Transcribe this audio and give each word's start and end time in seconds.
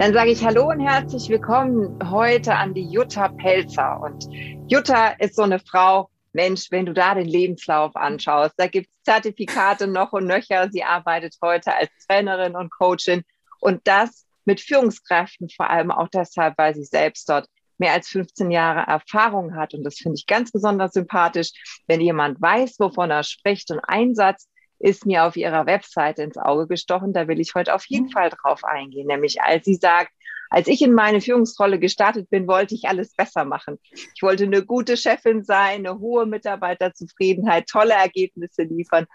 Dann 0.00 0.14
sage 0.14 0.30
ich 0.30 0.42
Hallo 0.42 0.70
und 0.70 0.80
herzlich 0.80 1.28
willkommen 1.28 1.98
heute 2.10 2.54
an 2.54 2.72
die 2.72 2.88
Jutta 2.88 3.28
Pelzer. 3.28 4.00
Und 4.00 4.26
Jutta 4.66 5.08
ist 5.18 5.36
so 5.36 5.42
eine 5.42 5.58
Frau, 5.58 6.08
Mensch, 6.32 6.68
wenn 6.70 6.86
du 6.86 6.94
da 6.94 7.14
den 7.14 7.26
Lebenslauf 7.26 7.94
anschaust, 7.96 8.54
da 8.56 8.66
gibt 8.66 8.88
es 8.88 9.02
Zertifikate 9.02 9.86
noch 9.86 10.14
und 10.14 10.26
nöcher. 10.26 10.70
Sie 10.70 10.82
arbeitet 10.82 11.36
heute 11.42 11.74
als 11.74 11.90
Trainerin 12.06 12.56
und 12.56 12.70
Coachin 12.70 13.24
und 13.60 13.82
das 13.84 14.26
mit 14.46 14.62
Führungskräften, 14.62 15.50
vor 15.50 15.68
allem 15.68 15.90
auch 15.90 16.08
deshalb, 16.08 16.56
weil 16.56 16.74
sie 16.74 16.84
selbst 16.84 17.28
dort 17.28 17.46
mehr 17.76 17.92
als 17.92 18.08
15 18.08 18.50
Jahre 18.50 18.90
Erfahrung 18.90 19.54
hat. 19.54 19.74
Und 19.74 19.84
das 19.84 19.96
finde 19.96 20.16
ich 20.16 20.24
ganz 20.24 20.50
besonders 20.50 20.94
sympathisch, 20.94 21.50
wenn 21.88 22.00
jemand 22.00 22.40
weiß, 22.40 22.76
wovon 22.78 23.10
er 23.10 23.22
spricht 23.22 23.70
und 23.70 23.80
Einsatz 23.80 24.48
ist 24.80 25.06
mir 25.06 25.24
auf 25.24 25.36
ihrer 25.36 25.66
Webseite 25.66 26.22
ins 26.22 26.38
Auge 26.38 26.66
gestochen. 26.66 27.12
Da 27.12 27.28
will 27.28 27.38
ich 27.38 27.54
heute 27.54 27.74
auf 27.74 27.84
jeden 27.86 28.06
mhm. 28.06 28.12
Fall 28.12 28.30
drauf 28.30 28.64
eingehen. 28.64 29.06
Nämlich 29.06 29.40
als 29.40 29.64
sie 29.64 29.74
sagt, 29.74 30.10
als 30.48 30.66
ich 30.66 30.82
in 30.82 30.92
meine 30.92 31.20
Führungsrolle 31.20 31.78
gestartet 31.78 32.28
bin, 32.28 32.48
wollte 32.48 32.74
ich 32.74 32.88
alles 32.88 33.14
besser 33.14 33.44
machen. 33.44 33.78
Ich 33.92 34.22
wollte 34.22 34.44
eine 34.44 34.64
gute 34.64 34.96
Chefin 34.96 35.44
sein, 35.44 35.86
eine 35.86 36.00
hohe 36.00 36.26
Mitarbeiterzufriedenheit, 36.26 37.68
tolle 37.68 37.94
Ergebnisse 37.94 38.62
liefern. 38.62 39.06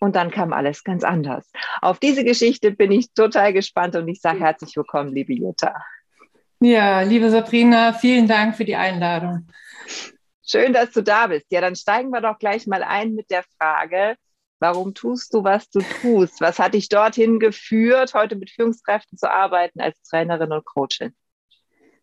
Und 0.00 0.16
dann 0.16 0.30
kam 0.30 0.52
alles 0.52 0.84
ganz 0.84 1.04
anders. 1.04 1.50
Auf 1.80 1.98
diese 1.98 2.24
Geschichte 2.24 2.72
bin 2.72 2.92
ich 2.92 3.12
total 3.14 3.52
gespannt 3.52 3.96
und 3.96 4.08
ich 4.08 4.20
sage 4.20 4.40
herzlich 4.40 4.76
willkommen, 4.76 5.14
liebe 5.14 5.32
Jutta. 5.32 5.74
Ja, 6.60 7.00
liebe 7.02 7.30
Sabrina, 7.30 7.92
vielen 7.92 8.26
Dank 8.26 8.56
für 8.56 8.64
die 8.64 8.76
Einladung. 8.76 9.46
Schön, 10.44 10.72
dass 10.72 10.90
du 10.90 11.02
da 11.02 11.28
bist. 11.28 11.46
Ja, 11.50 11.60
dann 11.60 11.76
steigen 11.76 12.10
wir 12.10 12.20
doch 12.20 12.38
gleich 12.38 12.66
mal 12.66 12.82
ein 12.82 13.14
mit 13.14 13.30
der 13.30 13.44
Frage, 13.56 14.16
Warum 14.62 14.94
tust 14.94 15.34
du, 15.34 15.42
was 15.42 15.68
du 15.70 15.80
tust? 15.80 16.40
Was 16.40 16.60
hat 16.60 16.74
dich 16.74 16.88
dorthin 16.88 17.40
geführt, 17.40 18.14
heute 18.14 18.36
mit 18.36 18.48
Führungskräften 18.48 19.18
zu 19.18 19.28
arbeiten 19.28 19.80
als 19.80 20.00
Trainerin 20.02 20.52
und 20.52 20.64
Coachin? 20.64 21.12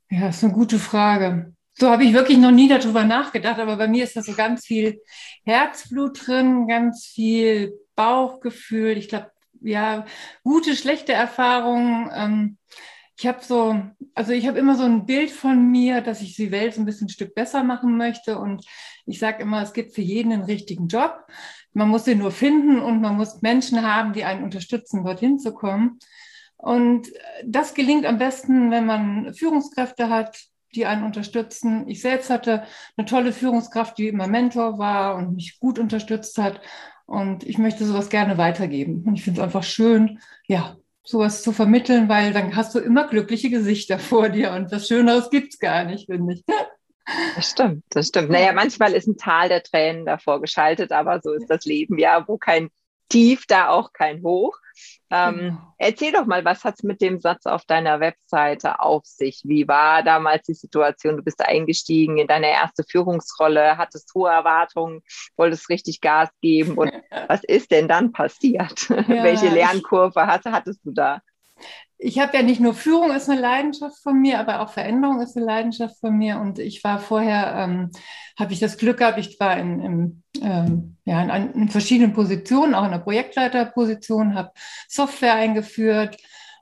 Ja, 0.10 0.28
das 0.28 0.38
ist 0.38 0.44
eine 0.44 0.52
gute 0.52 0.78
Frage. 0.78 1.54
So 1.72 1.90
habe 1.90 2.04
ich 2.04 2.14
wirklich 2.14 2.38
noch 2.38 2.52
nie 2.52 2.68
darüber 2.68 3.06
nachgedacht, 3.06 3.60
aber 3.60 3.78
bei 3.78 3.88
mir 3.88 4.04
ist 4.04 4.18
da 4.18 4.22
so 4.22 4.34
ganz 4.34 4.66
viel 4.66 5.02
Herzblut 5.46 6.28
drin, 6.28 6.68
ganz 6.68 7.06
viel 7.06 7.80
Bauchgefühl. 7.96 8.98
Ich 8.98 9.08
glaube, 9.08 9.32
ja, 9.62 10.06
gute, 10.44 10.76
schlechte 10.76 11.14
Erfahrungen. 11.14 12.12
Ähm, 12.14 12.58
ich 13.18 13.28
habe 13.28 13.40
so, 13.42 13.82
also 14.16 14.32
ich 14.32 14.48
habe 14.48 14.60
immer 14.60 14.76
so 14.76 14.84
ein 14.84 15.06
Bild 15.06 15.32
von 15.32 15.72
mir, 15.72 16.00
dass 16.00 16.22
ich 16.22 16.36
die 16.36 16.52
Welt 16.52 16.74
so 16.74 16.82
ein 16.82 16.86
bisschen 16.86 17.08
ein 17.08 17.12
Stück 17.12 17.36
besser 17.36 17.64
machen 17.64 17.98
möchte. 17.98 18.38
Und 18.38 18.66
ich 19.06 19.20
sage 19.20 19.44
immer, 19.44 19.62
es 19.62 19.74
gibt 19.74 19.94
für 19.94 20.02
jeden 20.02 20.32
einen 20.32 20.44
richtigen 20.44 20.88
Job. 20.88 21.26
Man 21.74 21.90
muss 21.90 22.06
sie 22.06 22.16
nur 22.16 22.32
finden 22.32 22.80
und 22.80 23.02
man 23.02 23.16
muss 23.16 23.42
Menschen 23.42 23.84
haben, 23.84 24.14
die 24.14 24.24
einen 24.24 24.44
unterstützen, 24.44 25.04
dorthin 25.04 25.40
zu 25.40 25.54
kommen. 25.54 26.00
Und 26.58 27.08
das 27.46 27.74
gelingt 27.74 28.06
am 28.06 28.18
besten, 28.18 28.72
wenn 28.72 28.86
man 28.86 29.34
Führungskräfte 29.34 30.10
hat, 30.10 30.38
die 30.76 30.86
einen 30.86 31.04
unterstützen. 31.04 31.88
Ich 31.88 32.02
selbst 32.02 32.30
hatte 32.30 32.64
eine 32.98 33.06
tolle 33.06 33.32
Führungskraft, 33.32 33.98
die 33.98 34.08
immer 34.08 34.28
Mentor 34.28 34.78
war 34.78 35.16
und 35.16 35.36
mich 35.36 35.60
gut 35.60 35.80
unterstützt 35.80 36.38
hat. 36.38 36.62
Und 37.06 37.44
ich 37.44 37.58
möchte 37.58 37.86
sowas 37.86 38.10
gerne 38.10 38.38
weitergeben. 38.38 39.04
Und 39.06 39.16
ich 39.16 39.24
finde 39.24 39.42
es 39.42 39.44
einfach 39.44 39.64
schön, 39.64 40.20
ja, 40.48 40.78
sowas 41.04 41.42
zu 41.42 41.52
vermitteln, 41.52 42.08
weil 42.08 42.34
dann 42.34 42.56
hast 42.56 42.76
du 42.76 42.80
immer 42.80 43.08
glückliche 43.08 43.50
Gesichter 43.50 43.98
vor 43.98 44.30
dir 44.30 44.52
und 44.52 44.72
was 44.72 44.88
Schöneres 44.88 45.32
gibt 45.32 45.54
es 45.54 45.60
gar 45.60 45.86
nicht, 45.86 46.06
finde 46.06 46.34
ich. 46.34 46.44
Das 47.36 47.52
stimmt, 47.52 47.84
das 47.90 48.08
stimmt. 48.08 48.30
Naja, 48.30 48.54
manchmal 48.54 48.94
ist 48.94 49.08
ein 49.08 49.18
Tal 49.18 49.50
der 49.50 49.64
Tränen 49.64 50.06
davor 50.06 50.42
geschaltet, 50.42 50.92
aber 50.92 51.22
so 51.22 51.34
ist 51.34 51.50
das 51.50 51.66
Leben 51.66 51.98
ja, 51.98 52.28
wo 52.28 52.38
kein 52.38 52.70
Tief, 53.10 53.46
da 53.48 53.70
auch 53.70 53.92
kein 53.92 54.22
Hoch. 54.22 54.56
Ähm, 55.10 55.38
genau. 55.38 55.74
Erzähl 55.80 56.12
doch 56.12 56.26
mal, 56.26 56.46
was 56.46 56.64
hat 56.64 56.76
es 56.76 56.84
mit 56.84 57.02
dem 57.02 57.20
Satz 57.20 57.48
auf 57.48 57.66
deiner 57.66 58.00
Webseite 58.00 58.80
auf 58.80 59.06
sich? 59.06 59.42
Wie 59.44 59.68
war 59.68 60.04
damals 60.04 60.46
die 60.46 60.54
Situation? 60.54 61.18
Du 61.18 61.24
bist 61.24 61.42
eingestiegen 61.42 62.18
in 62.20 62.28
deine 62.28 62.52
erste 62.52 62.84
Führungsrolle, 62.84 63.78
hattest 63.78 64.14
hohe 64.14 64.30
Erwartungen, 64.30 65.02
wolltest 65.36 65.70
richtig 65.70 66.02
Gas 66.02 66.30
geben. 66.42 66.78
Und 66.78 66.92
was 67.28 67.44
ist 67.44 67.72
denn 67.72 67.88
dann 67.88 68.12
passiert? 68.12 68.88
Ja, 69.10 69.24
Welche 69.24 69.50
Lernkurve 69.50 70.28
hatte, 70.28 70.52
hattest 70.52 70.86
du 70.86 70.92
da? 70.92 71.22
Ich 72.02 72.18
habe 72.18 72.38
ja 72.38 72.44
nicht 72.44 72.62
nur 72.62 72.74
Führung 72.74 73.12
ist 73.12 73.30
eine 73.30 73.42
Leidenschaft 73.42 74.02
von 74.02 74.20
mir, 74.20 74.40
aber 74.40 74.62
auch 74.62 74.72
Veränderung 74.72 75.20
ist 75.20 75.36
eine 75.36 75.46
Leidenschaft 75.46 76.00
von 76.00 76.18
mir. 76.18 76.40
Und 76.40 76.58
ich 76.58 76.82
war 76.86 77.00
vorher, 77.00 77.54
ähm, 77.58 77.92
habe 78.40 78.54
ich 78.54 78.60
das 78.60 78.78
Glück 78.78 79.00
gehabt, 79.00 79.20
ich 79.20 79.38
war 79.38 79.58
in, 79.58 79.82
in, 79.82 80.24
ähm, 80.42 80.98
ja, 81.04 81.22
in, 81.22 81.52
in, 81.54 81.70
verschiedenen 81.70 82.14
Positionen, 82.14 82.74
auch 82.74 82.86
in 82.86 82.92
der 82.92 83.00
Projektleiterposition, 83.00 84.34
habe 84.34 84.52
Software 84.88 85.34
eingeführt 85.34 86.16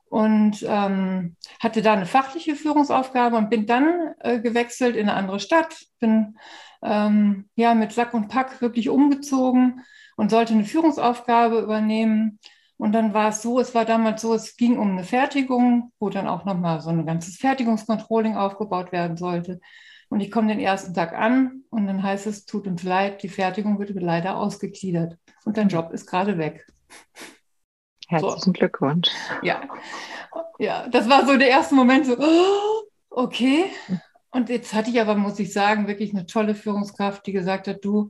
und 0.09 0.65
ähm, 0.67 1.35
hatte 1.61 1.83
da 1.83 1.93
eine 1.93 2.07
fachliche 2.07 2.55
Führungsaufgabe 2.55 3.37
und 3.37 3.51
bin 3.51 3.67
dann 3.67 4.15
äh, 4.21 4.39
gewechselt 4.39 4.95
in 4.95 5.07
eine 5.07 5.19
andere 5.19 5.39
Stadt, 5.39 5.75
bin 5.99 6.35
ähm, 6.81 7.47
ja 7.55 7.75
mit 7.75 7.91
Sack 7.91 8.15
und 8.15 8.27
Pack 8.27 8.59
wirklich 8.61 8.89
umgezogen 8.89 9.83
und 10.15 10.31
sollte 10.31 10.53
eine 10.53 10.65
Führungsaufgabe 10.65 11.59
übernehmen 11.59 12.39
und 12.77 12.91
dann 12.93 13.13
war 13.13 13.29
es 13.29 13.41
so, 13.41 13.59
es 13.59 13.73
war 13.73 13.85
damals 13.85 14.21
so, 14.21 14.33
es 14.33 14.55
ging 14.55 14.77
um 14.77 14.91
eine 14.91 15.03
Fertigung, 15.03 15.91
wo 15.99 16.09
dann 16.09 16.27
auch 16.27 16.45
nochmal 16.45 16.79
so 16.81 16.89
ein 16.89 17.05
ganzes 17.05 17.37
Fertigungscontrolling 17.37 18.37
aufgebaut 18.37 18.91
werden 18.91 19.17
sollte. 19.17 19.59
Und 20.09 20.21
ich 20.21 20.31
komme 20.31 20.47
den 20.47 20.59
ersten 20.59 20.93
Tag 20.93 21.13
an 21.13 21.63
und 21.69 21.87
dann 21.87 22.01
heißt 22.01 22.27
es, 22.27 22.45
tut 22.45 22.67
uns 22.67 22.83
leid, 22.83 23.23
die 23.23 23.29
Fertigung 23.29 23.79
wird 23.79 23.89
leider 23.89 24.37
ausgegliedert 24.37 25.17
und 25.43 25.57
dein 25.57 25.69
Job 25.69 25.91
ist 25.91 26.05
gerade 26.05 26.37
weg. 26.37 26.65
Herzlichen 28.07 28.39
so. 28.39 28.51
Glückwunsch. 28.53 29.09
Ja. 29.41 29.61
ja, 30.59 30.87
das 30.87 31.09
war 31.09 31.25
so 31.25 31.35
der 31.35 31.49
erste 31.49 31.75
Moment, 31.75 32.05
so, 32.05 32.15
oh, 32.17 32.83
okay. 33.09 33.65
Und 34.31 34.49
jetzt 34.49 34.73
hatte 34.73 34.91
ich 34.91 35.01
aber, 35.01 35.15
muss 35.15 35.39
ich 35.39 35.51
sagen, 35.51 35.87
wirklich 35.87 36.13
eine 36.13 36.25
tolle 36.25 36.55
Führungskraft, 36.55 37.25
die 37.25 37.33
gesagt 37.33 37.67
hat, 37.67 37.83
du, 37.83 38.09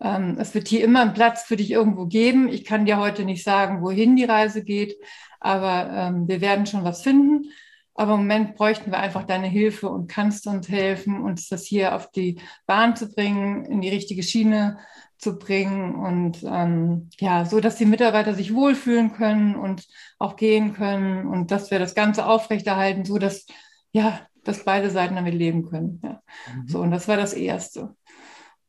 ähm, 0.00 0.36
es 0.38 0.54
wird 0.54 0.68
hier 0.68 0.84
immer 0.84 1.02
einen 1.02 1.14
Platz 1.14 1.42
für 1.44 1.56
dich 1.56 1.70
irgendwo 1.70 2.06
geben. 2.06 2.48
Ich 2.48 2.64
kann 2.64 2.86
dir 2.86 2.98
heute 2.98 3.24
nicht 3.24 3.44
sagen, 3.44 3.82
wohin 3.82 4.16
die 4.16 4.24
Reise 4.24 4.62
geht, 4.62 4.96
aber 5.40 5.90
ähm, 5.92 6.28
wir 6.28 6.40
werden 6.40 6.66
schon 6.66 6.84
was 6.84 7.02
finden. 7.02 7.50
Aber 7.94 8.14
im 8.14 8.20
Moment 8.20 8.54
bräuchten 8.54 8.92
wir 8.92 9.00
einfach 9.00 9.24
deine 9.24 9.48
Hilfe 9.48 9.88
und 9.88 10.08
kannst 10.08 10.46
uns 10.46 10.68
helfen, 10.68 11.20
uns 11.20 11.48
das 11.48 11.64
hier 11.64 11.96
auf 11.96 12.12
die 12.12 12.40
Bahn 12.64 12.94
zu 12.94 13.08
bringen, 13.12 13.64
in 13.64 13.80
die 13.80 13.88
richtige 13.88 14.22
Schiene 14.22 14.78
zu 15.18 15.36
bringen 15.36 15.96
und 15.96 16.44
ähm, 16.44 17.10
ja, 17.18 17.44
so 17.44 17.58
dass 17.58 17.74
die 17.74 17.86
Mitarbeiter 17.86 18.34
sich 18.34 18.54
wohlfühlen 18.54 19.12
können 19.12 19.56
und 19.56 19.84
auch 20.20 20.36
gehen 20.36 20.74
können 20.74 21.26
und 21.26 21.50
dass 21.50 21.72
wir 21.72 21.80
das 21.80 21.96
Ganze 21.96 22.26
aufrechterhalten, 22.26 23.04
so 23.04 23.18
dass 23.18 23.46
ja, 23.90 24.20
dass 24.44 24.64
beide 24.64 24.90
Seiten 24.90 25.16
damit 25.16 25.34
leben 25.34 25.68
können. 25.68 26.00
Ja. 26.04 26.22
Mhm. 26.54 26.68
So 26.68 26.80
und 26.80 26.92
das 26.92 27.08
war 27.08 27.16
das 27.16 27.32
Erste. 27.32 27.96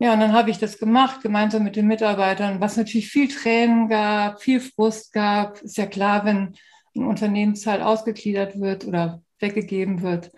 Ja, 0.02 0.14
und 0.14 0.22
dann 0.22 0.32
habe 0.32 0.50
ich 0.50 0.58
das 0.58 0.78
gemacht, 0.80 1.22
gemeinsam 1.22 1.64
mit 1.64 1.76
den 1.76 1.86
Mitarbeitern, 1.88 2.62
was 2.62 2.78
natürlich 2.78 3.10
viel 3.10 3.28
Tränen 3.28 3.90
gab, 3.90 4.42
viel 4.42 4.62
Frust 4.62 5.12
gab. 5.12 5.62
Ist 5.62 5.78
ja 5.78 5.88
klar, 5.88 6.24
wenn 6.24 6.56
ein 6.96 7.06
Unternehmensteil 7.06 7.82
ausgegliedert 7.82 8.60
wird 8.62 8.86
oder 8.86 9.22
weggegeben 9.40 10.02
wird. 10.02 10.32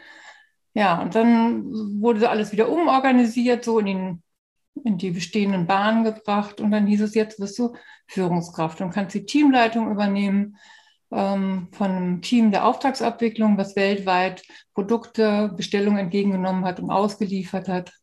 Ja, 0.73 0.99
und 1.01 1.13
dann 1.13 1.65
wurde 2.01 2.29
alles 2.29 2.51
wieder 2.51 2.69
umorganisiert, 2.69 3.63
so 3.63 3.77
in, 3.79 3.85
den, 3.85 4.23
in 4.83 4.97
die 4.97 5.11
bestehenden 5.11 5.67
Bahnen 5.67 6.03
gebracht. 6.05 6.59
Und 6.59 6.71
dann 6.71 6.87
hieß 6.87 7.01
es, 7.01 7.13
jetzt 7.13 7.39
wirst 7.39 7.59
du 7.59 7.75
Führungskraft 8.07 8.81
und 8.81 8.91
kannst 8.91 9.13
die 9.15 9.25
Teamleitung 9.25 9.91
übernehmen 9.91 10.57
ähm, 11.11 11.67
von 11.71 11.91
einem 11.91 12.21
Team 12.23 12.51
der 12.51 12.65
Auftragsabwicklung, 12.65 13.57
was 13.57 13.75
weltweit 13.75 14.43
Produkte, 14.73 15.53
Bestellungen 15.55 15.99
entgegengenommen 15.99 16.65
hat 16.65 16.79
und 16.79 16.89
ausgeliefert 16.89 17.67
hat. 17.67 17.93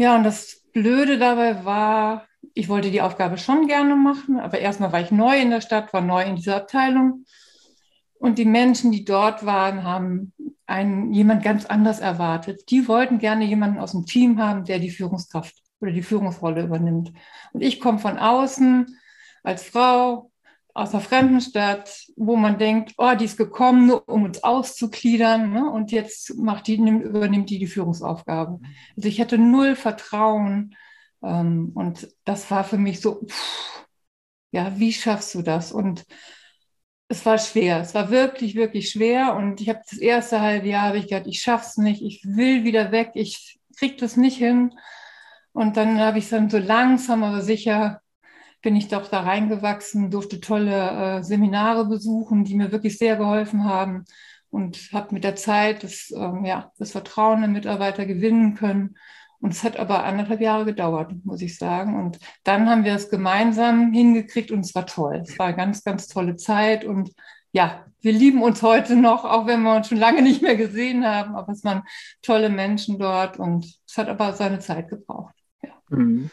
Ja, 0.00 0.16
und 0.16 0.24
das 0.24 0.62
Blöde 0.72 1.18
dabei 1.18 1.62
war, 1.66 2.26
ich 2.54 2.70
wollte 2.70 2.90
die 2.90 3.02
Aufgabe 3.02 3.36
schon 3.36 3.66
gerne 3.66 3.96
machen, 3.96 4.40
aber 4.40 4.58
erstmal 4.58 4.92
war 4.92 5.02
ich 5.02 5.10
neu 5.10 5.38
in 5.38 5.50
der 5.50 5.60
Stadt, 5.60 5.92
war 5.92 6.00
neu 6.00 6.22
in 6.22 6.36
dieser 6.36 6.56
Abteilung. 6.56 7.26
Und 8.18 8.38
die 8.38 8.46
Menschen, 8.46 8.92
die 8.92 9.04
dort 9.04 9.44
waren, 9.44 9.84
haben 9.84 10.32
einen, 10.64 11.12
jemand 11.12 11.42
ganz 11.42 11.66
anders 11.66 12.00
erwartet. 12.00 12.70
Die 12.70 12.88
wollten 12.88 13.18
gerne 13.18 13.44
jemanden 13.44 13.78
aus 13.78 13.92
dem 13.92 14.06
Team 14.06 14.40
haben, 14.40 14.64
der 14.64 14.78
die 14.78 14.88
Führungskraft 14.88 15.54
oder 15.82 15.92
die 15.92 16.02
Führungsrolle 16.02 16.62
übernimmt. 16.62 17.12
Und 17.52 17.60
ich 17.60 17.78
komme 17.78 17.98
von 17.98 18.16
außen 18.16 18.86
als 19.42 19.64
Frau 19.64 20.29
aus 20.74 20.92
einer 20.92 21.02
fremden 21.02 21.40
Stadt, 21.40 22.06
wo 22.16 22.36
man 22.36 22.58
denkt, 22.58 22.94
oh, 22.98 23.14
die 23.14 23.24
ist 23.24 23.36
gekommen, 23.36 23.86
nur 23.86 24.08
um 24.08 24.24
uns 24.24 24.42
auszugliedern. 24.42 25.52
Ne? 25.52 25.70
Und 25.70 25.92
jetzt 25.92 26.36
macht 26.36 26.66
die, 26.66 26.78
nimmt, 26.78 27.04
übernimmt 27.04 27.50
die 27.50 27.58
die 27.58 27.66
Führungsaufgabe. 27.66 28.60
Also 28.96 29.08
ich 29.08 29.20
hatte 29.20 29.38
null 29.38 29.76
Vertrauen. 29.76 30.74
Ähm, 31.22 31.72
und 31.74 32.08
das 32.24 32.50
war 32.50 32.64
für 32.64 32.78
mich 32.78 33.00
so, 33.00 33.22
pff, 33.26 33.86
ja, 34.52 34.78
wie 34.78 34.92
schaffst 34.92 35.34
du 35.34 35.42
das? 35.42 35.72
Und 35.72 36.04
es 37.08 37.26
war 37.26 37.38
schwer. 37.38 37.80
Es 37.80 37.94
war 37.94 38.10
wirklich, 38.10 38.54
wirklich 38.54 38.90
schwer. 38.90 39.34
Und 39.34 39.60
ich 39.60 39.68
habe 39.68 39.80
das 39.88 39.98
erste 39.98 40.40
halbe 40.40 40.68
Jahr 40.68 40.88
habe 40.88 40.98
ich 40.98 41.08
gedacht, 41.08 41.26
ich 41.26 41.42
schaff's 41.42 41.76
nicht, 41.76 42.02
ich 42.02 42.22
will 42.24 42.64
wieder 42.64 42.92
weg, 42.92 43.10
ich 43.14 43.60
krieg 43.76 43.98
das 43.98 44.16
nicht 44.16 44.36
hin. 44.36 44.72
Und 45.52 45.76
dann 45.76 45.98
habe 45.98 46.18
ich 46.18 46.28
dann 46.28 46.48
so 46.48 46.58
langsam, 46.58 47.24
aber 47.24 47.42
sicher 47.42 48.00
bin 48.62 48.76
ich 48.76 48.88
doch 48.88 49.08
da 49.08 49.20
reingewachsen, 49.20 50.10
durfte 50.10 50.40
tolle 50.40 51.18
äh, 51.18 51.22
Seminare 51.22 51.86
besuchen, 51.86 52.44
die 52.44 52.54
mir 52.54 52.72
wirklich 52.72 52.98
sehr 52.98 53.16
geholfen 53.16 53.64
haben 53.64 54.04
und 54.50 54.90
habe 54.92 55.14
mit 55.14 55.24
der 55.24 55.36
Zeit 55.36 55.82
das, 55.82 56.12
ähm, 56.14 56.44
ja, 56.44 56.72
das 56.78 56.92
Vertrauen 56.92 57.40
der 57.40 57.48
Mitarbeiter 57.48 58.04
gewinnen 58.04 58.54
können. 58.54 58.96
Und 59.40 59.52
es 59.52 59.64
hat 59.64 59.78
aber 59.78 60.04
anderthalb 60.04 60.40
Jahre 60.40 60.66
gedauert, 60.66 61.12
muss 61.24 61.40
ich 61.40 61.56
sagen. 61.56 61.98
Und 61.98 62.18
dann 62.44 62.68
haben 62.68 62.84
wir 62.84 62.94
es 62.94 63.08
gemeinsam 63.08 63.92
hingekriegt 63.92 64.50
und 64.50 64.60
es 64.60 64.74
war 64.74 64.84
toll. 64.84 65.22
Es 65.24 65.38
war 65.38 65.46
eine 65.46 65.56
ganz, 65.56 65.82
ganz 65.82 66.08
tolle 66.08 66.36
Zeit. 66.36 66.84
Und 66.84 67.10
ja, 67.52 67.86
wir 68.02 68.12
lieben 68.12 68.42
uns 68.42 68.62
heute 68.62 68.96
noch, 68.96 69.24
auch 69.24 69.46
wenn 69.46 69.62
wir 69.62 69.74
uns 69.74 69.88
schon 69.88 69.96
lange 69.96 70.20
nicht 70.20 70.42
mehr 70.42 70.56
gesehen 70.56 71.06
haben. 71.06 71.36
Aber 71.36 71.52
es 71.52 71.64
waren 71.64 71.84
tolle 72.20 72.50
Menschen 72.50 72.98
dort 72.98 73.38
und 73.38 73.64
es 73.88 73.96
hat 73.96 74.08
aber 74.08 74.34
seine 74.34 74.58
Zeit 74.58 74.88
gebraucht. 74.88 75.34
Ja. 75.62 75.70
Mhm. 75.88 76.30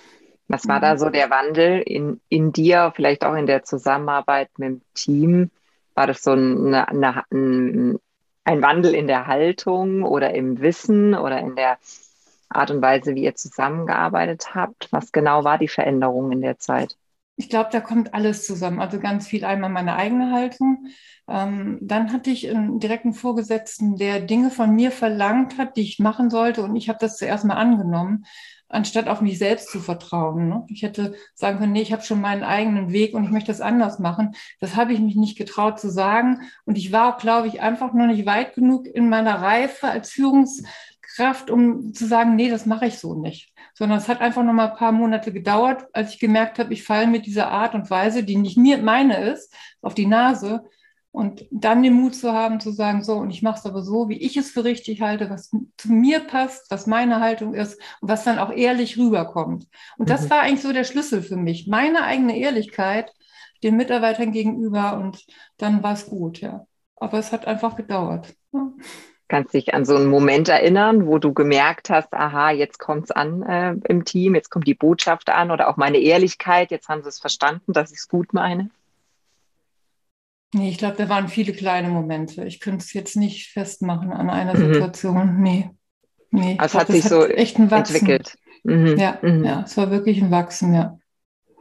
Was 0.47 0.67
war 0.67 0.79
da 0.79 0.93
mhm. 0.93 0.97
so 0.97 1.09
der 1.09 1.29
Wandel 1.29 1.81
in, 1.81 2.21
in 2.29 2.51
dir, 2.53 2.91
vielleicht 2.95 3.25
auch 3.25 3.35
in 3.35 3.47
der 3.47 3.63
Zusammenarbeit 3.63 4.49
mit 4.57 4.69
dem 4.69 4.81
Team? 4.93 5.51
War 5.93 6.07
das 6.07 6.21
so 6.21 6.31
eine, 6.31 6.87
eine, 6.87 7.23
ein, 7.31 7.99
ein 8.43 8.61
Wandel 8.61 8.93
in 8.93 9.07
der 9.07 9.27
Haltung 9.27 10.03
oder 10.03 10.33
im 10.33 10.61
Wissen 10.61 11.15
oder 11.15 11.39
in 11.39 11.55
der 11.55 11.77
Art 12.49 12.71
und 12.71 12.81
Weise, 12.81 13.15
wie 13.15 13.23
ihr 13.23 13.35
zusammengearbeitet 13.35 14.55
habt? 14.55 14.87
Was 14.91 15.11
genau 15.11 15.43
war 15.43 15.57
die 15.57 15.67
Veränderung 15.67 16.31
in 16.31 16.41
der 16.41 16.57
Zeit? 16.57 16.95
Ich 17.35 17.49
glaube, 17.49 17.69
da 17.71 17.81
kommt 17.81 18.13
alles 18.13 18.45
zusammen. 18.45 18.79
Also 18.79 18.99
ganz 18.99 19.27
viel 19.27 19.45
einmal 19.45 19.69
meine 19.69 19.95
eigene 19.95 20.31
Haltung. 20.31 20.87
Ähm, 21.29 21.77
dann 21.81 22.13
hatte 22.13 22.29
ich 22.29 22.49
einen 22.49 22.79
direkten 22.79 23.13
Vorgesetzten, 23.13 23.97
der 23.97 24.21
Dinge 24.21 24.49
von 24.49 24.73
mir 24.73 24.91
verlangt 24.91 25.57
hat, 25.57 25.75
die 25.77 25.81
ich 25.81 25.99
machen 25.99 26.29
sollte. 26.29 26.63
Und 26.63 26.75
ich 26.75 26.89
habe 26.89 26.99
das 27.01 27.17
zuerst 27.17 27.45
mal 27.45 27.55
angenommen, 27.55 28.25
anstatt 28.69 29.07
auf 29.07 29.21
mich 29.21 29.37
selbst 29.37 29.69
zu 29.69 29.79
vertrauen. 29.79 30.49
Ne? 30.49 30.65
Ich 30.69 30.83
hätte 30.83 31.15
sagen 31.35 31.59
können, 31.59 31.73
nee, 31.73 31.81
ich 31.81 31.93
habe 31.93 32.03
schon 32.03 32.21
meinen 32.21 32.43
eigenen 32.43 32.91
Weg 32.91 33.13
und 33.13 33.23
ich 33.23 33.29
möchte 33.29 33.51
das 33.51 33.61
anders 33.61 33.99
machen. 33.99 34.35
Das 34.59 34.75
habe 34.75 34.93
ich 34.93 34.99
mich 34.99 35.15
nicht 35.15 35.37
getraut 35.37 35.79
zu 35.79 35.89
sagen. 35.89 36.41
Und 36.65 36.77
ich 36.77 36.91
war 36.91 37.17
glaube 37.17 37.47
ich, 37.47 37.61
einfach 37.61 37.93
noch 37.93 38.07
nicht 38.07 38.25
weit 38.25 38.55
genug 38.55 38.85
in 38.85 39.09
meiner 39.09 39.41
Reife 39.41 39.87
als 39.87 40.09
Führungs 40.11 40.63
Kraft, 41.15 41.49
um 41.49 41.93
zu 41.93 42.05
sagen, 42.05 42.35
nee, 42.35 42.49
das 42.49 42.65
mache 42.65 42.85
ich 42.85 42.99
so 42.99 43.15
nicht. 43.15 43.51
Sondern 43.73 43.97
es 43.97 44.07
hat 44.07 44.21
einfach 44.21 44.43
noch 44.43 44.53
mal 44.53 44.69
ein 44.69 44.77
paar 44.77 44.91
Monate 44.91 45.33
gedauert, 45.33 45.85
als 45.93 46.13
ich 46.13 46.19
gemerkt 46.19 46.59
habe, 46.59 46.73
ich 46.73 46.83
falle 46.83 47.07
mit 47.07 47.25
dieser 47.25 47.49
Art 47.49 47.73
und 47.73 47.89
Weise, 47.89 48.23
die 48.23 48.35
nicht 48.35 48.57
mir 48.57 48.77
meine 48.77 49.17
ist, 49.31 49.53
auf 49.81 49.95
die 49.95 50.05
Nase. 50.05 50.65
Und 51.17 51.47
dann 51.49 51.81
den 51.81 51.93
Mut 51.93 52.13
zu 52.13 52.31
haben, 52.31 52.59
zu 52.59 52.69
sagen, 52.69 53.03
so, 53.03 53.15
und 53.15 53.31
ich 53.31 53.41
mache 53.41 53.57
es 53.57 53.65
aber 53.65 53.81
so, 53.81 54.07
wie 54.07 54.21
ich 54.21 54.37
es 54.37 54.51
für 54.51 54.63
richtig 54.63 55.01
halte, 55.01 55.31
was 55.31 55.49
zu 55.49 55.91
mir 55.91 56.19
passt, 56.19 56.69
was 56.69 56.85
meine 56.85 57.19
Haltung 57.19 57.55
ist 57.55 57.81
und 58.01 58.09
was 58.11 58.23
dann 58.23 58.37
auch 58.37 58.51
ehrlich 58.51 58.99
rüberkommt. 58.99 59.65
Und 59.97 60.11
das 60.11 60.25
mhm. 60.25 60.29
war 60.29 60.41
eigentlich 60.41 60.61
so 60.61 60.71
der 60.71 60.83
Schlüssel 60.83 61.23
für 61.23 61.35
mich. 61.35 61.65
Meine 61.65 62.03
eigene 62.03 62.37
Ehrlichkeit 62.37 63.11
den 63.63 63.77
Mitarbeitern 63.77 64.31
gegenüber 64.31 64.95
und 64.99 65.25
dann 65.57 65.81
war 65.81 65.93
es 65.93 66.05
gut, 66.05 66.39
ja. 66.39 66.67
Aber 66.97 67.17
es 67.17 67.31
hat 67.31 67.47
einfach 67.47 67.75
gedauert. 67.75 68.35
Ja. 68.51 68.71
Kannst 69.27 69.55
dich 69.55 69.73
an 69.73 69.85
so 69.85 69.95
einen 69.95 70.11
Moment 70.11 70.49
erinnern, 70.49 71.07
wo 71.07 71.17
du 71.17 71.33
gemerkt 71.33 71.89
hast, 71.89 72.13
aha, 72.13 72.51
jetzt 72.51 72.77
kommt 72.77 73.05
es 73.05 73.11
an 73.11 73.41
äh, 73.41 73.75
im 73.89 74.05
Team, 74.05 74.35
jetzt 74.35 74.51
kommt 74.51 74.67
die 74.67 74.75
Botschaft 74.75 75.31
an 75.31 75.49
oder 75.49 75.67
auch 75.67 75.77
meine 75.77 75.97
Ehrlichkeit, 75.97 76.69
jetzt 76.69 76.89
haben 76.89 77.01
sie 77.01 77.09
es 77.09 77.17
verstanden, 77.17 77.73
dass 77.73 77.91
ich 77.91 77.97
es 77.97 78.07
gut 78.07 78.33
meine? 78.33 78.69
Nee, 80.53 80.69
ich 80.69 80.77
glaube, 80.77 80.95
da 80.95 81.09
waren 81.09 81.27
viele 81.27 81.53
kleine 81.53 81.89
Momente. 81.89 82.45
Ich 82.45 82.59
könnte 82.59 82.83
es 82.83 82.93
jetzt 82.93 83.15
nicht 83.15 83.51
festmachen 83.51 84.11
an 84.11 84.29
einer 84.29 84.53
mhm. 84.57 84.73
Situation. 84.73 85.41
Nee. 85.41 85.69
nee. 86.31 86.55
Also 86.57 86.77
glaub, 86.77 86.87
hat 86.87 86.95
sich 86.95 87.03
hat 87.03 87.09
so 87.09 87.25
echt 87.25 87.59
ein 87.59 87.69
Wachsen. 87.69 87.95
entwickelt. 87.95 88.37
Mhm. 88.63 88.97
Ja, 88.97 89.19
mhm. 89.21 89.43
ja, 89.43 89.63
es 89.65 89.75
war 89.77 89.91
wirklich 89.91 90.21
ein 90.21 90.31
Wachsen, 90.31 90.73
ja. 90.73 90.97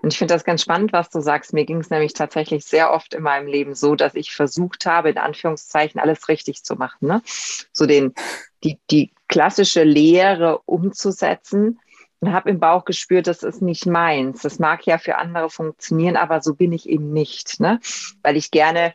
Und 0.02 0.12
ich 0.12 0.18
finde 0.18 0.34
das 0.34 0.44
ganz 0.44 0.62
spannend, 0.62 0.92
was 0.92 1.10
du 1.10 1.20
sagst. 1.20 1.52
Mir 1.52 1.64
ging 1.64 1.78
es 1.78 1.90
nämlich 1.90 2.12
tatsächlich 2.12 2.64
sehr 2.64 2.92
oft 2.92 3.12
in 3.12 3.24
meinem 3.24 3.48
Leben 3.48 3.74
so, 3.74 3.96
dass 3.96 4.14
ich 4.14 4.32
versucht 4.32 4.86
habe, 4.86 5.10
in 5.10 5.18
Anführungszeichen 5.18 6.00
alles 6.00 6.28
richtig 6.28 6.62
zu 6.62 6.76
machen. 6.76 7.08
Ne? 7.08 7.22
So 7.72 7.86
den, 7.86 8.14
die, 8.62 8.78
die 8.90 9.12
klassische 9.26 9.82
Lehre 9.82 10.60
umzusetzen 10.64 11.80
und 12.20 12.32
habe 12.32 12.50
im 12.50 12.60
Bauch 12.60 12.84
gespürt, 12.84 13.26
das 13.26 13.42
ist 13.42 13.62
nicht 13.62 13.86
meins. 13.86 14.42
Das 14.42 14.58
mag 14.58 14.86
ja 14.86 14.98
für 14.98 15.16
andere 15.16 15.50
funktionieren, 15.50 16.16
aber 16.16 16.40
so 16.40 16.54
bin 16.54 16.72
ich 16.72 16.88
eben 16.88 17.12
nicht. 17.12 17.60
Ne? 17.60 17.80
Weil 18.22 18.36
ich 18.36 18.50
gerne 18.50 18.94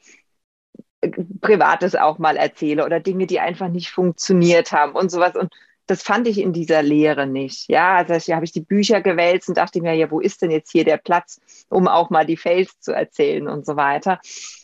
äh, 1.02 1.12
Privates 1.42 1.96
auch 1.96 2.18
mal 2.18 2.38
erzähle 2.38 2.86
oder 2.86 3.00
Dinge, 3.00 3.28
die 3.28 3.40
einfach 3.40 3.70
nicht 3.70 3.92
funktioniert 3.92 4.72
haben 4.72 4.94
und 4.94 5.12
sowas. 5.12 5.36
Und 5.36 5.54
das 5.86 6.04
fand 6.04 6.28
ich 6.28 6.40
in 6.40 6.54
dieser 6.54 6.82
Lehre 6.82 7.28
nicht. 7.28 7.70
Ja, 7.70 7.98
also 7.98 8.14
hier 8.14 8.36
habe 8.36 8.46
ich 8.46 8.52
die 8.52 8.62
Bücher 8.62 9.02
gewälzt 9.02 9.50
und 9.50 9.58
dachte 9.58 9.82
mir, 9.82 9.94
ja, 9.94 10.10
wo 10.10 10.20
ist 10.20 10.42
denn 10.42 10.52
jetzt 10.52 10.72
hier 10.72 10.86
der 10.86 10.98
Platz, 10.98 11.42
um 11.70 11.88
auch 11.88 12.10
mal 12.10 12.26
die 12.26 12.38
Fails 12.38 12.80
zu 12.80 12.94
erzählen 12.94 13.48
und 13.48 13.66
so 13.66 13.76
weiter. 13.76 14.20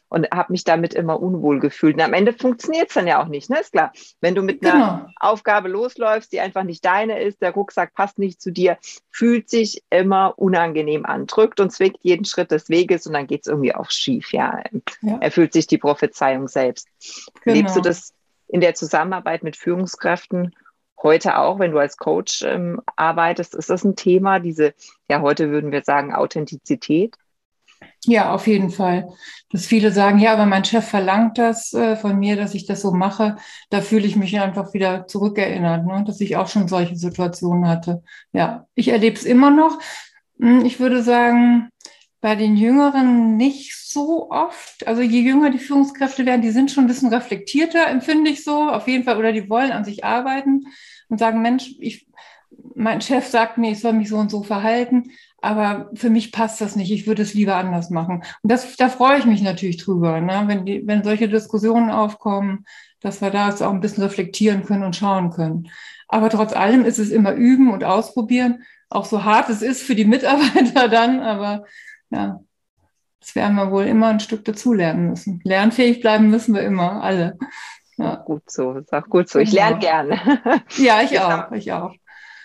Und 0.09 0.30
habe 0.31 0.54
mich 0.54 0.63
damit 0.63 0.94
immer 0.94 1.19
unwohl 1.19 1.59
gefühlt. 1.59 1.95
Und 1.95 2.01
am 2.01 2.13
Ende 2.13 2.31
funktioniert 2.31 2.88
es 2.88 2.94
dann 2.94 3.07
ja 3.07 3.21
auch 3.21 3.27
nicht, 3.27 3.50
ne? 3.50 3.59
Ist 3.59 3.74
klar. 3.74 3.92
Wenn 4.21 4.36
du 4.36 4.42
mit 4.42 4.63
einer 4.63 4.71
genau. 4.71 5.09
Aufgabe 5.19 5.68
losläufst, 5.68 6.31
die 6.31 6.39
einfach 6.39 6.63
nicht 6.63 6.86
deine 6.86 7.21
ist, 7.21 7.42
der 7.42 7.51
Rucksack 7.51 7.94
passt 7.94 8.18
nicht 8.18 8.42
zu 8.42 8.51
dir, 8.51 8.77
fühlt 9.12 9.50
sich 9.50 9.83
immer 9.89 10.33
unangenehm 10.38 11.06
an, 11.06 11.27
drückt 11.27 11.59
und 11.59 11.71
zwickt 11.71 11.98
jeden 12.04 12.24
Schritt 12.24 12.51
des 12.51 12.69
Weges 12.69 13.06
und 13.06 13.13
dann 13.13 13.27
geht 13.27 13.42
es 13.42 13.48
irgendwie 13.48 13.75
auch 13.75 13.92
schief. 13.92 14.31
Ja, 14.31 14.62
ja. 15.01 15.18
erfüllt 15.19 15.51
sich 15.51 15.67
die 15.67 15.77
Prophezeiung 15.77 16.48
selbst. 16.48 16.88
Genau. 17.43 17.58
Lebst 17.58 17.75
du 17.75 17.82
das 17.82 18.13
in 18.48 18.62
der 18.62 18.75
Zusammenarbeit 18.75 19.43
mit 19.43 19.58
Führungskräften 19.58 20.55
heute 21.01 21.38
auch, 21.38 21.60
wenn 21.60 21.72
du 21.72 21.79
als 21.79 21.98
Coach 21.98 22.43
ähm, 22.43 22.82
arbeitest, 22.96 23.55
ist 23.55 23.70
das 23.70 23.84
ein 23.84 23.96
Thema, 23.96 24.39
diese, 24.39 24.74
ja, 25.10 25.22
heute 25.22 25.51
würden 25.51 25.72
wir 25.72 25.84
sagen, 25.84 26.13
Authentizität? 26.13 27.15
Ja, 28.05 28.34
auf 28.34 28.48
jeden 28.48 28.69
Fall. 28.69 29.10
Dass 29.50 29.65
viele 29.65 29.91
sagen, 29.91 30.19
ja, 30.19 30.34
aber 30.34 30.46
mein 30.46 30.65
Chef 30.65 30.88
verlangt 30.88 31.38
das 31.38 31.74
äh, 31.74 31.96
von 31.96 32.17
mir, 32.17 32.36
dass 32.36 32.53
ich 32.55 32.65
das 32.65 32.81
so 32.81 32.91
mache. 32.91 33.38
Da 33.69 33.81
fühle 33.81 34.05
ich 34.07 34.15
mich 34.15 34.39
einfach 34.39 34.74
wieder 34.74 35.07
zurückerinnert, 35.07 35.86
ne? 35.86 36.03
dass 36.05 36.22
ich 36.22 36.38
auch 36.38 36.48
schon 36.48 36.67
solche 36.67 36.96
Situationen 36.96 37.67
hatte. 37.67 38.03
Ja, 38.34 38.65
ich 38.75 38.89
erlebe 38.89 39.15
es 39.15 39.25
immer 39.25 39.51
noch. 39.51 39.79
Hm, 40.39 40.65
ich 40.65 40.79
würde 40.79 41.03
sagen, 41.03 41.69
bei 42.22 42.36
den 42.36 42.55
Jüngeren 42.57 43.38
nicht 43.38 43.75
so 43.75 44.29
oft. 44.31 44.88
Also 44.88 45.01
je 45.01 45.22
jünger 45.22 45.50
die 45.50 45.60
Führungskräfte 45.60 46.25
werden, 46.25 46.41
die 46.41 46.50
sind 46.51 46.72
schon 46.72 46.86
ein 46.86 46.88
bisschen 46.88 47.13
reflektierter, 47.13 47.88
empfinde 47.88 48.31
ich 48.31 48.43
so, 48.43 48.69
auf 48.69 48.88
jeden 48.88 49.03
Fall, 49.03 49.17
oder 49.17 49.31
die 49.31 49.50
wollen 49.50 49.72
an 49.72 49.86
sich 49.86 50.03
arbeiten 50.03 50.65
und 51.10 51.19
sagen, 51.19 51.41
Mensch, 51.41 51.72
ich, 51.79 52.07
mein 52.75 53.01
Chef 53.01 53.27
sagt 53.27 53.57
mir, 53.57 53.72
ich 53.72 53.79
soll 53.79 53.93
mich 53.93 54.10
so 54.10 54.17
und 54.17 54.31
so 54.31 54.43
verhalten, 54.43 55.12
aber 55.41 55.89
für 55.94 56.10
mich 56.10 56.32
passt 56.32 56.62
das 56.62 56.75
nicht, 56.75 56.91
ich 56.91 57.08
würde 57.08 57.22
es 57.22 57.34
lieber 57.34 57.56
anders 57.56 57.89
machen. 57.89 58.24
Und 58.41 58.51
das, 58.51 58.75
da 58.75 58.89
freue 58.89 59.20
ich 59.20 59.25
mich 59.25 59.41
natürlich 59.41 59.77
drüber, 59.77 60.20
ne? 60.20 60.44
wenn, 60.48 60.65
die, 60.65 60.86
wenn 60.88 61.03
solche 61.03 61.29
Diskussionen 61.29 61.91
aufkommen, 61.91 62.65
dass 63.01 63.22
wir 63.22 63.29
da 63.29 63.50
jetzt 63.50 63.62
auch 63.62 63.72
ein 63.72 63.82
bisschen 63.82 64.03
reflektieren 64.03 64.63
können 64.63 64.84
und 64.84 64.96
schauen 64.96 65.29
können. 65.29 65.70
Aber 66.08 66.29
trotz 66.29 66.53
allem 66.53 66.86
ist 66.86 67.00
es 67.00 67.12
immer 67.12 67.34
üben 67.34 67.72
und 67.72 67.84
ausprobieren, 67.84 68.63
auch 68.89 69.06
so 69.06 69.24
hart 69.24 69.50
es 69.50 69.62
ist 69.62 69.84
für 69.84 69.96
die 69.96 70.06
Mitarbeiter 70.06 70.88
dann, 70.89 71.20
aber 71.20 71.65
ja, 72.10 72.39
das 73.20 73.36
werden 73.36 73.56
wir 73.56 73.72
wohl 73.72 73.84
immer 73.84 74.08
ein 74.08 74.22
Stück 74.22 74.46
dazulernen 74.46 75.10
müssen. 75.10 75.41
Lernfähig 75.44 76.01
bleiben 76.01 76.29
müssen 76.29 76.56
wir 76.56 76.62
immer, 76.62 77.03
alle. 77.03 77.38
Ja. 77.98 78.15
Gut 78.15 78.50
so, 78.50 78.74
ist 78.74 78.94
auch 78.94 79.08
gut 79.10 79.27
so. 79.27 79.39
Ich 79.39 79.51
genau. 79.51 79.63
lerne 79.63 79.79
gerne. 79.79 80.22
Ja, 80.77 81.01
ich 81.01 81.20
auch, 81.20 81.51
ich 81.51 81.72
auch. 81.74 81.94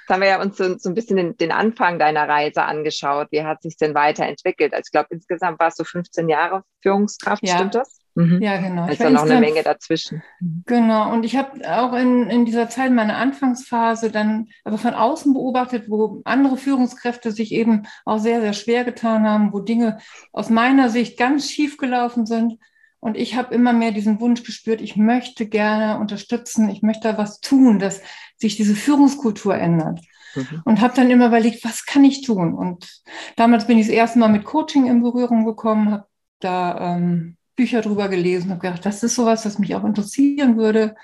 Jetzt 0.02 0.12
haben 0.12 0.20
wir 0.20 0.28
ja 0.28 0.42
uns 0.42 0.56
so, 0.56 0.76
so 0.78 0.88
ein 0.88 0.94
bisschen 0.94 1.16
den, 1.16 1.36
den, 1.36 1.52
Anfang 1.52 1.98
deiner 2.00 2.28
Reise 2.28 2.64
angeschaut. 2.64 3.28
Wie 3.30 3.44
hat 3.44 3.62
sich 3.62 3.76
denn 3.76 3.94
weiterentwickelt? 3.94 4.72
Also 4.72 4.82
ich 4.86 4.90
glaube, 4.90 5.08
insgesamt 5.10 5.60
warst 5.60 5.78
du 5.78 5.84
15 5.84 6.28
Jahre 6.28 6.64
Führungskraft, 6.80 7.46
ja. 7.46 7.54
stimmt 7.54 7.76
das? 7.76 8.00
Mhm. 8.14 8.42
Ja, 8.42 8.58
genau. 8.58 8.88
Ist 8.88 9.00
noch 9.00 9.22
eine 9.22 9.40
Menge 9.40 9.62
dazwischen. 9.62 10.22
Genau. 10.66 11.12
Und 11.12 11.24
ich 11.24 11.36
habe 11.36 11.60
auch 11.70 11.94
in, 11.94 12.28
in 12.28 12.44
dieser 12.44 12.68
Zeit 12.68 12.90
meine 12.90 13.16
Anfangsphase 13.16 14.10
dann 14.10 14.48
aber 14.64 14.76
von 14.76 14.92
außen 14.92 15.32
beobachtet, 15.32 15.88
wo 15.88 16.20
andere 16.24 16.56
Führungskräfte 16.56 17.30
sich 17.30 17.52
eben 17.52 17.86
auch 18.04 18.18
sehr, 18.18 18.40
sehr 18.40 18.52
schwer 18.52 18.84
getan 18.84 19.26
haben, 19.26 19.52
wo 19.52 19.60
Dinge 19.60 19.98
aus 20.32 20.50
meiner 20.50 20.90
Sicht 20.90 21.16
ganz 21.16 21.48
schief 21.48 21.76
gelaufen 21.78 22.26
sind. 22.26 22.58
Und 23.02 23.16
ich 23.16 23.34
habe 23.34 23.52
immer 23.52 23.72
mehr 23.72 23.90
diesen 23.90 24.20
Wunsch 24.20 24.44
gespürt, 24.44 24.80
ich 24.80 24.94
möchte 24.94 25.48
gerne 25.48 25.98
unterstützen, 25.98 26.68
ich 26.68 26.82
möchte 26.82 27.08
da 27.08 27.18
was 27.18 27.40
tun, 27.40 27.80
dass 27.80 28.00
sich 28.36 28.54
diese 28.54 28.76
Führungskultur 28.76 29.56
ändert. 29.56 29.98
Mhm. 30.36 30.62
Und 30.64 30.80
habe 30.80 30.94
dann 30.94 31.10
immer 31.10 31.26
überlegt, 31.26 31.64
was 31.64 31.84
kann 31.84 32.04
ich 32.04 32.22
tun? 32.22 32.54
Und 32.54 33.02
damals 33.34 33.66
bin 33.66 33.76
ich 33.76 33.88
das 33.88 33.94
erste 33.94 34.20
Mal 34.20 34.28
mit 34.28 34.44
Coaching 34.44 34.86
in 34.86 35.02
Berührung 35.02 35.44
gekommen, 35.44 35.90
habe 35.90 36.06
da 36.38 36.94
ähm, 36.94 37.36
Bücher 37.56 37.82
drüber 37.82 38.08
gelesen, 38.08 38.50
habe 38.50 38.60
gedacht, 38.60 38.86
das 38.86 39.02
ist 39.02 39.16
sowas, 39.16 39.42
das 39.42 39.58
mich 39.58 39.74
auch 39.74 39.84
interessieren 39.84 40.56
würde. 40.56 40.94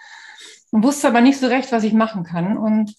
Und 0.70 0.84
wusste 0.84 1.08
aber 1.08 1.20
nicht 1.20 1.40
so 1.40 1.48
recht, 1.48 1.72
was 1.72 1.82
ich 1.82 1.94
machen 1.94 2.22
kann. 2.22 2.56
Und 2.56 2.94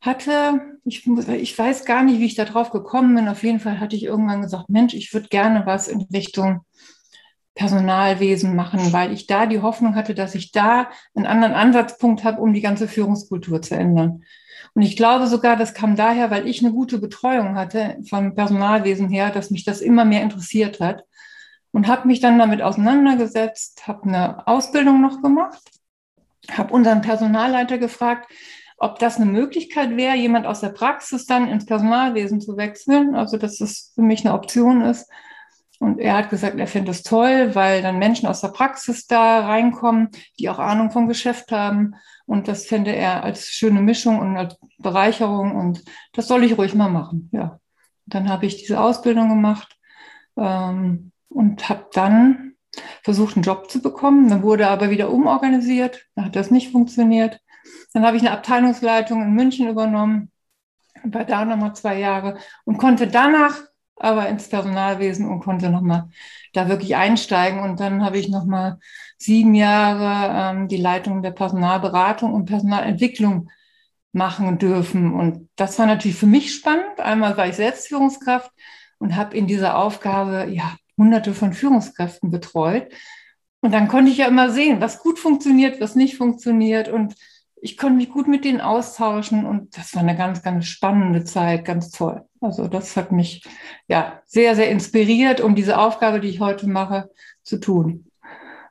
hatte, 0.00 0.60
ich, 0.84 1.04
ich 1.06 1.58
weiß 1.58 1.86
gar 1.86 2.04
nicht, 2.04 2.20
wie 2.20 2.26
ich 2.26 2.36
da 2.36 2.44
drauf 2.44 2.70
gekommen 2.70 3.16
bin. 3.16 3.26
Auf 3.26 3.42
jeden 3.42 3.58
Fall 3.58 3.80
hatte 3.80 3.96
ich 3.96 4.04
irgendwann 4.04 4.42
gesagt, 4.42 4.70
Mensch, 4.70 4.94
ich 4.94 5.12
würde 5.12 5.26
gerne 5.26 5.66
was 5.66 5.88
in 5.88 6.02
Richtung 6.12 6.60
Personalwesen 7.54 8.56
machen, 8.56 8.92
weil 8.92 9.12
ich 9.12 9.26
da 9.26 9.46
die 9.46 9.62
Hoffnung 9.62 9.94
hatte, 9.94 10.14
dass 10.14 10.34
ich 10.34 10.52
da 10.52 10.88
einen 11.14 11.26
anderen 11.26 11.54
Ansatzpunkt 11.54 12.24
habe, 12.24 12.40
um 12.40 12.52
die 12.52 12.60
ganze 12.60 12.88
Führungskultur 12.88 13.62
zu 13.62 13.76
ändern. 13.76 14.24
Und 14.74 14.82
ich 14.82 14.96
glaube 14.96 15.28
sogar, 15.28 15.56
das 15.56 15.72
kam 15.72 15.94
daher, 15.94 16.30
weil 16.30 16.48
ich 16.48 16.64
eine 16.64 16.72
gute 16.72 16.98
Betreuung 16.98 17.54
hatte 17.54 17.96
vom 18.08 18.34
Personalwesen 18.34 19.08
her, 19.08 19.30
dass 19.30 19.50
mich 19.50 19.64
das 19.64 19.80
immer 19.80 20.04
mehr 20.04 20.22
interessiert 20.22 20.80
hat 20.80 21.04
und 21.70 21.86
habe 21.86 22.08
mich 22.08 22.20
dann 22.20 22.38
damit 22.38 22.60
auseinandergesetzt, 22.60 23.86
habe 23.86 24.04
eine 24.04 24.46
Ausbildung 24.48 25.00
noch 25.00 25.22
gemacht, 25.22 25.62
habe 26.50 26.72
unseren 26.74 27.02
Personalleiter 27.02 27.78
gefragt, 27.78 28.30
ob 28.78 28.98
das 28.98 29.16
eine 29.16 29.26
Möglichkeit 29.26 29.96
wäre, 29.96 30.16
jemand 30.16 30.46
aus 30.46 30.60
der 30.60 30.70
Praxis 30.70 31.26
dann 31.26 31.48
ins 31.48 31.66
Personalwesen 31.66 32.40
zu 32.40 32.56
wechseln, 32.56 33.14
also 33.14 33.36
dass 33.36 33.58
das 33.58 33.92
für 33.94 34.02
mich 34.02 34.24
eine 34.24 34.34
Option 34.34 34.82
ist. 34.82 35.08
Und 35.84 35.98
er 35.98 36.16
hat 36.16 36.30
gesagt, 36.30 36.58
er 36.58 36.66
findet 36.66 36.94
es 36.94 37.02
toll, 37.02 37.54
weil 37.54 37.82
dann 37.82 37.98
Menschen 37.98 38.26
aus 38.26 38.40
der 38.40 38.48
Praxis 38.48 39.06
da 39.06 39.40
reinkommen, 39.40 40.08
die 40.38 40.48
auch 40.48 40.58
Ahnung 40.58 40.90
vom 40.90 41.08
Geschäft 41.08 41.52
haben. 41.52 41.94
Und 42.24 42.48
das 42.48 42.64
fände 42.64 42.94
er 42.94 43.22
als 43.22 43.48
schöne 43.48 43.82
Mischung 43.82 44.18
und 44.18 44.36
als 44.38 44.56
Bereicherung. 44.78 45.54
Und 45.54 45.84
das 46.14 46.26
soll 46.26 46.42
ich 46.42 46.56
ruhig 46.56 46.74
mal 46.74 46.88
machen. 46.88 47.28
Ja. 47.32 47.60
Dann 48.06 48.30
habe 48.30 48.46
ich 48.46 48.56
diese 48.56 48.80
Ausbildung 48.80 49.28
gemacht. 49.28 49.76
Ähm, 50.38 51.12
und 51.28 51.68
habe 51.68 51.86
dann 51.92 52.54
versucht, 53.02 53.36
einen 53.36 53.42
Job 53.42 53.70
zu 53.70 53.82
bekommen. 53.82 54.30
Dann 54.30 54.42
wurde 54.42 54.68
aber 54.68 54.88
wieder 54.88 55.10
umorganisiert. 55.10 56.06
Dann 56.14 56.26
hat 56.26 56.36
das 56.36 56.50
nicht 56.50 56.72
funktioniert. 56.72 57.40
Dann 57.92 58.06
habe 58.06 58.16
ich 58.16 58.22
eine 58.22 58.32
Abteilungsleitung 58.32 59.20
in 59.20 59.34
München 59.34 59.68
übernommen, 59.68 60.30
war 61.02 61.24
da 61.24 61.44
nochmal 61.44 61.74
zwei 61.74 61.98
Jahre 61.98 62.38
und 62.64 62.78
konnte 62.78 63.06
danach 63.06 63.56
aber 63.96 64.28
ins 64.28 64.48
Personalwesen 64.48 65.28
und 65.28 65.40
konnte 65.40 65.70
nochmal 65.70 66.08
da 66.52 66.68
wirklich 66.68 66.96
einsteigen. 66.96 67.60
Und 67.60 67.80
dann 67.80 68.04
habe 68.04 68.18
ich 68.18 68.28
nochmal 68.28 68.78
sieben 69.18 69.54
Jahre 69.54 70.56
ähm, 70.56 70.68
die 70.68 70.76
Leitung 70.76 71.22
der 71.22 71.30
Personalberatung 71.30 72.32
und 72.34 72.46
Personalentwicklung 72.46 73.48
machen 74.12 74.58
dürfen. 74.58 75.12
Und 75.12 75.48
das 75.56 75.78
war 75.78 75.86
natürlich 75.86 76.16
für 76.16 76.26
mich 76.26 76.54
spannend. 76.54 77.00
Einmal 77.00 77.36
war 77.36 77.48
ich 77.48 77.56
Selbstführungskraft 77.56 78.50
und 78.98 79.16
habe 79.16 79.36
in 79.36 79.46
dieser 79.46 79.76
Aufgabe 79.76 80.48
ja 80.50 80.76
hunderte 80.96 81.34
von 81.34 81.52
Führungskräften 81.52 82.30
betreut. 82.30 82.92
Und 83.60 83.72
dann 83.72 83.88
konnte 83.88 84.10
ich 84.10 84.18
ja 84.18 84.26
immer 84.28 84.50
sehen, 84.50 84.80
was 84.80 85.00
gut 85.00 85.18
funktioniert, 85.18 85.80
was 85.80 85.96
nicht 85.96 86.16
funktioniert. 86.16 86.88
Und 86.88 87.14
ich 87.56 87.76
konnte 87.76 87.96
mich 87.96 88.10
gut 88.10 88.28
mit 88.28 88.44
denen 88.44 88.60
austauschen. 88.60 89.46
Und 89.46 89.76
das 89.76 89.94
war 89.94 90.02
eine 90.02 90.16
ganz, 90.16 90.42
ganz 90.42 90.66
spannende 90.66 91.24
Zeit, 91.24 91.64
ganz 91.64 91.90
toll. 91.90 92.22
Also 92.44 92.68
das 92.68 92.96
hat 92.96 93.10
mich 93.10 93.42
ja 93.88 94.20
sehr, 94.26 94.54
sehr 94.54 94.70
inspiriert, 94.70 95.40
um 95.40 95.54
diese 95.54 95.78
Aufgabe, 95.78 96.20
die 96.20 96.28
ich 96.28 96.40
heute 96.40 96.68
mache, 96.68 97.10
zu 97.42 97.58
tun. 97.58 98.10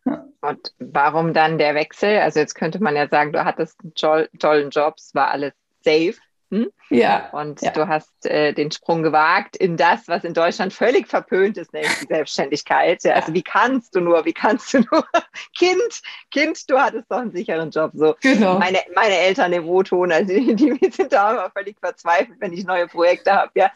Und 0.06 0.74
warum 0.80 1.34
dann 1.34 1.58
der 1.58 1.74
Wechsel? 1.74 2.20
Also 2.20 2.40
jetzt 2.40 2.56
könnte 2.56 2.84
man 2.84 2.96
ja 2.96 3.08
sagen, 3.08 3.32
du 3.32 3.46
hattest 3.46 3.80
einen 3.82 3.94
tollen 4.40 4.70
Job, 4.70 4.96
es 4.98 5.16
war 5.16 5.32
alles 5.32 5.54
safe. 5.84 6.16
Hm? 6.54 6.70
Ja. 6.92 7.32
Und 7.32 7.64
ja. 7.64 7.72
du 7.72 7.88
hast 7.88 8.28
äh, 8.28 8.54
den 8.54 8.70
Sprung 8.70 9.02
gewagt 9.02 9.56
in 9.56 9.76
das, 9.76 10.08
was 10.08 10.24
in 10.24 10.36
Deutschland 10.36 10.72
völlig 10.72 11.08
verpönt 11.08 11.58
ist, 11.58 11.74
nämlich 11.74 11.92
die 12.02 12.06
Selbstständigkeit. 12.06 13.04
Ja, 13.04 13.16
also 13.16 13.34
wie 13.34 13.42
kannst 13.42 13.96
du 13.96 14.02
nur, 14.02 14.24
wie 14.26 14.34
kannst 14.34 14.72
du 14.72 14.82
nur, 14.82 15.04
Kind, 15.58 15.82
Kind, 16.30 16.70
du 16.70 16.78
hattest 16.78 17.10
doch 17.10 17.18
einen 17.18 17.32
sicheren 17.32 17.72
Job. 17.72 17.90
So. 17.96 18.16
Genau. 18.22 18.60
Meine, 18.60 18.82
meine 18.94 19.18
Eltern 19.18 19.52
im 19.52 19.68
O-Ton, 19.68 20.12
also 20.12 20.32
die, 20.32 20.56
die 20.56 20.92
sind 20.92 21.12
da 21.12 21.32
immer 21.32 21.50
völlig 21.50 21.80
verzweifelt, 21.80 22.40
wenn 22.40 22.54
ich 22.54 22.66
neue 22.66 22.86
Projekte 22.86 23.34
habe. 23.34 23.52
Ja. 23.56 23.72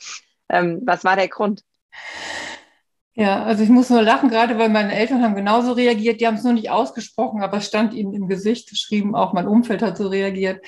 Ähm, 0.49 0.81
was 0.85 1.03
war 1.03 1.15
der 1.15 1.29
Grund? 1.29 1.63
Ja, 3.15 3.43
also 3.43 3.63
ich 3.63 3.69
muss 3.69 3.89
nur 3.89 4.03
lachen, 4.03 4.29
gerade 4.29 4.59
weil 4.59 4.69
meine 4.69 4.93
Eltern 4.93 5.23
haben 5.23 5.33
genauso 5.33 5.71
reagiert. 5.71 6.21
Die 6.21 6.27
haben 6.27 6.35
es 6.35 6.43
nur 6.43 6.53
nicht 6.53 6.69
ausgesprochen, 6.69 7.41
aber 7.41 7.57
es 7.57 7.65
stand 7.65 7.95
ihnen 7.95 8.13
im 8.13 8.27
Gesicht 8.27 8.69
geschrieben. 8.69 9.15
Auch 9.15 9.33
mein 9.33 9.47
Umfeld 9.47 9.81
hat 9.81 9.97
so 9.97 10.09
reagiert. 10.09 10.63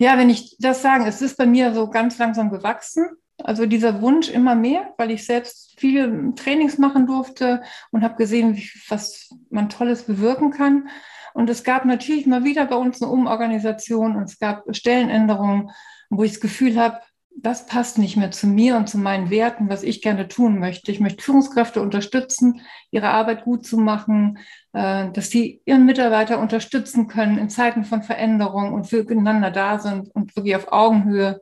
Ja, 0.00 0.16
wenn 0.16 0.30
ich 0.30 0.56
das 0.58 0.80
sagen, 0.80 1.04
es 1.04 1.20
ist 1.20 1.36
bei 1.36 1.44
mir 1.44 1.74
so 1.74 1.90
ganz 1.90 2.16
langsam 2.16 2.50
gewachsen. 2.50 3.06
Also 3.36 3.66
dieser 3.66 4.00
Wunsch 4.00 4.30
immer 4.30 4.54
mehr, 4.54 4.94
weil 4.96 5.10
ich 5.10 5.26
selbst 5.26 5.74
viele 5.78 6.34
Trainings 6.36 6.78
machen 6.78 7.06
durfte 7.06 7.62
und 7.90 8.02
habe 8.02 8.16
gesehen, 8.16 8.58
was 8.88 9.28
man 9.50 9.68
Tolles 9.68 10.04
bewirken 10.04 10.52
kann. 10.52 10.88
Und 11.34 11.50
es 11.50 11.64
gab 11.64 11.84
natürlich 11.84 12.26
mal 12.26 12.44
wieder 12.44 12.64
bei 12.64 12.76
uns 12.76 13.02
eine 13.02 13.10
Umorganisation 13.10 14.16
und 14.16 14.22
es 14.22 14.38
gab 14.38 14.64
Stellenänderungen, 14.74 15.70
wo 16.08 16.22
ich 16.22 16.32
das 16.32 16.40
Gefühl 16.40 16.80
habe, 16.80 17.02
das 17.42 17.66
passt 17.66 17.98
nicht 17.98 18.16
mehr 18.16 18.30
zu 18.30 18.46
mir 18.46 18.76
und 18.76 18.88
zu 18.88 18.98
meinen 18.98 19.30
Werten, 19.30 19.68
was 19.68 19.82
ich 19.82 20.02
gerne 20.02 20.28
tun 20.28 20.58
möchte. 20.58 20.92
Ich 20.92 21.00
möchte 21.00 21.22
Führungskräfte 21.22 21.80
unterstützen, 21.80 22.60
ihre 22.90 23.08
Arbeit 23.08 23.44
gut 23.44 23.66
zu 23.66 23.78
machen, 23.78 24.38
äh, 24.72 25.10
dass 25.10 25.30
sie 25.30 25.62
ihren 25.64 25.86
Mitarbeiter 25.86 26.38
unterstützen 26.38 27.08
können 27.08 27.38
in 27.38 27.48
Zeiten 27.48 27.84
von 27.84 28.02
Veränderung 28.02 28.72
und 28.74 28.84
füreinander 28.84 29.50
da 29.50 29.78
sind 29.78 30.14
und 30.14 30.36
wirklich 30.36 30.56
auf 30.56 30.70
Augenhöhe. 30.70 31.40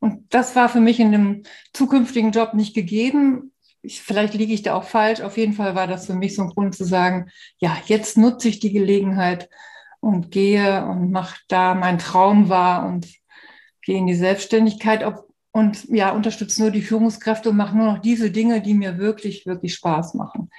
Und 0.00 0.32
das 0.32 0.56
war 0.56 0.68
für 0.68 0.80
mich 0.80 0.98
in 0.98 1.12
dem 1.12 1.42
zukünftigen 1.72 2.30
Job 2.30 2.54
nicht 2.54 2.74
gegeben. 2.74 3.52
Ich, 3.82 4.02
vielleicht 4.02 4.34
liege 4.34 4.54
ich 4.54 4.62
da 4.62 4.74
auch 4.74 4.84
falsch. 4.84 5.20
Auf 5.20 5.36
jeden 5.36 5.52
Fall 5.52 5.74
war 5.74 5.86
das 5.86 6.06
für 6.06 6.14
mich 6.14 6.34
so 6.34 6.42
ein 6.42 6.50
Grund 6.50 6.74
zu 6.74 6.84
sagen, 6.84 7.30
ja, 7.58 7.76
jetzt 7.86 8.16
nutze 8.16 8.48
ich 8.48 8.60
die 8.60 8.72
Gelegenheit 8.72 9.48
und 10.00 10.30
gehe 10.30 10.86
und 10.86 11.10
mache 11.10 11.36
da 11.48 11.74
meinen 11.74 11.98
Traum 11.98 12.48
wahr 12.48 12.86
und 12.86 13.08
gehe 13.82 13.98
in 13.98 14.06
die 14.06 14.14
Selbstständigkeit 14.14 15.04
und 15.54 15.84
ja, 15.88 16.10
unterstütze 16.10 16.60
nur 16.60 16.72
die 16.72 16.82
Führungskräfte 16.82 17.50
und 17.50 17.56
mache 17.56 17.76
nur 17.76 17.86
noch 17.86 17.98
diese 17.98 18.32
Dinge, 18.32 18.60
die 18.60 18.74
mir 18.74 18.98
wirklich, 18.98 19.46
wirklich 19.46 19.74
Spaß 19.74 20.14
machen. 20.14 20.50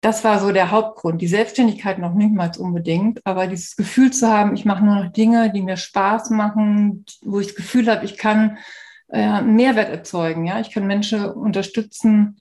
Das 0.00 0.24
war 0.24 0.40
so 0.40 0.50
der 0.50 0.70
Hauptgrund. 0.70 1.20
Die 1.20 1.26
Selbstständigkeit 1.26 1.98
noch 1.98 2.14
nicht 2.14 2.32
mal 2.32 2.50
unbedingt, 2.58 3.20
aber 3.26 3.46
dieses 3.46 3.76
Gefühl 3.76 4.12
zu 4.14 4.26
haben, 4.26 4.54
ich 4.54 4.64
mache 4.64 4.82
nur 4.82 4.94
noch 4.94 5.12
Dinge, 5.12 5.52
die 5.52 5.60
mir 5.60 5.76
Spaß 5.76 6.30
machen, 6.30 7.04
wo 7.22 7.38
ich 7.38 7.48
das 7.48 7.56
Gefühl 7.56 7.86
habe, 7.90 8.06
ich 8.06 8.16
kann 8.16 8.56
äh, 9.10 9.42
Mehrwert 9.42 9.90
erzeugen. 9.90 10.46
Ja, 10.46 10.58
ich 10.58 10.70
kann 10.70 10.86
Menschen 10.86 11.26
unterstützen. 11.26 12.40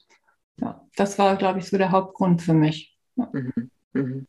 Ja, 0.61 0.81
das 0.95 1.19
war, 1.19 1.35
glaube 1.35 1.59
ich, 1.59 1.65
so 1.65 1.77
der 1.77 1.91
Hauptgrund 1.91 2.41
für 2.41 2.53
mich. 2.53 2.97
Ja. 3.17 3.27
Mhm. 3.33 3.71
Mhm. 3.91 4.27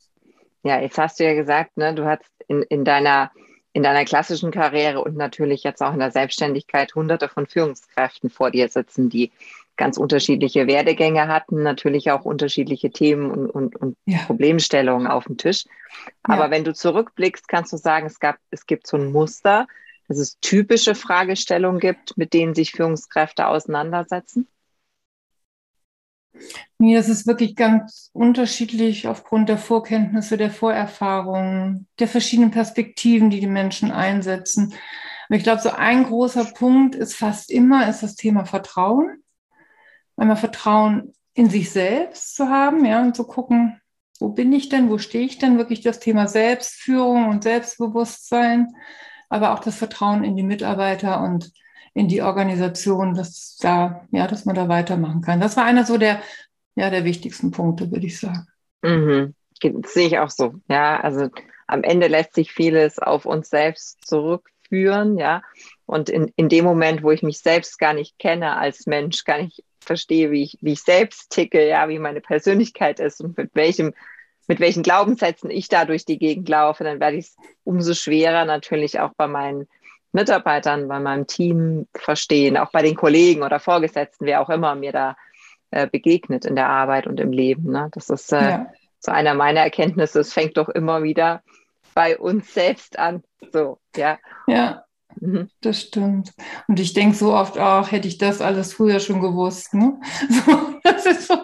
ja, 0.65 0.81
jetzt 0.81 0.99
hast 0.99 1.21
du 1.21 1.25
ja 1.25 1.35
gesagt, 1.35 1.77
ne, 1.77 1.95
du 1.95 2.05
hast 2.05 2.25
in, 2.49 2.63
in 2.63 2.85
deiner 2.85 3.31
in 3.75 3.83
deiner 3.83 4.05
klassischen 4.05 4.53
Karriere 4.53 5.03
und 5.03 5.17
natürlich 5.17 5.65
jetzt 5.65 5.83
auch 5.83 5.93
in 5.93 5.99
der 5.99 6.13
Selbstständigkeit 6.13 6.95
hunderte 6.95 7.29
von 7.29 7.47
Führungskräften 7.47 8.31
vor 8.31 8.53
dir 8.53 8.69
sitzen, 8.69 9.11
die 9.11 9.33
ganz 9.77 9.99
unterschiedliche 9.99 10.69
Werdegänge 10.69 11.27
hatten, 11.27 11.65
natürlich 11.65 12.13
auch 12.13 12.25
unterschiedliche 12.25 12.91
Themen 12.91 13.33
und, 13.33 13.51
und, 13.51 13.75
und 13.75 13.97
ja. 14.07 14.19
Problemstellungen 14.27 15.09
auf 15.09 15.25
dem 15.25 15.37
Tisch. 15.37 15.65
Aber 16.23 16.45
ja. 16.45 16.51
wenn 16.53 16.63
du 16.63 16.73
zurückblickst, 16.73 17.49
kannst 17.49 17.73
du 17.73 17.77
sagen, 17.77 18.07
es, 18.07 18.21
gab, 18.21 18.37
es 18.53 18.67
gibt 18.67 18.87
so 18.87 18.97
ein 18.97 19.11
Muster, 19.11 19.67
dass 20.07 20.19
es 20.19 20.39
typische 20.39 20.95
Fragestellungen 20.95 21.81
gibt, 21.81 22.17
mit 22.17 22.33
denen 22.33 22.55
sich 22.55 22.71
Führungskräfte 22.71 23.49
auseinandersetzen? 23.49 24.47
Nee, 26.79 26.95
das 26.95 27.09
ist 27.09 27.27
wirklich 27.27 27.57
ganz 27.57 28.11
unterschiedlich 28.13 29.07
aufgrund 29.07 29.49
der 29.49 29.59
Vorkenntnisse, 29.59 30.37
der 30.37 30.51
Vorerfahrungen, 30.51 31.87
der 31.99 32.09
verschiedenen 32.09 32.51
Perspektiven, 32.51 33.31
die 33.31 33.41
die 33.41 33.47
Menschen 33.47 33.91
einsetzen. 33.91 34.75
Und 35.29 35.37
ich 35.37 35.43
glaube, 35.43 35.63
so 35.63 35.71
ein 35.71 36.05
großer 36.05 36.45
Punkt 36.47 36.95
ist 36.95 37.15
fast 37.15 37.51
immer 37.51 37.89
ist 37.89 38.03
das 38.03 38.17
Thema 38.17 38.45
Vertrauen. 38.45 39.23
Einmal 40.17 40.37
Vertrauen 40.37 41.15
in 41.35 41.51
sich 41.51 41.71
selbst 41.71 42.37
zu 42.37 42.49
haben, 42.49 42.85
ja, 42.85 43.03
und 43.03 43.17
zu 43.17 43.25
gucken, 43.25 43.81
wo 44.21 44.29
bin 44.29 44.53
ich 44.53 44.69
denn, 44.69 44.91
wo 44.91 44.99
stehe 44.99 45.25
ich 45.25 45.39
denn, 45.39 45.59
wirklich 45.59 45.81
das 45.81 45.99
Thema 45.99 46.29
Selbstführung 46.29 47.29
und 47.29 47.43
Selbstbewusstsein, 47.43 48.69
aber 49.29 49.53
auch 49.53 49.59
das 49.59 49.77
Vertrauen 49.77 50.23
in 50.23 50.37
die 50.37 50.45
Mitarbeiter 50.45 51.21
und 51.23 51.53
in 51.95 52.09
die 52.09 52.23
Organisation, 52.23 53.15
dass 53.15 53.57
da, 53.61 54.07
ja, 54.11 54.27
dass 54.27 54.45
man 54.45 54.57
da 54.57 54.69
weitermachen 54.69 55.23
kann. 55.23 55.41
Das 55.41 55.57
war 55.57 55.65
einer 55.65 55.85
so 55.85 55.97
der, 55.97 56.21
ja, 56.75 56.91
der 56.91 57.05
wichtigsten 57.05 57.53
Punkte, 57.53 57.91
würde 57.91 58.07
ich 58.07 58.19
sagen. 58.19 58.47
Mhm. 58.83 59.35
sehe 59.87 60.09
ich 60.09 60.19
auch 60.19 60.31
so. 60.31 60.55
Ja, 60.69 61.01
also 61.01 61.31
am 61.67 61.83
Ende 61.85 62.09
lässt 62.09 62.35
sich 62.35 62.53
vieles 62.53 62.99
auf 62.99 63.25
uns 63.25 63.49
selbst 63.49 64.07
zurückführen, 64.07 65.17
ja. 65.17 65.43
Und 65.87 66.09
in, 66.09 66.33
in 66.37 66.49
dem 66.49 66.65
Moment, 66.65 67.03
wo 67.03 67.11
ich 67.13 67.23
mich 67.23 67.39
selbst 67.39 67.79
gar 67.79 67.95
nicht 67.95 68.19
kenne 68.19 68.57
als 68.57 68.87
Mensch, 68.87 69.25
gar 69.25 69.41
nicht 69.41 69.63
verstehe, 69.81 70.31
wie 70.31 70.43
ich, 70.43 70.59
wie 70.61 70.73
ich 70.73 70.83
selbst 70.83 71.31
ticke, 71.31 71.67
ja, 71.67 71.89
wie 71.89 71.99
meine 71.99 72.21
Persönlichkeit 72.21 73.01
ist 73.01 73.21
und 73.21 73.37
mit 73.37 73.51
welchem, 73.55 73.95
mit 74.49 74.61
welchen 74.61 74.83
Glaubenssätzen 74.83 75.51
ich 75.51 75.69
da 75.69 75.85
durch 75.85 76.05
die 76.05 76.19
Gegend 76.19 76.49
laufe, 76.49 76.85
dann 76.85 77.01
werde 77.01 77.19
ich 77.19 77.27
es 77.27 77.37
umso 77.63 77.95
schwerer 77.95 78.45
natürlich 78.45 78.99
auch 79.01 79.13
bei 79.17 79.29
meinen 79.29 79.69
Mitarbeitern, 80.15 80.87
bei 80.89 81.01
meinem 81.01 81.27
Team 81.27 81.89
verstehen, 81.95 82.57
auch 82.57 82.71
bei 82.71 82.83
den 82.83 82.95
Kollegen 82.95 83.43
oder 83.43 83.59
Vorgesetzten, 83.59 84.27
wer 84.27 84.41
auch 84.41 84.49
immer 84.49 84.75
mir 84.77 84.93
da 84.93 85.17
äh, 85.73 85.89
begegnet 85.89 86.45
in 86.45 86.55
der 86.55 86.69
Arbeit 86.69 87.09
und 87.09 87.19
im 87.19 87.33
Leben. 87.33 87.73
Ne? 87.73 87.89
Das 87.93 88.11
ist 88.11 88.33
äh, 88.33 88.51
ja. 88.51 88.67
so 89.01 89.11
einer 89.11 89.35
meiner 89.35 89.61
Erkenntnisse. 89.61 90.21
Es 90.21 90.33
fängt 90.33 90.57
doch 90.57 90.69
immer 90.69 91.03
wieder 91.03 91.43
bei 91.95 92.17
uns 92.17 92.55
selbst 92.55 92.97
an. 92.97 93.25
So, 93.53 93.79
ja. 93.97 94.19
Ja, 94.47 94.85
mhm. 95.17 95.51
das 95.63 95.81
stimmt. 95.81 96.33
Und 96.69 96.79
ich 96.79 96.93
denke 96.93 97.17
so 97.17 97.35
oft 97.35 97.59
auch, 97.59 97.91
hätte 97.91 98.07
ich 98.07 98.19
das 98.19 98.41
alles 98.41 98.73
früher 98.73 99.01
schon 99.01 99.21
gewusst. 99.21 99.75
Ne? 99.75 100.01
So, 100.31 100.81
das 100.85 101.07
ist 101.07 101.27
so, 101.27 101.39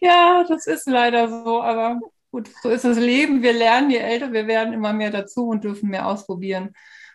ja, 0.00 0.44
das 0.48 0.68
ist 0.68 0.86
leider 0.86 1.28
so, 1.28 1.60
aber 1.60 1.98
gut, 2.30 2.50
so 2.62 2.68
ist 2.68 2.84
das 2.84 2.98
Leben. 2.98 3.42
Wir 3.42 3.52
lernen, 3.52 3.90
je 3.90 3.98
älter 3.98 4.32
wir 4.32 4.46
werden, 4.46 4.72
immer 4.72 4.92
mehr 4.92 5.10
dazu 5.10 5.48
und 5.48 5.64
dürfen 5.64 5.90
mehr 5.90 6.06
ausprobieren. 6.06 6.72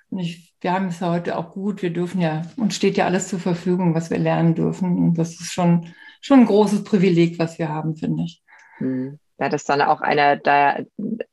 Und 0.10 0.20
ich, 0.20 0.56
wir 0.62 0.74
haben 0.74 0.88
es 0.88 1.00
ja 1.00 1.12
heute 1.12 1.38
auch 1.38 1.52
gut. 1.52 1.82
Wir 1.82 1.92
dürfen 1.92 2.22
ja, 2.22 2.44
uns 2.58 2.76
steht 2.76 2.98
ja 2.98 3.06
alles 3.06 3.28
zur 3.28 3.40
Verfügung, 3.40 3.94
was 3.94 4.10
wir 4.10 4.18
lernen 4.18 4.56
dürfen. 4.56 4.98
Und 4.98 5.18
das 5.18 5.40
ist 5.40 5.52
schon 5.52 5.94
schon 6.22 6.42
ein 6.42 6.46
großes 6.46 6.84
Privileg, 6.84 7.40
was 7.40 7.60
wir 7.60 7.70
haben, 7.70 7.96
finde 7.96 8.24
ich. 8.24 8.42
Hm. 8.78 9.20
Ja, 9.40 9.50
das 9.50 9.62
ist 9.62 9.70
dann 9.70 9.82
auch 9.82 10.02
einer, 10.02 10.36
der, 10.36 10.86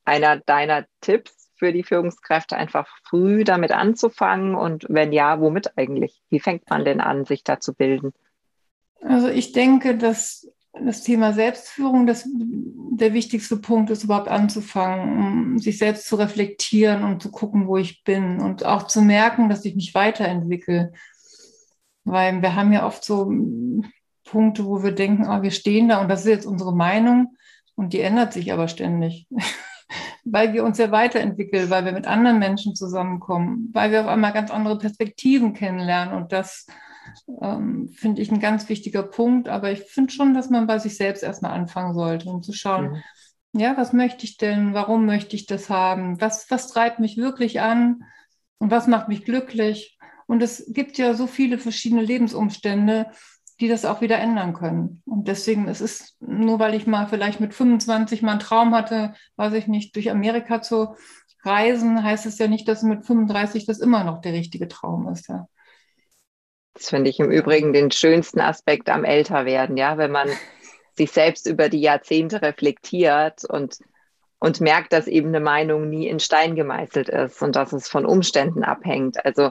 einer 0.05 0.39
deiner 0.39 0.85
Tipps 1.01 1.51
für 1.57 1.73
die 1.73 1.83
Führungskräfte, 1.83 2.57
einfach 2.57 2.87
früh 3.05 3.45
damit 3.45 3.73
anzufangen 3.73 4.55
und 4.55 4.87
wenn 4.89 5.13
ja, 5.13 5.41
womit 5.41 5.79
eigentlich? 5.79 6.21
Wie 6.29 6.41
fängt 6.41 6.69
man 6.69 6.85
denn 6.85 7.01
an, 7.01 7.25
sich 7.25 7.45
da 7.45 7.61
zu 7.61 7.75
bilden? 7.75 8.13
Also 9.01 9.29
ich 9.29 9.53
denke, 9.53 9.97
dass 9.97 10.51
das 10.81 11.03
Thema 11.03 11.33
Selbstführung 11.33 12.07
das, 12.07 12.27
der 12.27 13.13
wichtigste 13.13 13.57
Punkt 13.57 13.91
ist, 13.91 14.05
überhaupt 14.05 14.29
anzufangen, 14.29 15.59
sich 15.59 15.79
selbst 15.79 16.07
zu 16.07 16.17
reflektieren 16.17 17.05
und 17.05 17.23
zu 17.23 17.31
gucken, 17.31 17.67
wo 17.67 17.77
ich 17.77 18.03
bin 18.05 18.41
und 18.41 18.65
auch 18.65 18.85
zu 18.85 19.01
merken, 19.01 19.49
dass 19.49 19.65
ich 19.65 19.77
mich 19.77 19.95
weiterentwickle. 19.95 20.93
Weil 22.05 22.43
wir 22.43 22.55
haben 22.55 22.73
ja 22.73 22.87
oft 22.87 23.05
so 23.05 23.31
Punkte, 24.25 24.67
wo 24.67 24.83
wir 24.83 24.93
denken, 24.93 25.27
oh, 25.29 25.43
wir 25.43 25.51
stehen 25.51 25.89
da 25.89 26.01
und 26.01 26.09
das 26.09 26.21
ist 26.21 26.31
jetzt 26.31 26.47
unsere 26.47 26.75
Meinung 26.75 27.37
und 27.77 27.93
die 27.93 28.01
ändert 28.01 28.33
sich 28.33 28.53
aber 28.53 28.69
ständig, 28.69 29.29
weil 30.25 30.53
wir 30.53 30.65
uns 30.65 30.79
ja 30.79 30.91
weiterentwickeln, 30.91 31.71
weil 31.71 31.85
wir 31.85 31.93
mit 31.93 32.07
anderen 32.07 32.39
Menschen 32.39 32.75
zusammenkommen, 32.75 33.71
weil 33.73 33.91
wir 33.93 34.03
auf 34.03 34.09
einmal 34.09 34.33
ganz 34.33 34.51
andere 34.51 34.79
Perspektiven 34.79 35.55
kennenlernen 35.55 36.15
und 36.15 36.33
das 36.33 36.67
ähm, 37.41 37.89
finde 37.89 38.23
ich 38.23 38.31
ein 38.31 38.41
ganz 38.41 38.69
wichtiger 38.69 39.03
Punkt. 39.03 39.49
Aber 39.49 39.73
ich 39.73 39.81
finde 39.81 40.13
schon, 40.13 40.35
dass 40.35 40.51
man 40.51 40.67
bei 40.67 40.79
sich 40.79 40.97
selbst 40.97 41.23
erstmal 41.23 41.53
anfangen 41.53 41.95
sollte, 41.95 42.29
um 42.29 42.43
zu 42.43 42.53
schauen, 42.53 43.03
mhm. 43.53 43.61
ja, 43.61 43.77
was 43.77 43.93
möchte 43.93 44.25
ich 44.25 44.37
denn, 44.37 44.75
warum 44.75 45.07
möchte 45.07 45.37
ich 45.37 45.47
das 45.47 45.71
haben, 45.71 46.21
was, 46.21 46.51
was 46.51 46.69
treibt 46.69 46.99
mich 46.99 47.17
wirklich 47.17 47.61
an 47.61 48.05
und 48.59 48.71
was 48.71 48.87
macht 48.87 49.09
mich 49.09 49.25
glücklich. 49.25 49.99
Und 50.27 50.43
es 50.43 50.65
gibt 50.69 50.97
ja 50.99 51.15
so 51.15 51.27
viele 51.27 51.59
verschiedene 51.59 52.03
Lebensumstände, 52.03 53.11
die 53.61 53.69
das 53.69 53.85
auch 53.85 54.01
wieder 54.01 54.19
ändern 54.19 54.53
können. 54.53 55.03
Und 55.05 55.29
deswegen 55.29 55.69
ist 55.69 55.81
es, 55.81 56.17
nur 56.21 56.59
weil 56.59 56.75
ich 56.75 56.87
mal 56.87 57.07
vielleicht 57.07 57.41
mit 57.41 57.55
25 57.55 58.23
mal 58.23 58.33
einen 58.33 58.41
Traum 58.41 58.75
hatte, 58.75 59.15
weiß 59.37 59.53
ich 59.55 59.69
nicht, 59.69 59.95
durch 59.95 60.11
Amerika 60.11 60.61
zu 60.61 60.97
reisen, 61.45 62.03
heißt 62.03 62.27
es 62.27 62.39
ja 62.39 62.49
nicht, 62.49 62.67
dass 62.69 62.83
mit 62.83 63.07
35 63.07 63.67
das 63.67 63.79
immer 63.79 64.03
noch 64.03 64.21
der 64.21 64.33
richtige 64.33 64.67
Traum 64.67 65.09
ist. 65.09 65.29
Ja. 65.29 65.47
Das 66.75 66.91
finde 66.91 67.11
ich 67.11 67.21
im 67.21 67.31
Übrigen 67.31 67.73
den 67.73 67.91
schönsten 67.91 68.41
Aspekt 68.41 68.91
am 68.91 69.05
Älterwerden, 69.05 69.77
ja, 69.77 69.97
wenn 69.97 70.11
man 70.11 70.29
sich 70.93 71.11
selbst 71.11 71.47
über 71.47 71.69
die 71.69 71.81
Jahrzehnte 71.81 72.43
reflektiert 72.43 73.45
und, 73.45 73.79
und 74.39 74.61
merkt, 74.61 74.93
dass 74.93 75.07
eben 75.07 75.29
eine 75.29 75.41
Meinung 75.41 75.89
nie 75.89 76.09
in 76.09 76.21
Stein 76.21 76.55
gemeißelt 76.57 77.09
ist 77.09 77.43
und 77.43 77.57
dass 77.57 77.73
es 77.73 77.89
von 77.89 78.05
Umständen 78.05 78.65
abhängt. 78.65 79.25
Also, 79.25 79.51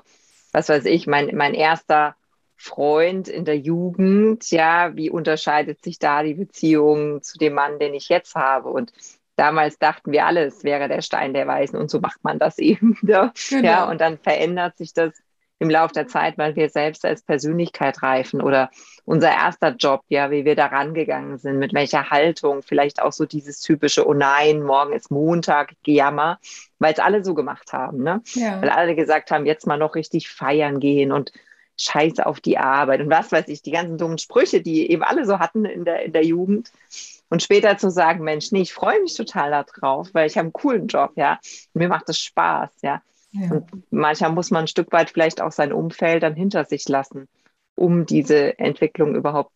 was 0.52 0.69
weiß 0.69 0.86
ich, 0.86 1.08
mein, 1.08 1.36
mein 1.36 1.54
erster 1.54 2.15
Freund 2.56 3.28
in 3.28 3.45
der 3.45 3.58
Jugend, 3.58 4.50
ja, 4.52 4.95
wie 4.95 5.10
unterscheidet 5.10 5.84
sich 5.84 6.00
da 6.00 6.24
die 6.24 6.36
Beziehung 6.36 7.21
zu 7.21 7.38
dem 7.38 7.54
Mann, 7.54 7.80
den 7.80 7.93
ich 7.93 8.10
jetzt 8.10 8.36
habe? 8.36 8.69
Und 8.69 8.93
damals 9.36 9.80
dachten 9.80 10.12
wir 10.12 10.26
alle, 10.26 10.45
es 10.45 10.63
wäre 10.63 10.88
der 10.88 11.02
Stein 11.02 11.34
der 11.34 11.48
Weisen 11.48 11.78
und 11.78 11.89
so 11.89 12.00
macht 12.00 12.24
man 12.24 12.39
das 12.39 12.58
eben. 12.60 12.98
Ja, 13.02 13.34
genau. 13.50 13.63
ja 13.63 13.89
und 13.89 14.00
dann 14.00 14.17
verändert 14.17 14.78
sich 14.78 14.93
das 14.93 15.13
im 15.63 15.69
Laufe 15.69 15.93
der 15.93 16.08
Zeit, 16.08 16.38
weil 16.38 16.56
wir 16.56 16.69
selbst 16.69 17.06
als 17.06 17.23
Persönlichkeit 17.23 18.04
reifen 18.04 18.41
oder 18.41 18.69
unser 19.06 19.30
erster 19.30 19.69
Job, 19.76 20.02
ja, 20.10 20.32
wie 20.32 20.45
wir 20.45 20.56
da 20.56 20.67
rangegangen 20.67 21.38
sind, 21.38 21.60
mit 21.60 21.73
welcher 21.73 22.10
Haltung, 22.10 22.62
vielleicht 22.62 23.02
auch 23.02 23.12
so 23.12 23.26
dieses 23.26 23.60
typische, 23.60 24.08
oh 24.08 24.13
nein, 24.13 24.63
morgen 24.63 24.93
ist 24.93 25.12
Montag, 25.12 25.73
Gejammer, 25.84 26.39
weil 26.80 26.93
es 26.93 26.99
alle 26.99 27.23
so 27.23 27.34
gemacht 27.34 27.73
haben, 27.73 28.04
ne? 28.04 28.21
Ja. 28.34 28.62
Weil 28.62 28.69
alle 28.69 28.95
gesagt 28.95 29.32
haben, 29.32 29.45
jetzt 29.45 29.67
mal 29.67 29.78
noch 29.78 29.95
richtig 29.95 30.30
feiern 30.30 30.80
gehen 30.80 31.12
und 31.12 31.32
Scheiß 31.78 32.19
auf 32.19 32.39
die 32.39 32.58
Arbeit 32.58 33.02
und 33.02 33.10
was 33.10 33.32
weiß 33.32 33.47
ich, 33.47 33.62
die 33.62 33.71
ganzen 33.71 33.97
dummen 33.97 34.19
Sprüche, 34.19 34.62
die 34.62 34.91
eben 34.91 35.04
alle 35.04 35.26
so 35.26 35.39
hatten 35.39 35.65
in 35.65 35.86
der, 35.86 36.04
in 36.04 36.13
der 36.13 36.23
Jugend. 36.23 36.71
Und 37.30 37.41
später 37.41 37.78
zu 37.78 37.89
sagen, 37.89 38.23
Mensch, 38.23 38.52
nee, 38.52 38.62
ich 38.62 38.73
freue 38.73 39.02
mich 39.02 39.15
total 39.15 39.49
darauf, 39.49 40.13
weil 40.13 40.28
ich 40.28 40.38
habe 40.38 40.45
einen 40.45 40.54
coolen 40.54 40.88
Job, 40.88 41.13
ja. 41.15 41.39
Mir 41.73 41.88
macht 41.88 42.08
das 42.08 42.19
Spaß, 42.19 42.69
ja. 42.84 43.02
Ja. 43.34 43.52
Und 43.52 43.91
manchmal 43.91 44.32
muss 44.32 44.52
man 44.52 44.65
ein 44.65 44.67
Stück 44.67 44.91
weit 44.91 45.10
vielleicht 45.10 45.41
auch 45.41 45.52
sein 45.52 45.74
Umfeld 45.74 46.24
dann 46.24 46.36
hinter 46.36 46.65
sich 46.65 46.88
lassen, 46.88 47.28
um 47.76 48.06
diese 48.06 48.58
Entwicklung 48.60 49.15
überhaupt 49.15 49.52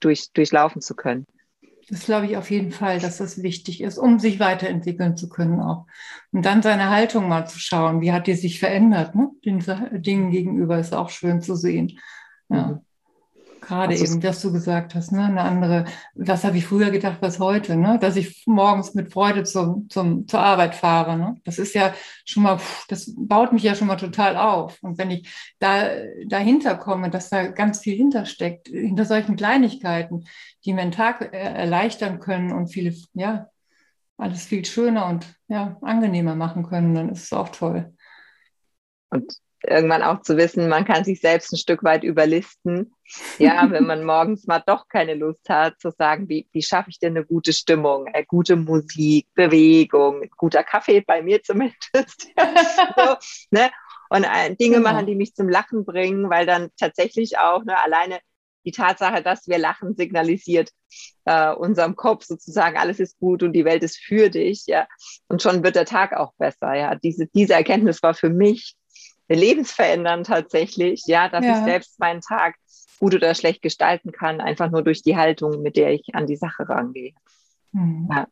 durch, 0.00 0.32
durchlaufen 0.32 0.80
zu 0.80 0.96
können. 0.96 1.26
Das 1.90 2.04
glaube 2.04 2.26
ich 2.26 2.36
auf 2.36 2.50
jeden 2.50 2.70
Fall, 2.70 2.98
dass 2.98 3.18
das 3.18 3.42
wichtig 3.42 3.80
ist, 3.80 3.98
um 3.98 4.18
sich 4.18 4.40
weiterentwickeln 4.40 5.16
zu 5.16 5.28
können 5.28 5.60
auch. 5.60 5.86
Und 6.32 6.44
dann 6.44 6.62
seine 6.62 6.90
Haltung 6.90 7.28
mal 7.28 7.46
zu 7.46 7.58
schauen, 7.58 8.00
wie 8.00 8.12
hat 8.12 8.26
die 8.26 8.34
sich 8.34 8.58
verändert, 8.58 9.14
ne? 9.14 9.30
den 9.44 9.62
Dingen 10.02 10.30
gegenüber 10.30 10.78
ist 10.78 10.94
auch 10.94 11.08
schön 11.08 11.40
zu 11.40 11.56
sehen. 11.56 11.98
Ja. 12.50 12.82
Gerade 13.68 13.92
also 13.92 14.04
eben, 14.06 14.20
dass 14.22 14.40
du 14.40 14.50
gesagt 14.50 14.94
hast, 14.94 15.12
ne, 15.12 15.24
eine 15.24 15.42
andere, 15.42 15.84
was 16.14 16.42
habe 16.42 16.56
ich 16.56 16.64
früher 16.64 16.90
gedacht, 16.90 17.18
was 17.20 17.38
heute, 17.38 17.76
ne? 17.76 17.98
Dass 18.00 18.16
ich 18.16 18.44
morgens 18.46 18.94
mit 18.94 19.12
Freude 19.12 19.44
zum, 19.44 19.90
zum, 19.90 20.26
zur 20.26 20.40
Arbeit 20.40 20.74
fahre. 20.74 21.18
Ne? 21.18 21.36
Das 21.44 21.58
ist 21.58 21.74
ja 21.74 21.92
schon 22.24 22.44
mal, 22.44 22.58
das 22.88 23.12
baut 23.14 23.52
mich 23.52 23.62
ja 23.62 23.74
schon 23.74 23.88
mal 23.88 23.96
total 23.96 24.38
auf. 24.38 24.82
Und 24.82 24.96
wenn 24.96 25.10
ich 25.10 25.28
da 25.58 25.90
dahinter 26.26 26.76
komme, 26.76 27.10
dass 27.10 27.28
da 27.28 27.48
ganz 27.48 27.80
viel 27.80 27.94
hintersteckt, 27.94 28.68
hinter 28.68 29.04
solchen 29.04 29.36
Kleinigkeiten, 29.36 30.24
die 30.64 30.72
mir 30.72 30.80
den 30.80 30.90
Tag 30.90 31.34
erleichtern 31.34 32.20
können 32.20 32.52
und 32.52 32.68
viele, 32.68 32.94
ja, 33.12 33.48
alles 34.16 34.46
viel 34.46 34.64
schöner 34.64 35.08
und 35.08 35.26
ja, 35.48 35.76
angenehmer 35.82 36.36
machen 36.36 36.62
können, 36.62 36.94
dann 36.94 37.10
ist 37.10 37.24
es 37.24 37.32
auch 37.34 37.50
toll. 37.50 37.94
Und 39.10 39.30
irgendwann 39.62 40.02
auch 40.02 40.22
zu 40.22 40.36
wissen, 40.36 40.68
man 40.68 40.84
kann 40.84 41.04
sich 41.04 41.20
selbst 41.20 41.52
ein 41.52 41.58
Stück 41.58 41.82
weit 41.82 42.04
überlisten. 42.04 42.94
Ja, 43.38 43.66
wenn 43.70 43.86
man 43.86 44.04
morgens 44.04 44.46
mal 44.46 44.62
doch 44.64 44.88
keine 44.88 45.14
Lust 45.14 45.48
hat, 45.48 45.80
zu 45.80 45.90
sagen, 45.90 46.28
wie, 46.28 46.48
wie 46.52 46.62
schaffe 46.62 46.90
ich 46.90 46.98
denn 46.98 47.16
eine 47.16 47.24
gute 47.24 47.52
Stimmung, 47.52 48.06
äh, 48.08 48.24
gute 48.24 48.56
Musik, 48.56 49.26
Bewegung, 49.34 50.28
guter 50.36 50.62
Kaffee 50.62 51.00
bei 51.00 51.22
mir 51.22 51.42
zumindest. 51.42 51.82
so, 52.96 53.16
ne? 53.50 53.70
Und 54.10 54.24
äh, 54.24 54.54
Dinge 54.54 54.76
genau. 54.76 54.90
machen, 54.90 55.06
die 55.06 55.14
mich 55.14 55.34
zum 55.34 55.48
Lachen 55.48 55.84
bringen, 55.84 56.30
weil 56.30 56.46
dann 56.46 56.70
tatsächlich 56.78 57.38
auch 57.38 57.64
ne, 57.64 57.76
alleine 57.82 58.20
die 58.64 58.72
Tatsache, 58.72 59.22
dass 59.22 59.48
wir 59.48 59.58
lachen, 59.58 59.94
signalisiert 59.96 60.70
äh, 61.24 61.52
unserem 61.52 61.96
Kopf 61.96 62.24
sozusagen, 62.24 62.76
alles 62.76 63.00
ist 63.00 63.18
gut 63.18 63.42
und 63.42 63.52
die 63.52 63.64
Welt 63.64 63.82
ist 63.82 63.98
für 63.98 64.30
dich, 64.30 64.64
ja. 64.66 64.86
Und 65.28 65.42
schon 65.42 65.62
wird 65.62 65.76
der 65.76 65.84
Tag 65.84 66.14
auch 66.14 66.32
besser, 66.38 66.74
ja. 66.74 66.94
Diese, 66.94 67.26
diese 67.28 67.54
Erkenntnis 67.54 68.02
war 68.02 68.14
für 68.14 68.30
mich 68.30 68.76
lebensverändernd 69.36 70.26
tatsächlich, 70.26 71.02
ja, 71.06 71.28
dass 71.28 71.44
ja. 71.44 71.58
ich 71.58 71.64
selbst 71.64 71.98
meinen 72.00 72.20
Tag 72.20 72.56
gut 72.98 73.14
oder 73.14 73.34
schlecht 73.34 73.62
gestalten 73.62 74.12
kann, 74.12 74.40
einfach 74.40 74.70
nur 74.70 74.82
durch 74.82 75.02
die 75.02 75.16
Haltung, 75.16 75.62
mit 75.62 75.76
der 75.76 75.92
ich 75.92 76.14
an 76.14 76.26
die 76.26 76.36
Sache 76.36 76.68
rangehe. 76.68 77.12
Mhm. 77.72 78.08
Ja, 78.10 78.26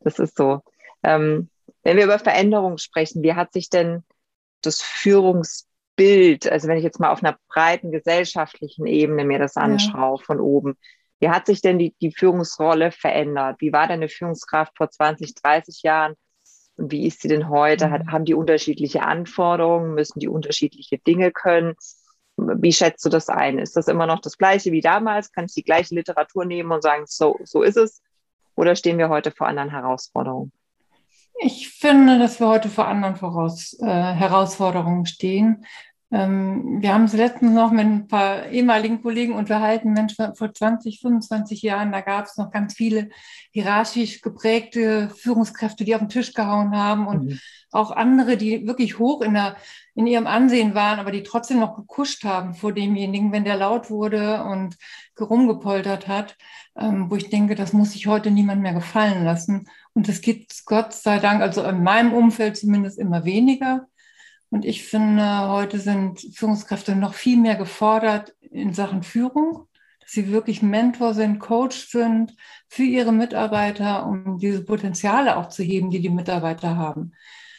das 0.00 0.18
ist 0.18 0.36
so. 0.36 0.62
Ähm, 1.02 1.48
wenn 1.82 1.96
wir 1.96 2.04
über 2.04 2.18
Veränderung 2.18 2.78
sprechen, 2.78 3.22
wie 3.22 3.34
hat 3.34 3.52
sich 3.52 3.70
denn 3.70 4.04
das 4.62 4.82
Führungsbild, 4.82 6.50
also 6.50 6.68
wenn 6.68 6.78
ich 6.78 6.84
jetzt 6.84 7.00
mal 7.00 7.10
auf 7.10 7.22
einer 7.22 7.38
breiten 7.48 7.90
gesellschaftlichen 7.90 8.86
Ebene 8.86 9.24
mir 9.24 9.38
das 9.38 9.56
anschaue 9.56 10.18
ja. 10.18 10.24
von 10.24 10.40
oben, 10.40 10.76
wie 11.20 11.30
hat 11.30 11.46
sich 11.46 11.60
denn 11.60 11.78
die, 11.78 11.94
die 12.00 12.12
Führungsrolle 12.12 12.92
verändert? 12.92 13.56
Wie 13.60 13.72
war 13.72 13.88
denn 13.88 13.96
eine 13.96 14.08
Führungskraft 14.08 14.76
vor 14.76 14.90
20, 14.90 15.34
30 15.34 15.82
Jahren? 15.82 16.14
Und 16.78 16.90
wie 16.90 17.06
ist 17.06 17.20
sie 17.20 17.28
denn 17.28 17.50
heute? 17.50 17.90
Hat, 17.90 18.06
mhm. 18.06 18.12
haben 18.12 18.24
die 18.24 18.34
unterschiedliche 18.34 19.02
Anforderungen? 19.02 19.94
Müssen 19.94 20.20
die 20.20 20.28
unterschiedliche 20.28 20.98
Dinge 20.98 21.30
können? 21.30 21.74
Wie 22.36 22.72
schätzt 22.72 23.04
du 23.04 23.10
das 23.10 23.28
ein? 23.28 23.58
Ist 23.58 23.76
das 23.76 23.88
immer 23.88 24.06
noch 24.06 24.20
das 24.20 24.38
Gleiche 24.38 24.72
wie 24.72 24.80
damals? 24.80 25.32
Kann 25.32 25.44
ich 25.46 25.54
die 25.54 25.64
gleiche 25.64 25.94
Literatur 25.94 26.44
nehmen 26.44 26.70
und 26.70 26.82
sagen, 26.82 27.02
so, 27.06 27.38
so 27.44 27.62
ist 27.62 27.76
es? 27.76 28.00
oder 28.58 28.74
stehen 28.74 28.98
wir 28.98 29.08
heute 29.08 29.30
vor 29.30 29.46
anderen 29.46 29.70
Herausforderungen? 29.70 30.52
Ich 31.40 31.68
finde, 31.68 32.18
dass 32.18 32.40
wir 32.40 32.48
heute 32.48 32.68
vor 32.68 32.88
anderen 32.88 33.14
Voraus, 33.14 33.76
äh, 33.80 33.86
Herausforderungen 33.86 35.06
stehen. 35.06 35.64
Ähm, 36.10 36.80
wir 36.80 36.94
haben 36.94 37.02
uns 37.02 37.12
letztens 37.12 37.52
noch 37.52 37.70
mit 37.70 37.84
ein 37.86 38.08
paar 38.08 38.46
ehemaligen 38.46 39.02
Kollegen 39.02 39.34
unterhalten, 39.34 39.92
Mensch, 39.92 40.14
vor 40.34 40.54
20, 40.54 41.00
25 41.00 41.60
Jahren, 41.60 41.92
da 41.92 42.00
gab 42.00 42.24
es 42.24 42.38
noch 42.38 42.50
ganz 42.50 42.74
viele 42.74 43.10
hierarchisch 43.50 44.22
geprägte 44.22 45.10
Führungskräfte, 45.10 45.84
die 45.84 45.94
auf 45.94 46.00
den 46.00 46.08
Tisch 46.08 46.32
gehauen 46.32 46.74
haben 46.74 47.06
und 47.06 47.26
mhm. 47.26 47.38
auch 47.72 47.90
andere, 47.90 48.38
die 48.38 48.66
wirklich 48.66 48.98
hoch 48.98 49.20
in, 49.20 49.34
der, 49.34 49.56
in 49.94 50.06
ihrem 50.06 50.26
Ansehen 50.26 50.74
waren, 50.74 50.98
aber 50.98 51.12
die 51.12 51.22
trotzdem 51.22 51.58
noch 51.60 51.76
gekuscht 51.76 52.24
haben 52.24 52.54
vor 52.54 52.72
demjenigen, 52.72 53.30
wenn 53.30 53.44
der 53.44 53.56
laut 53.56 53.90
wurde 53.90 54.44
und 54.44 54.76
rumgepoltert 55.20 56.08
hat, 56.08 56.38
ähm, 56.78 57.10
wo 57.10 57.16
ich 57.16 57.28
denke, 57.28 57.54
das 57.54 57.74
muss 57.74 57.92
sich 57.92 58.06
heute 58.06 58.30
niemand 58.30 58.62
mehr 58.62 58.72
gefallen 58.72 59.24
lassen. 59.24 59.68
Und 59.92 60.08
das 60.08 60.22
gibt 60.22 60.64
Gott 60.64 60.94
sei 60.94 61.18
Dank, 61.18 61.42
also 61.42 61.62
in 61.64 61.82
meinem 61.82 62.14
Umfeld 62.14 62.56
zumindest 62.56 62.98
immer 62.98 63.26
weniger. 63.26 63.88
Und 64.50 64.64
ich 64.64 64.84
finde, 64.84 65.48
heute 65.48 65.78
sind 65.78 66.20
Führungskräfte 66.34 66.96
noch 66.96 67.14
viel 67.14 67.36
mehr 67.36 67.56
gefordert 67.56 68.34
in 68.40 68.72
Sachen 68.72 69.02
Führung, 69.02 69.66
dass 70.00 70.12
sie 70.12 70.32
wirklich 70.32 70.62
Mentor 70.62 71.12
sind, 71.14 71.38
Coach 71.38 71.88
sind 71.88 72.34
für 72.68 72.84
ihre 72.84 73.12
Mitarbeiter, 73.12 74.06
um 74.06 74.38
diese 74.38 74.64
Potenziale 74.64 75.36
auch 75.36 75.48
zu 75.48 75.62
heben, 75.62 75.90
die 75.90 76.00
die 76.00 76.08
Mitarbeiter 76.08 76.76
haben. 76.76 77.12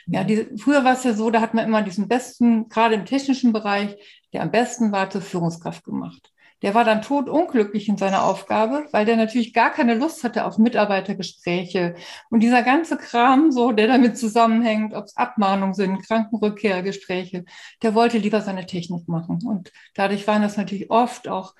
Ja, 0.08 0.24
die, 0.24 0.48
früher 0.58 0.84
war 0.84 0.94
es 0.94 1.04
ja 1.04 1.14
so, 1.14 1.30
da 1.30 1.42
hat 1.42 1.54
man 1.54 1.66
immer 1.66 1.84
diesen 1.84 2.08
besten, 2.08 2.68
gerade 2.70 2.96
im 2.96 3.06
technischen 3.06 3.54
Bereich, 3.54 3.96
der 4.34 4.42
am 4.42 4.50
besten 4.50 4.92
war, 4.92 5.12
zur 5.12 5.22
Führungskraft 5.22 5.84
gemacht. 5.84 6.32
Der 6.62 6.74
war 6.74 6.84
dann 6.84 7.02
totunglücklich 7.02 7.88
in 7.88 7.98
seiner 7.98 8.24
Aufgabe, 8.24 8.86
weil 8.92 9.06
der 9.06 9.16
natürlich 9.16 9.54
gar 9.54 9.72
keine 9.72 9.96
Lust 9.96 10.24
hatte 10.24 10.46
auf 10.46 10.58
Mitarbeitergespräche 10.58 11.96
und 12.30 12.42
dieser 12.42 12.64
ganze 12.64 12.98
Kram, 12.98 13.52
so 13.52 13.72
der 13.72 13.88
damit 13.88 14.18
zusammenhängt, 14.18 14.94
ob 14.94 15.06
es 15.06 15.16
Abmahnungen 15.16 15.74
sind, 15.74 16.06
Krankenrückkehrgespräche, 16.06 17.46
der 17.82 17.96
wollte 17.96 18.18
lieber 18.18 18.42
seine 18.42 18.66
Technik 18.66 19.08
machen. 19.08 19.40
Und 19.46 19.72
dadurch 19.96 20.28
waren 20.28 20.42
das 20.42 20.58
natürlich 20.58 20.92
oft 20.92 21.28
auch 21.28 21.56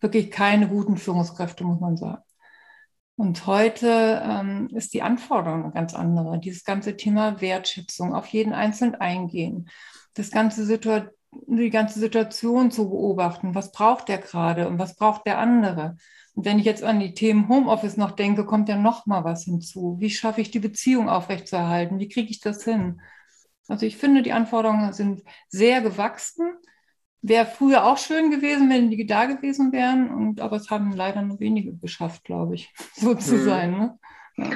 wirklich 0.00 0.30
keine 0.30 0.68
guten 0.68 0.96
Führungskräfte, 0.96 1.64
muss 1.64 1.80
man 1.80 1.96
sagen. 1.96 2.22
Und 3.16 3.46
heute 3.46 4.22
ähm, 4.24 4.68
ist 4.74 4.94
die 4.94 5.02
Anforderung 5.02 5.64
eine 5.64 5.72
ganz 5.72 5.94
andere. 5.94 6.38
Dieses 6.40 6.64
ganze 6.64 6.96
Thema 6.96 7.42
Wertschätzung, 7.42 8.14
auf 8.14 8.26
jeden 8.28 8.54
Einzelnen 8.54 8.94
eingehen, 8.94 9.68
das 10.14 10.30
ganze 10.30 10.64
Situation 10.64 11.10
die 11.32 11.70
ganze 11.70 12.00
Situation 12.00 12.70
zu 12.70 12.88
beobachten. 12.88 13.54
Was 13.54 13.72
braucht 13.72 14.08
der 14.08 14.18
gerade 14.18 14.68
und 14.68 14.78
was 14.78 14.96
braucht 14.96 15.26
der 15.26 15.38
andere? 15.38 15.96
Und 16.34 16.44
wenn 16.44 16.58
ich 16.58 16.64
jetzt 16.64 16.82
an 16.82 17.00
die 17.00 17.14
Themen 17.14 17.48
Homeoffice 17.48 17.96
noch 17.96 18.12
denke, 18.12 18.44
kommt 18.44 18.68
ja 18.68 18.76
noch 18.76 19.06
mal 19.06 19.24
was 19.24 19.44
hinzu. 19.44 19.96
Wie 19.98 20.10
schaffe 20.10 20.40
ich 20.40 20.50
die 20.50 20.58
Beziehung 20.58 21.08
aufrechtzuerhalten? 21.08 21.98
Wie 21.98 22.08
kriege 22.08 22.30
ich 22.30 22.40
das 22.40 22.64
hin? 22.64 23.00
Also 23.68 23.86
ich 23.86 23.96
finde, 23.96 24.22
die 24.22 24.32
Anforderungen 24.32 24.92
sind 24.92 25.22
sehr 25.48 25.80
gewachsen. 25.80 26.54
Wäre 27.22 27.46
früher 27.46 27.84
auch 27.84 27.98
schön 27.98 28.30
gewesen, 28.30 28.70
wenn 28.70 28.90
die 28.90 29.06
da 29.06 29.26
gewesen 29.26 29.72
wären. 29.72 30.10
Und, 30.10 30.40
aber 30.40 30.56
es 30.56 30.70
haben 30.70 30.92
leider 30.92 31.22
nur 31.22 31.38
wenige 31.38 31.76
geschafft, 31.76 32.24
glaube 32.24 32.54
ich, 32.54 32.72
so 32.94 33.14
zu 33.14 33.36
mhm. 33.36 33.44
sein. 33.44 33.70
Ne? 33.78 33.98
Ja. 34.36 34.50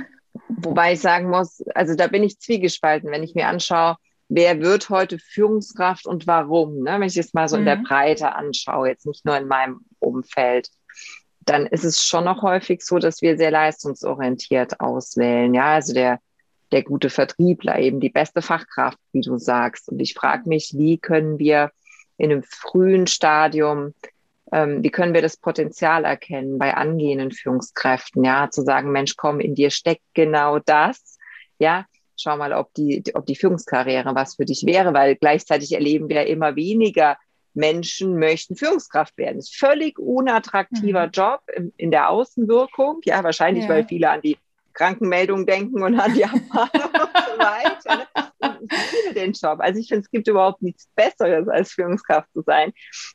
Wobei 0.49 0.95
ich 0.95 1.01
sagen 1.01 1.31
muss, 1.31 1.63
also 1.75 1.95
da 1.95 2.09
bin 2.09 2.25
ich 2.25 2.41
zwiegespalten, 2.41 3.11
wenn 3.11 3.23
ich 3.23 3.35
mir 3.35 3.47
anschaue, 3.47 3.97
wer 4.29 4.61
wird 4.61 4.91
heute 4.91 5.19
Führungskraft 5.19 6.07
und 6.07 6.27
warum? 6.27 6.83
Ne? 6.83 6.93
Wenn 6.93 7.03
ich 7.03 7.17
es 7.17 7.35
mal 7.35 7.49
so 7.49 7.57
mhm. 7.57 7.61
in 7.61 7.67
der 7.67 7.77
mhm. 7.77 7.85
Breite 7.85 8.35
anschaue, 8.35 8.89
jetzt 8.89 9.07
nicht 9.07 9.25
nur 9.25 9.37
in 9.37 9.49
meinem 9.49 9.81
Umfeld, 9.99 10.69
dann 11.41 11.67
ist 11.67 11.85
es 11.85 12.03
schon 12.03 12.25
noch 12.25 12.43
häufig 12.43 12.83
so, 12.83 12.99
dass 12.99 13.21
wir 13.21 13.37
sehr 13.37 13.51
leistungsorientiert 13.51 14.81
auswählen. 14.81 15.53
Ja, 15.53 15.75
also 15.75 15.93
der, 15.93 16.21
der 16.73 16.83
gute 16.83 17.11
Vertriebler, 17.11 17.79
eben 17.79 18.01
die 18.01 18.09
beste 18.09 18.41
Fachkraft, 18.41 18.99
wie 19.13 19.21
du 19.21 19.37
sagst. 19.39 19.89
Und 19.91 20.01
ich 20.01 20.15
frage 20.15 20.49
mich, 20.49 20.73
wie 20.77 20.99
können 20.99 21.39
wir 21.39 21.71
in 22.17 22.31
einem 22.31 22.43
frühen 22.45 23.07
Stadium, 23.07 23.95
ähm, 24.53 24.83
wie 24.83 24.91
können 24.91 25.15
wir 25.15 25.23
das 25.23 25.37
Potenzial 25.37 26.05
erkennen 26.05 26.59
bei 26.59 26.75
angehenden 26.75 27.33
Führungskräften, 27.33 28.25
ja, 28.25 28.49
zu 28.51 28.63
sagen, 28.63 28.93
Mensch, 28.93 29.17
komm, 29.17 29.41
in 29.41 29.55
dir 29.55 29.71
steckt 29.71 30.05
genau 30.15 30.59
das, 30.61 31.19
ja, 31.59 31.87
schau 32.17 32.37
mal, 32.37 32.53
ob 32.53 32.73
die, 32.75 33.03
ob 33.15 33.27
die 33.27 33.37
Führungskarriere 33.37 34.15
was 34.15 34.37
für 34.37 34.45
dich 34.45 34.65
wäre, 34.67 34.95
weil 34.95 35.17
gleichzeitig 35.17 35.73
erleben 35.73 36.09
wir 36.09 36.27
immer 36.27 36.57
weniger 36.57 37.17
Menschen 37.55 38.19
möchten 38.19 38.57
Führungskraft 38.57 39.17
werden. 39.17 39.37
Das 39.37 39.47
ist 39.47 39.57
völlig 39.57 39.99
unattraktiver 39.99 41.07
mhm. 41.07 41.13
Job 41.13 41.41
in, 41.55 41.73
in, 41.77 41.91
der 41.91 42.11
Außenwirkung. 42.11 43.01
Ja, 43.05 43.23
wahrscheinlich, 43.23 43.65
ja. 43.65 43.71
weil 43.71 43.85
viele 43.87 44.11
an 44.11 44.21
die 44.23 44.37
Krankenmeldung 44.75 45.47
denken 45.47 45.83
und 45.83 45.99
an 45.99 46.15
die 46.15 46.25
Abmahnung 46.25 46.71
und 46.73 47.11
so 47.15 47.39
weiter. 47.39 47.97
Ne? 47.97 48.59
Ich 48.71 49.05
liebe 49.05 49.15
den 49.15 49.33
Job. 49.33 49.61
Also 49.61 49.79
ich 49.79 49.89
finde, 49.89 50.03
es 50.03 50.11
gibt 50.11 50.27
überhaupt 50.27 50.63
nichts 50.63 50.89
Besseres, 50.97 51.49
als 51.49 51.73
Führungskraft 51.73 52.29
zu 52.33 52.43
sein. 52.43 52.73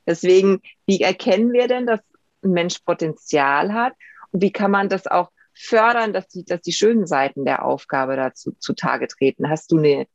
Deswegen, 0.07 0.61
wie 0.87 1.01
erkennen 1.01 1.51
wir 1.51 1.67
denn, 1.67 1.85
dass 1.85 1.99
ein 2.43 2.51
Mensch 2.51 2.79
Potenzial 2.79 3.73
hat? 3.73 3.93
Und 4.31 4.41
wie 4.41 4.51
kann 4.51 4.71
man 4.71 4.87
das 4.87 5.05
auch 5.05 5.31
fördern, 5.59 6.13
dass 6.13 6.27
die, 6.29 6.45
dass 6.45 6.61
die 6.61 6.71
schönen 6.71 7.05
Seiten 7.05 7.43
der 7.43 7.65
Aufgabe 7.65 8.15
dazu 8.15 8.53
zutage 8.59 9.07
treten. 9.07 9.49
Hast 9.49 9.71
du 9.71 9.77
eine, 9.77 10.07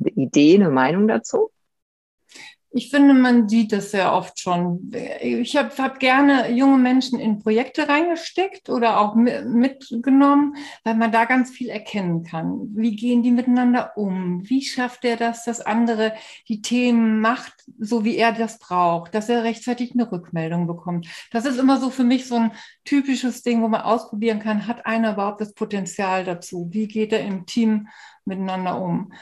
eine 0.00 0.10
Idee, 0.10 0.54
eine 0.54 0.70
Meinung 0.70 1.06
dazu? 1.06 1.50
Ich 2.70 2.90
finde, 2.90 3.14
man 3.14 3.48
sieht 3.48 3.72
das 3.72 3.90
sehr 3.90 4.12
oft 4.12 4.38
schon. 4.38 4.92
Ich 5.22 5.56
habe 5.56 5.70
hab 5.78 5.98
gerne 5.98 6.50
junge 6.50 6.76
Menschen 6.76 7.18
in 7.18 7.38
Projekte 7.38 7.88
reingesteckt 7.88 8.68
oder 8.68 9.00
auch 9.00 9.14
mitgenommen, 9.14 10.56
weil 10.84 10.94
man 10.94 11.10
da 11.10 11.24
ganz 11.24 11.50
viel 11.50 11.68
erkennen 11.68 12.22
kann. 12.22 12.68
Wie 12.74 12.94
gehen 12.94 13.22
die 13.22 13.30
miteinander 13.30 13.96
um? 13.96 14.46
Wie 14.48 14.62
schafft 14.62 15.04
er 15.04 15.16
das, 15.16 15.44
dass 15.44 15.60
andere 15.60 16.14
die 16.48 16.60
Themen 16.60 17.20
macht, 17.20 17.54
so 17.78 18.04
wie 18.04 18.16
er 18.16 18.32
das 18.32 18.58
braucht, 18.58 19.14
dass 19.14 19.28
er 19.28 19.44
rechtzeitig 19.44 19.92
eine 19.92 20.10
Rückmeldung 20.10 20.66
bekommt? 20.66 21.08
Das 21.30 21.46
ist 21.46 21.58
immer 21.58 21.80
so 21.80 21.88
für 21.88 22.04
mich 22.04 22.26
so 22.26 22.34
ein 22.34 22.52
typisches 22.84 23.42
Ding, 23.42 23.62
wo 23.62 23.68
man 23.68 23.82
ausprobieren 23.82 24.40
kann, 24.40 24.66
hat 24.66 24.84
einer 24.84 25.14
überhaupt 25.14 25.40
das 25.40 25.54
Potenzial 25.54 26.24
dazu? 26.24 26.68
Wie 26.72 26.88
geht 26.88 27.12
er 27.12 27.24
im 27.24 27.46
Team 27.46 27.88
miteinander 28.24 28.80
um? 28.80 29.12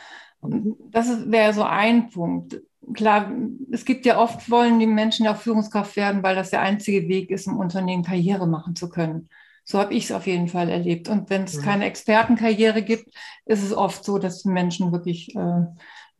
Das 0.90 1.30
wäre 1.30 1.52
so 1.52 1.62
ein 1.62 2.10
Punkt 2.10 2.60
klar, 2.92 3.32
es 3.70 3.84
gibt 3.84 4.04
ja 4.06 4.18
oft, 4.18 4.50
wollen 4.50 4.78
die 4.78 4.86
Menschen 4.86 5.24
ja 5.24 5.32
auch 5.32 5.38
Führungskraft 5.38 5.96
werden, 5.96 6.22
weil 6.22 6.36
das 6.36 6.50
der 6.50 6.60
einzige 6.60 7.08
Weg 7.08 7.30
ist, 7.30 7.46
im 7.46 7.56
Unternehmen 7.56 8.04
Karriere 8.04 8.46
machen 8.46 8.76
zu 8.76 8.88
können. 8.88 9.28
So 9.64 9.78
habe 9.78 9.94
ich 9.94 10.04
es 10.04 10.12
auf 10.12 10.26
jeden 10.26 10.48
Fall 10.48 10.68
erlebt. 10.68 11.08
Und 11.08 11.30
wenn 11.30 11.44
es 11.44 11.56
mhm. 11.56 11.62
keine 11.62 11.84
Expertenkarriere 11.86 12.82
gibt, 12.82 13.08
ist 13.46 13.62
es 13.62 13.72
oft 13.72 14.04
so, 14.04 14.18
dass 14.18 14.42
die 14.42 14.50
Menschen 14.50 14.92
wirklich 14.92 15.34
äh, 15.34 15.64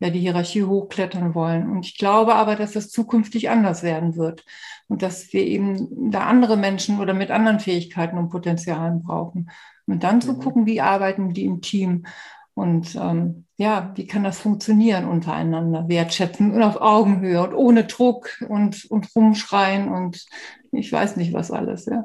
ja, 0.01 0.11
die 0.11 0.21
Hierarchie 0.21 0.65
hochklettern 0.65 1.35
wollen. 1.35 1.71
Und 1.71 1.85
ich 1.85 1.99
glaube 1.99 2.35
aber, 2.35 2.57
dass 2.57 2.73
das 2.73 2.91
zukünftig 2.91 3.51
anders 3.51 3.83
werden 3.83 4.17
wird. 4.17 4.45
Und 4.89 5.03
dass 5.03 5.33
wir 5.33 5.45
eben 5.47 6.11
da 6.11 6.27
andere 6.27 6.57
Menschen 6.57 7.01
oder 7.01 7.15
mit 7.15 7.31
anderen 7.31 7.61
Fähigkeiten 7.61 8.19
und 8.19 8.31
Potenzialen 8.31 9.03
brauchen. 9.03 9.51
Und 9.87 10.03
dann 10.03 10.23
zu 10.23 10.35
mhm. 10.35 10.41
gucken, 10.41 10.67
wie 10.67 10.81
arbeiten 10.81 11.35
die 11.35 11.45
im 11.45 11.61
Team 11.61 12.07
und 12.55 12.95
ähm, 12.95 13.47
ja, 13.57 13.93
wie 13.97 14.07
kann 14.07 14.25
das 14.25 14.41
funktionieren 14.41 15.05
untereinander? 15.05 15.89
Wertschätzen 15.89 16.53
und 16.53 16.63
auf 16.63 16.81
Augenhöhe 16.81 17.43
und 17.43 17.55
ohne 17.55 17.85
Druck 17.85 18.29
und, 18.49 18.85
und 18.91 19.09
rumschreien 19.15 19.89
und 19.89 20.25
ich 20.73 20.93
weiß 20.93 21.17
nicht 21.17 21.33
was 21.33 21.51
alles. 21.51 21.87
Ja. 21.87 22.05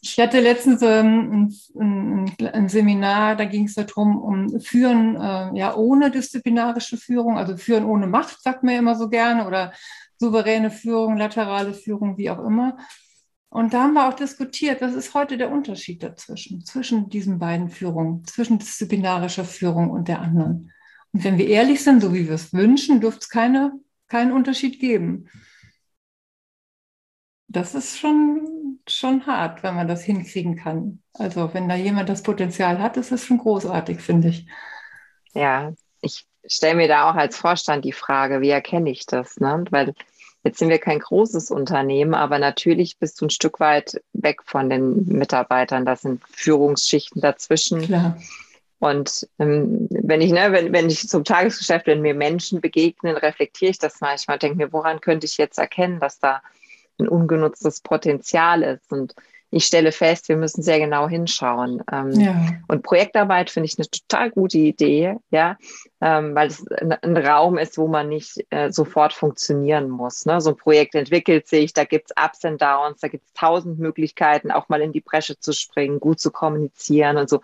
Ich 0.00 0.18
hatte 0.18 0.40
letztens 0.40 0.82
ähm, 0.82 1.52
ein, 1.78 2.32
ein, 2.52 2.68
Seminar, 2.68 3.36
da 3.36 3.44
ging 3.44 3.66
es 3.66 3.74
darum, 3.74 4.20
um 4.20 4.60
Führen 4.60 5.16
äh, 5.16 5.56
ja 5.56 5.74
ohne 5.76 6.10
disziplinarische 6.10 6.96
Führung, 6.96 7.38
also 7.38 7.56
Führen 7.56 7.84
ohne 7.84 8.06
Macht, 8.06 8.42
sagt 8.42 8.64
man 8.64 8.74
ja 8.74 8.80
immer 8.80 8.96
so 8.96 9.08
gerne, 9.08 9.46
oder 9.46 9.72
souveräne 10.18 10.70
Führung, 10.70 11.16
laterale 11.16 11.74
Führung, 11.74 12.16
wie 12.18 12.30
auch 12.30 12.44
immer. 12.44 12.76
Und 13.52 13.74
da 13.74 13.82
haben 13.82 13.92
wir 13.92 14.08
auch 14.08 14.14
diskutiert, 14.14 14.80
was 14.80 14.94
ist 14.94 15.12
heute 15.12 15.36
der 15.36 15.52
Unterschied 15.52 16.02
dazwischen, 16.02 16.64
zwischen 16.64 17.10
diesen 17.10 17.38
beiden 17.38 17.68
Führungen, 17.68 18.24
zwischen 18.24 18.58
disziplinarischer 18.58 19.44
Führung 19.44 19.90
und 19.90 20.08
der 20.08 20.22
anderen. 20.22 20.72
Und 21.12 21.22
wenn 21.22 21.36
wir 21.36 21.46
ehrlich 21.46 21.84
sind, 21.84 22.00
so 22.00 22.14
wie 22.14 22.26
wir 22.26 22.34
es 22.34 22.54
wünschen, 22.54 23.02
dürfte 23.02 23.20
es 23.20 23.28
keine, 23.28 23.72
keinen 24.08 24.32
Unterschied 24.32 24.80
geben. 24.80 25.28
Das 27.46 27.74
ist 27.74 27.98
schon, 27.98 28.80
schon 28.88 29.26
hart, 29.26 29.62
wenn 29.62 29.74
man 29.74 29.86
das 29.86 30.02
hinkriegen 30.02 30.56
kann. 30.56 31.02
Also 31.12 31.52
wenn 31.52 31.68
da 31.68 31.74
jemand 31.74 32.08
das 32.08 32.22
Potenzial 32.22 32.78
hat, 32.78 32.96
ist 32.96 33.12
es 33.12 33.26
schon 33.26 33.36
großartig, 33.36 34.00
finde 34.00 34.28
ich. 34.28 34.46
Ja, 35.34 35.74
ich 36.00 36.26
stelle 36.46 36.76
mir 36.76 36.88
da 36.88 37.10
auch 37.10 37.16
als 37.16 37.36
Vorstand 37.36 37.84
die 37.84 37.92
Frage, 37.92 38.40
wie 38.40 38.48
erkenne 38.48 38.90
ich 38.90 39.04
das? 39.04 39.36
Ne? 39.36 39.62
Weil 39.68 39.92
Jetzt 40.44 40.58
sind 40.58 40.70
wir 40.70 40.78
kein 40.78 40.98
großes 40.98 41.50
Unternehmen, 41.50 42.14
aber 42.14 42.38
natürlich 42.38 42.98
bist 42.98 43.20
du 43.20 43.26
ein 43.26 43.30
Stück 43.30 43.60
weit 43.60 44.02
weg 44.12 44.42
von 44.44 44.68
den 44.68 45.06
Mitarbeitern. 45.06 45.84
Das 45.84 46.02
sind 46.02 46.20
Führungsschichten 46.32 47.22
dazwischen. 47.22 47.82
Klar. 47.82 48.16
Und 48.80 49.28
ähm, 49.38 49.86
wenn 49.90 50.20
ich, 50.20 50.32
ne, 50.32 50.50
wenn, 50.50 50.72
wenn 50.72 50.88
ich 50.88 51.08
zum 51.08 51.22
Tagesgeschäft, 51.22 51.86
wenn 51.86 52.02
mir 52.02 52.14
Menschen 52.14 52.60
begegnen, 52.60 53.16
reflektiere 53.16 53.70
ich 53.70 53.78
das 53.78 54.00
manchmal, 54.00 54.40
denke 54.40 54.56
mir, 54.56 54.72
woran 54.72 55.00
könnte 55.00 55.26
ich 55.26 55.36
jetzt 55.36 55.58
erkennen, 55.58 56.00
dass 56.00 56.18
da 56.18 56.42
ein 56.98 57.06
ungenutztes 57.06 57.80
Potenzial 57.80 58.64
ist? 58.64 58.90
Und 58.90 59.14
ich 59.54 59.66
stelle 59.66 59.92
fest, 59.92 60.30
wir 60.30 60.38
müssen 60.38 60.62
sehr 60.62 60.78
genau 60.78 61.06
hinschauen. 61.08 61.82
Ähm, 61.92 62.10
ja. 62.12 62.34
Und 62.68 62.82
Projektarbeit 62.82 63.50
finde 63.50 63.66
ich 63.66 63.78
eine 63.78 63.86
total 63.86 64.30
gute 64.30 64.56
Idee, 64.56 65.16
ja, 65.30 65.58
ähm, 66.00 66.34
weil 66.34 66.48
es 66.48 66.66
ein, 66.68 66.92
ein, 66.92 67.16
Raum 67.18 67.58
ist, 67.58 67.76
wo 67.76 67.86
man 67.86 68.08
nicht 68.08 68.46
äh, 68.48 68.72
sofort 68.72 69.12
funktionieren 69.12 69.90
muss. 69.90 70.24
Ne? 70.24 70.40
So 70.40 70.50
ein 70.50 70.56
Projekt 70.56 70.94
entwickelt 70.94 71.48
sich, 71.48 71.74
da 71.74 71.84
gibt 71.84 72.10
es 72.10 72.24
Ups 72.24 72.42
und 72.44 72.62
Downs, 72.62 73.00
da 73.00 73.08
gibt 73.08 73.26
es 73.26 73.32
tausend 73.34 73.78
Möglichkeiten, 73.78 74.50
auch 74.50 74.70
mal 74.70 74.80
in 74.80 74.92
die 74.92 75.02
Bresche 75.02 75.38
zu 75.38 75.52
springen, 75.52 76.00
gut 76.00 76.18
zu 76.18 76.30
kommunizieren 76.30 77.18
und 77.18 77.28
so. 77.28 77.42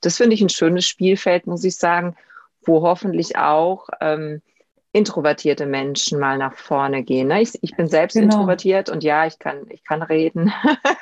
Das 0.00 0.16
finde 0.16 0.34
ich 0.34 0.40
ein 0.40 0.48
schönes 0.48 0.86
Spielfeld, 0.86 1.46
muss 1.46 1.62
ich 1.64 1.76
sagen, 1.76 2.16
wo 2.64 2.80
hoffentlich 2.80 3.36
auch 3.36 3.88
ähm, 4.00 4.40
introvertierte 4.92 5.66
Menschen 5.66 6.18
mal 6.18 6.38
nach 6.38 6.56
vorne 6.56 7.04
gehen. 7.04 7.28
Ne? 7.28 7.42
Ich, 7.42 7.58
ich 7.62 7.76
bin 7.76 7.88
selbst 7.88 8.14
genau. 8.14 8.26
introvertiert 8.26 8.90
und 8.90 9.04
ja, 9.04 9.26
ich 9.26 9.38
kann, 9.38 9.66
ich 9.70 9.84
kann 9.84 10.02
reden 10.02 10.52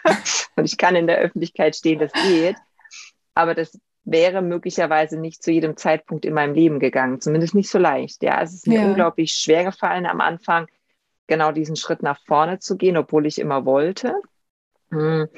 und 0.56 0.64
ich 0.64 0.76
kann 0.76 0.94
in 0.94 1.06
der 1.06 1.18
Öffentlichkeit 1.18 1.74
stehen, 1.74 1.98
das 1.98 2.12
geht. 2.12 2.56
Aber 3.34 3.54
das 3.54 3.78
wäre 4.04 4.42
möglicherweise 4.42 5.18
nicht 5.18 5.42
zu 5.42 5.50
jedem 5.50 5.76
Zeitpunkt 5.76 6.24
in 6.24 6.34
meinem 6.34 6.54
Leben 6.54 6.80
gegangen, 6.80 7.20
zumindest 7.20 7.54
nicht 7.54 7.70
so 7.70 7.78
leicht. 7.78 8.22
Ja, 8.22 8.42
es 8.42 8.52
ist 8.52 8.66
mir 8.66 8.80
ja. 8.80 8.86
unglaublich 8.86 9.32
schwer 9.32 9.64
gefallen 9.64 10.06
am 10.06 10.20
Anfang, 10.20 10.66
genau 11.26 11.52
diesen 11.52 11.76
Schritt 11.76 12.02
nach 12.02 12.18
vorne 12.26 12.58
zu 12.58 12.76
gehen, 12.76 12.96
obwohl 12.96 13.26
ich 13.26 13.38
immer 13.38 13.64
wollte. 13.64 14.14
Hm. 14.90 15.28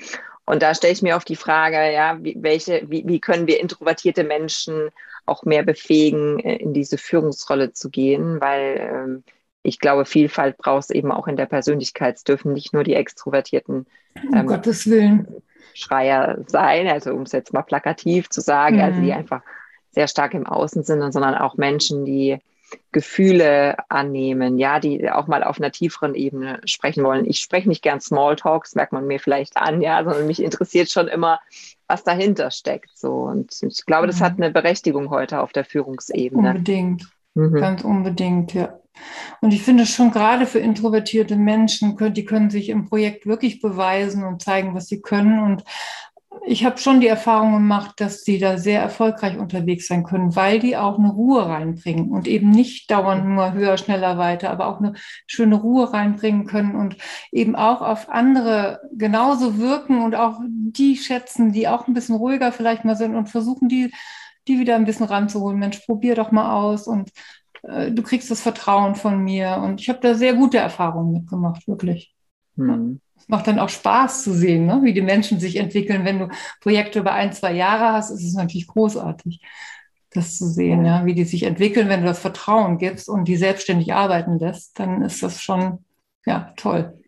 Und 0.45 0.63
da 0.63 0.75
stelle 0.75 0.93
ich 0.93 1.03
mir 1.03 1.17
oft 1.17 1.29
die 1.29 1.37
Frage, 1.37 1.93
ja, 1.93 2.19
welche, 2.21 2.83
wie, 2.89 3.05
wie 3.07 3.21
können 3.21 3.47
wir 3.47 3.61
introvertierte 3.61 4.25
Menschen 4.25 4.91
auch 5.31 5.45
mehr 5.45 5.63
befähigen, 5.63 6.39
äh, 6.41 6.57
in 6.57 6.73
diese 6.73 6.99
Führungsrolle 6.99 7.73
zu 7.73 7.91
gehen, 7.91 8.41
weil 8.41 8.91
ähm, 8.93 9.25
ich 9.63 9.79
glaube, 9.79 10.05
Vielfalt 10.05 10.57
braucht 10.57 10.85
es 10.85 10.91
eben 10.91 11.13
auch 11.13 11.29
in 11.29 11.37
der 11.37 11.47
Persönlichkeit. 11.47 12.17
Es 12.17 12.25
dürfen 12.25 12.53
nicht 12.53 12.73
nur 12.73 12.83
die 12.83 12.95
extrovertierten 12.95 13.87
ähm, 14.17 14.41
um 14.41 14.47
Gottes 14.47 14.89
Willen. 14.89 15.43
Schreier 15.75 16.39
sein, 16.47 16.89
also 16.89 17.13
um 17.13 17.23
es 17.23 17.33
jetzt 17.33 17.53
mal 17.53 17.63
plakativ 17.63 18.29
zu 18.29 18.41
sagen, 18.41 18.77
mhm. 18.77 18.83
also 18.83 19.01
die 19.01 19.13
einfach 19.13 19.43
sehr 19.93 20.09
stark 20.09 20.35
im 20.35 20.47
Außen 20.47 20.83
sind, 20.83 21.13
sondern 21.13 21.35
auch 21.35 21.57
Menschen, 21.57 22.05
die 22.05 22.39
Gefühle 22.93 23.77
annehmen, 23.89 24.59
ja, 24.59 24.81
die 24.81 25.11
auch 25.11 25.27
mal 25.27 25.45
auf 25.45 25.59
einer 25.59 25.71
tieferen 25.71 26.15
Ebene 26.15 26.61
sprechen 26.65 27.05
wollen. 27.05 27.27
Ich 27.27 27.41
spreche 27.41 27.69
nicht 27.69 27.83
gern 27.83 28.01
Smalltalks, 28.01 28.75
merkt 28.75 28.93
man 28.93 29.07
mir 29.07 29.21
vielleicht 29.21 29.57
an, 29.57 29.81
ja, 29.81 30.03
sondern 30.03 30.27
mich 30.27 30.43
interessiert 30.43 30.91
schon 30.91 31.09
immer, 31.09 31.41
was 31.87 32.05
dahinter 32.05 32.51
steckt. 32.51 32.97
So. 32.97 33.13
Und 33.13 33.57
ich 33.63 33.87
glaube, 33.87 34.07
das 34.07 34.21
hat 34.21 34.39
mhm. 34.39 34.45
eine 34.45 34.53
Berechtigung 34.53 35.11
heute 35.11 35.41
auf 35.41 35.53
der 35.53 35.65
Führungsebene. 35.65 36.49
Unbedingt. 36.49 37.09
Mhm. 37.35 37.55
Ganz 37.55 37.85
unbedingt, 37.85 38.55
ja. 38.55 38.81
Und 39.41 39.53
ich 39.53 39.63
finde 39.63 39.87
schon 39.87 40.11
gerade 40.11 40.47
für 40.47 40.59
introvertierte 40.59 41.37
Menschen, 41.37 41.97
die 42.13 42.25
können 42.25 42.51
sich 42.51 42.69
im 42.69 42.87
Projekt 42.87 43.27
wirklich 43.27 43.61
beweisen 43.61 44.25
und 44.25 44.43
zeigen, 44.43 44.75
was 44.75 44.89
sie 44.89 45.01
können. 45.01 45.43
Und 45.43 45.65
ich 46.47 46.65
habe 46.65 46.79
schon 46.79 47.01
die 47.01 47.07
Erfahrung 47.07 47.53
gemacht, 47.53 48.01
dass 48.01 48.25
sie 48.25 48.39
da 48.39 48.57
sehr 48.57 48.81
erfolgreich 48.81 49.39
unterwegs 49.39 49.87
sein 49.87 50.05
können, 50.05 50.35
weil 50.37 50.59
die 50.59 50.77
auch 50.77 50.99
eine 50.99 51.11
Ruhe 51.11 51.47
reinbringen 51.47 52.11
und 52.11 52.27
eben 52.27 52.51
nicht 52.51 52.91
dauernd 52.91 53.27
nur 53.27 53.53
höher, 53.53 53.77
schneller, 53.77 54.17
weiter, 54.17 54.51
aber 54.51 54.67
auch 54.69 54.79
eine 54.79 54.95
schöne 55.27 55.57
Ruhe 55.57 55.93
reinbringen 55.93 56.47
können 56.47 56.75
und 56.75 56.97
eben 57.31 57.57
auch 57.57 57.83
auf 57.83 58.09
andere 58.09 58.81
genauso 58.93 59.59
wirken 59.59 60.03
und 60.03 60.15
auch 60.15 60.41
die 60.47 60.97
schätzen, 60.97 61.53
die 61.53 61.69
auch 61.69 61.87
ein 61.87 61.95
bisschen 61.95 62.17
ruhiger 62.17 62.53
vielleicht 62.53 62.85
mal 62.85 62.97
sind 62.97 63.15
und 63.15 63.29
versuchen, 63.29 63.69
die, 63.69 63.93
die 64.49 64.59
wieder 64.59 64.77
ein 64.77 64.87
bisschen 64.87 65.07
ranzuholen. 65.07 65.59
Mensch, 65.59 65.81
probier 65.81 66.15
doch 66.15 66.33
mal 66.33 66.53
aus 66.53 66.87
und 66.87 67.11
äh, 67.63 67.91
du 67.93 68.03
kriegst 68.03 68.31
das 68.31 68.41
Vertrauen 68.41 68.95
von 68.95 69.23
mir. 69.23 69.61
Und 69.63 69.81
ich 69.81 69.89
habe 69.89 70.01
da 70.01 70.15
sehr 70.15 70.35
gute 70.35 70.59
Erfahrungen 70.59 71.13
mitgemacht, 71.13 71.69
wirklich. 71.69 72.15
Hm 72.57 73.01
macht 73.29 73.47
dann 73.47 73.59
auch 73.59 73.69
Spaß 73.69 74.25
zu 74.25 74.33
sehen, 74.33 74.67
ne? 74.67 74.81
wie 74.83 74.93
die 74.93 75.03
Menschen 75.03 75.41
sich 75.41 75.57
entwickeln. 75.57 76.05
Wenn 76.05 76.19
du 76.19 76.29
Projekte 76.61 77.01
über 77.01 77.13
ein, 77.13 77.33
zwei 77.33 77.53
Jahre 77.53 77.93
hast, 77.93 78.11
ist 78.11 78.25
es 78.25 78.35
natürlich 78.35 78.67
großartig, 78.67 79.41
das 80.11 80.37
zu 80.37 80.47
sehen, 80.47 80.85
ja? 80.85 81.05
wie 81.05 81.15
die 81.15 81.25
sich 81.25 81.45
entwickeln. 81.45 81.89
Wenn 81.89 82.01
du 82.01 82.07
das 82.07 82.19
Vertrauen 82.19 82.79
gibst 82.79 83.09
und 83.09 83.27
die 83.27 83.37
selbstständig 83.37 83.93
arbeiten 83.93 84.39
lässt, 84.39 84.79
dann 84.79 85.03
ist 85.03 85.23
das 85.23 85.41
schon 85.43 85.85
ja, 86.27 86.53
toll. 86.57 86.99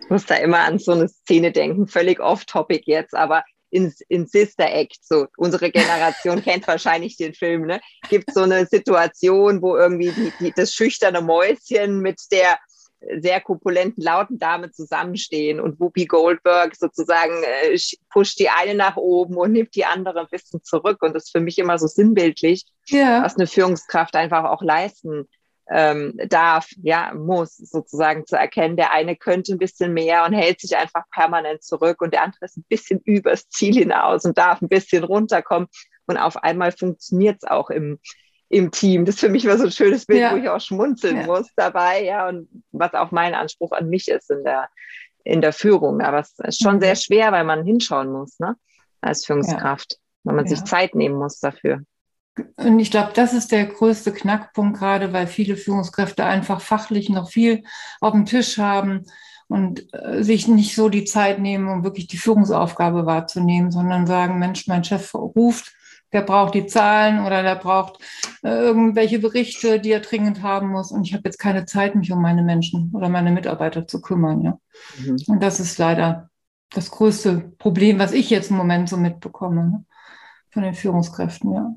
Ich 0.00 0.10
muss 0.10 0.26
da 0.26 0.36
immer 0.36 0.60
an 0.60 0.78
so 0.78 0.92
eine 0.92 1.08
Szene 1.08 1.52
denken, 1.52 1.86
völlig 1.86 2.20
off-topic 2.20 2.84
jetzt, 2.86 3.14
aber 3.14 3.42
in, 3.70 3.92
in 4.08 4.26
Sister 4.26 4.72
Act, 4.72 4.98
so 5.02 5.26
unsere 5.36 5.70
Generation 5.70 6.42
kennt 6.44 6.66
wahrscheinlich 6.68 7.16
den 7.16 7.34
Film, 7.34 7.66
ne? 7.66 7.80
Gibt 8.08 8.32
so 8.32 8.42
eine 8.42 8.66
Situation, 8.66 9.60
wo 9.62 9.76
irgendwie 9.76 10.12
die, 10.12 10.32
die, 10.38 10.52
das 10.54 10.72
schüchterne 10.72 11.20
Mäuschen 11.20 12.00
mit 12.00 12.20
der 12.30 12.58
sehr 13.20 13.40
korpulenten, 13.40 14.02
lauten 14.02 14.38
Dame 14.38 14.70
zusammenstehen 14.70 15.60
und 15.60 15.80
Whoopi 15.80 16.06
Goldberg 16.06 16.74
sozusagen 16.76 17.42
äh, 17.42 17.78
pusht 18.10 18.38
die 18.38 18.48
eine 18.48 18.74
nach 18.74 18.96
oben 18.96 19.36
und 19.36 19.52
nimmt 19.52 19.74
die 19.74 19.84
andere 19.84 20.20
ein 20.20 20.28
bisschen 20.30 20.62
zurück. 20.62 21.02
Und 21.02 21.14
das 21.14 21.24
ist 21.24 21.32
für 21.32 21.40
mich 21.40 21.58
immer 21.58 21.78
so 21.78 21.86
sinnbildlich, 21.86 22.64
ja. 22.86 23.22
was 23.22 23.36
eine 23.36 23.46
Führungskraft 23.46 24.16
einfach 24.16 24.44
auch 24.44 24.62
leisten 24.62 25.28
ähm, 25.70 26.14
darf, 26.28 26.68
ja, 26.82 27.12
muss 27.14 27.56
sozusagen 27.56 28.26
zu 28.26 28.36
erkennen, 28.36 28.76
der 28.76 28.92
eine 28.92 29.16
könnte 29.16 29.52
ein 29.52 29.58
bisschen 29.58 29.94
mehr 29.94 30.24
und 30.24 30.34
hält 30.34 30.60
sich 30.60 30.76
einfach 30.76 31.04
permanent 31.10 31.62
zurück 31.62 32.02
und 32.02 32.12
der 32.12 32.22
andere 32.22 32.44
ist 32.44 32.58
ein 32.58 32.66
bisschen 32.68 33.00
übers 33.04 33.48
Ziel 33.48 33.74
hinaus 33.74 34.24
und 34.24 34.36
darf 34.36 34.60
ein 34.60 34.68
bisschen 34.68 35.04
runterkommen. 35.04 35.68
Und 36.06 36.18
auf 36.18 36.36
einmal 36.36 36.70
funktioniert 36.72 37.38
es 37.40 37.48
auch 37.48 37.70
im, 37.70 37.98
im 38.54 38.70
Team. 38.70 39.04
Das 39.04 39.20
für 39.20 39.28
mich 39.28 39.46
war 39.46 39.58
so 39.58 39.64
ein 39.64 39.70
schönes 39.72 40.06
Bild, 40.06 40.20
ja. 40.20 40.32
wo 40.32 40.36
ich 40.36 40.48
auch 40.48 40.60
schmunzeln 40.60 41.18
ja. 41.18 41.26
muss 41.26 41.48
dabei, 41.56 42.04
ja, 42.04 42.28
und 42.28 42.48
was 42.72 42.94
auch 42.94 43.10
mein 43.10 43.34
Anspruch 43.34 43.72
an 43.72 43.88
mich 43.88 44.08
ist 44.08 44.30
in 44.30 44.44
der, 44.44 44.68
in 45.24 45.40
der 45.40 45.52
Führung. 45.52 46.00
Aber 46.00 46.20
es 46.20 46.34
ist 46.38 46.62
schon 46.62 46.76
mhm. 46.76 46.80
sehr 46.80 46.96
schwer, 46.96 47.32
weil 47.32 47.44
man 47.44 47.64
hinschauen 47.64 48.12
muss, 48.12 48.38
ne, 48.38 48.56
als 49.00 49.26
Führungskraft, 49.26 49.92
ja. 49.92 49.98
weil 50.24 50.36
man 50.36 50.46
sich 50.46 50.62
Zeit 50.64 50.94
nehmen 50.94 51.16
muss 51.16 51.40
dafür. 51.40 51.82
Und 52.56 52.78
ich 52.80 52.90
glaube, 52.90 53.12
das 53.14 53.32
ist 53.32 53.52
der 53.52 53.66
größte 53.66 54.12
Knackpunkt 54.12 54.78
gerade, 54.78 55.12
weil 55.12 55.26
viele 55.26 55.56
Führungskräfte 55.56 56.24
einfach 56.24 56.60
fachlich 56.60 57.08
noch 57.08 57.30
viel 57.30 57.62
auf 58.00 58.12
dem 58.12 58.26
Tisch 58.26 58.58
haben 58.58 59.04
und 59.48 59.86
äh, 59.92 60.22
sich 60.22 60.48
nicht 60.48 60.74
so 60.74 60.88
die 60.88 61.04
Zeit 61.04 61.38
nehmen, 61.38 61.68
um 61.68 61.84
wirklich 61.84 62.06
die 62.06 62.16
Führungsaufgabe 62.16 63.06
wahrzunehmen, 63.06 63.70
sondern 63.70 64.06
sagen, 64.06 64.38
Mensch, 64.38 64.66
mein 64.66 64.84
Chef 64.84 65.14
ruft, 65.14 65.72
der 66.14 66.22
braucht 66.22 66.54
die 66.54 66.66
Zahlen 66.66 67.26
oder 67.26 67.42
der 67.42 67.56
braucht 67.56 67.98
äh, 68.42 68.48
irgendwelche 68.48 69.18
Berichte, 69.18 69.80
die 69.80 69.90
er 69.90 70.00
dringend 70.00 70.42
haben 70.42 70.68
muss. 70.68 70.92
Und 70.92 71.02
ich 71.02 71.12
habe 71.12 71.24
jetzt 71.24 71.38
keine 71.38 71.66
Zeit, 71.66 71.96
mich 71.96 72.12
um 72.12 72.22
meine 72.22 72.42
Menschen 72.42 72.92
oder 72.94 73.08
meine 73.08 73.32
Mitarbeiter 73.32 73.86
zu 73.88 74.00
kümmern. 74.00 74.42
Ja? 74.42 74.58
Mhm. 74.98 75.16
Und 75.26 75.42
das 75.42 75.58
ist 75.58 75.76
leider 75.76 76.30
das 76.70 76.92
größte 76.92 77.52
Problem, 77.58 77.98
was 77.98 78.12
ich 78.12 78.30
jetzt 78.30 78.50
im 78.50 78.56
Moment 78.56 78.88
so 78.88 78.96
mitbekomme 78.96 79.64
ne? 79.64 79.84
von 80.50 80.62
den 80.62 80.74
Führungskräften. 80.74 81.52
Ja. 81.52 81.74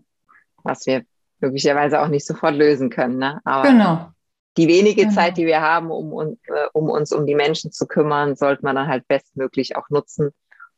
Was 0.63 0.85
wir 0.85 1.03
möglicherweise 1.39 1.99
auch 1.99 2.07
nicht 2.07 2.25
sofort 2.25 2.55
lösen 2.55 2.91
können. 2.91 3.17
Ne? 3.17 3.41
Aber 3.43 3.67
genau. 3.67 4.09
Die 4.57 4.67
wenige 4.67 5.01
genau. 5.01 5.13
Zeit, 5.13 5.37
die 5.37 5.47
wir 5.47 5.61
haben, 5.61 5.89
um, 5.89 6.13
um, 6.13 6.37
äh, 6.43 6.67
um 6.73 6.89
uns 6.89 7.11
um 7.11 7.25
die 7.25 7.35
Menschen 7.35 7.71
zu 7.71 7.87
kümmern, 7.87 8.35
sollte 8.35 8.63
man 8.63 8.75
dann 8.75 8.87
halt 8.87 9.07
bestmöglich 9.07 9.75
auch 9.75 9.89
nutzen 9.89 10.29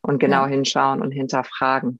und 0.01 0.19
genau 0.19 0.43
ja. 0.43 0.47
hinschauen 0.47 1.01
und 1.01 1.11
hinterfragen. 1.11 1.99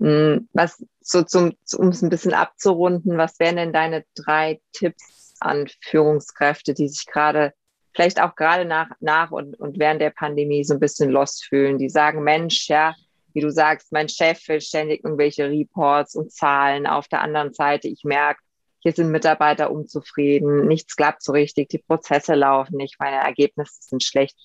Hm, 0.00 0.48
was 0.54 0.82
so 1.00 1.22
zum, 1.22 1.52
um 1.76 1.88
es 1.88 2.02
ein 2.02 2.08
bisschen 2.08 2.32
abzurunden, 2.32 3.18
was 3.18 3.38
wären 3.38 3.56
denn 3.56 3.72
deine 3.72 4.04
drei 4.14 4.60
Tipps 4.72 5.34
an 5.40 5.68
Führungskräfte, 5.82 6.72
die 6.72 6.88
sich 6.88 7.06
gerade, 7.06 7.52
vielleicht 7.94 8.20
auch 8.20 8.34
gerade 8.34 8.64
nach, 8.64 8.88
nach 9.00 9.30
und, 9.30 9.60
und 9.60 9.78
während 9.78 10.00
der 10.00 10.10
Pandemie 10.10 10.64
so 10.64 10.74
ein 10.74 10.80
bisschen 10.80 11.10
lost 11.10 11.44
fühlen, 11.44 11.76
die 11.76 11.90
sagen, 11.90 12.22
Mensch, 12.22 12.68
ja, 12.68 12.94
wie 13.34 13.40
du 13.42 13.50
sagst, 13.50 13.92
mein 13.92 14.08
Chef 14.08 14.48
will 14.48 14.60
ständig 14.60 15.04
irgendwelche 15.04 15.50
Reports 15.50 16.16
und 16.16 16.32
Zahlen. 16.32 16.86
Auf 16.86 17.06
der 17.08 17.20
anderen 17.20 17.52
Seite, 17.52 17.88
ich 17.88 18.02
merke, 18.02 18.40
hier 18.78 18.92
sind 18.92 19.10
Mitarbeiter 19.10 19.70
unzufrieden, 19.70 20.66
nichts 20.66 20.96
klappt 20.96 21.22
so 21.22 21.32
richtig, 21.32 21.68
die 21.68 21.78
Prozesse 21.78 22.34
laufen 22.34 22.76
nicht, 22.76 22.96
meine 22.98 23.22
Ergebnisse 23.22 23.76
sind 23.80 24.02
schlecht 24.02 24.36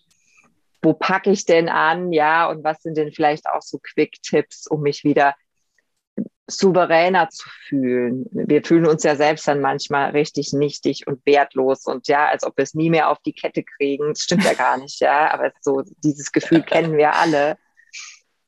wo 0.85 0.93
packe 0.93 1.31
ich 1.31 1.45
denn 1.45 1.67
an, 1.67 2.13
ja, 2.13 2.47
und 2.47 2.63
was 2.63 2.83
sind 2.83 2.95
denn 2.95 3.11
vielleicht 3.11 3.47
auch 3.47 3.63
so 3.63 3.79
Quick-Tipps, 3.79 4.67
um 4.67 4.81
mich 4.81 5.03
wieder 5.03 5.33
souveräner 6.47 7.29
zu 7.29 7.49
fühlen. 7.67 8.25
Wir 8.31 8.63
fühlen 8.63 8.85
uns 8.85 9.03
ja 9.03 9.15
selbst 9.15 9.47
dann 9.47 9.61
manchmal 9.61 10.11
richtig 10.11 10.53
nichtig 10.53 11.07
und 11.07 11.25
wertlos 11.25 11.85
und 11.85 12.07
ja, 12.07 12.27
als 12.27 12.43
ob 12.43 12.57
wir 12.57 12.63
es 12.63 12.75
nie 12.75 12.89
mehr 12.89 13.09
auf 13.09 13.19
die 13.19 13.33
Kette 13.33 13.63
kriegen. 13.63 14.09
Das 14.09 14.21
stimmt 14.21 14.43
ja 14.43 14.53
gar 14.53 14.77
nicht, 14.77 14.99
ja, 14.99 15.31
aber 15.33 15.51
so 15.61 15.83
dieses 16.03 16.31
Gefühl 16.31 16.61
kennen 16.61 16.97
wir 16.97 17.15
alle. 17.15 17.57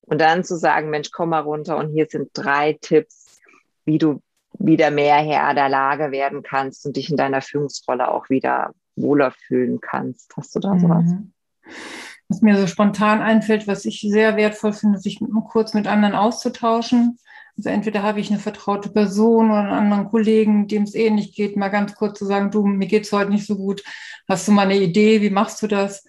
Und 0.01 0.21
dann 0.21 0.43
zu 0.43 0.57
sagen, 0.57 0.89
Mensch, 0.89 1.11
komm 1.11 1.29
mal 1.29 1.39
runter 1.39 1.77
und 1.77 1.89
hier 1.89 2.07
sind 2.09 2.29
drei 2.33 2.77
Tipps, 2.79 3.39
wie 3.85 3.97
du 3.97 4.21
wieder 4.59 4.91
mehr 4.91 5.17
Herr 5.17 5.53
der 5.53 5.69
Lage 5.69 6.11
werden 6.11 6.43
kannst 6.43 6.85
und 6.85 6.95
dich 6.97 7.09
in 7.09 7.17
deiner 7.17 7.41
Führungsrolle 7.41 8.09
auch 8.09 8.29
wieder 8.29 8.71
wohler 8.95 9.31
fühlen 9.31 9.81
kannst. 9.81 10.33
Hast 10.37 10.55
du 10.55 10.59
da 10.59 10.79
sowas? 10.79 11.05
Mhm. 11.05 11.33
Was 12.29 12.41
mir 12.41 12.57
so 12.57 12.67
spontan 12.67 13.21
einfällt, 13.21 13.67
was 13.67 13.85
ich 13.85 14.01
sehr 14.01 14.35
wertvoll 14.35 14.73
finde, 14.73 14.99
sich 14.99 15.19
kurz 15.49 15.73
mit 15.73 15.87
anderen 15.87 16.15
auszutauschen 16.15 17.17
also 17.57 17.69
entweder 17.69 18.03
habe 18.03 18.19
ich 18.19 18.29
eine 18.29 18.39
vertraute 18.39 18.89
Person 18.89 19.49
oder 19.49 19.59
einen 19.59 19.71
anderen 19.71 20.09
Kollegen, 20.09 20.67
dem 20.67 20.83
es 20.83 20.93
ähnlich 20.95 21.33
geht, 21.35 21.57
mal 21.57 21.69
ganz 21.69 21.95
kurz 21.95 22.19
zu 22.19 22.25
sagen, 22.25 22.51
du, 22.51 22.65
mir 22.65 22.87
geht 22.87 23.05
es 23.05 23.11
heute 23.11 23.31
nicht 23.31 23.47
so 23.47 23.57
gut. 23.57 23.83
Hast 24.29 24.47
du 24.47 24.51
mal 24.51 24.63
eine 24.63 24.77
Idee? 24.77 25.21
Wie 25.21 25.29
machst 25.29 25.61
du 25.61 25.67
das? 25.67 26.03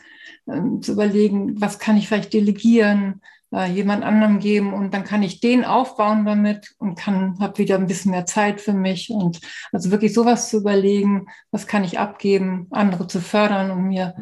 äh, 0.49 0.81
zu 0.81 0.93
überlegen, 0.93 1.61
was 1.61 1.79
kann 1.79 1.97
ich 1.97 2.09
vielleicht 2.09 2.33
delegieren, 2.33 3.23
äh, 3.53 3.71
jemand 3.71 4.05
anderem 4.05 4.41
geben 4.41 4.73
und 4.75 4.93
dann 4.95 5.05
kann 5.05 5.23
ich 5.23 5.41
den 5.41 5.65
aufbauen 5.65 6.25
damit 6.25 6.75
und 6.79 6.99
kann, 6.99 7.39
habe 7.41 7.59
wieder 7.59 7.77
ein 7.77 7.87
bisschen 7.87 8.11
mehr 8.11 8.27
Zeit 8.27 8.61
für 8.61 8.73
mich 8.73 9.11
und 9.11 9.41
also 9.73 9.91
wirklich 9.91 10.13
sowas 10.15 10.51
zu 10.51 10.59
überlegen, 10.59 11.27
was 11.51 11.67
kann 11.67 11.85
ich 11.85 11.99
abgeben, 11.99 12.67
andere 12.71 13.07
zu 13.07 13.21
fördern, 13.21 13.71
um 13.71 13.89
mir 13.89 14.15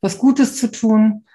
was 0.00 0.18
Gutes 0.18 0.56
zu 0.58 0.70
tun. 0.70 1.26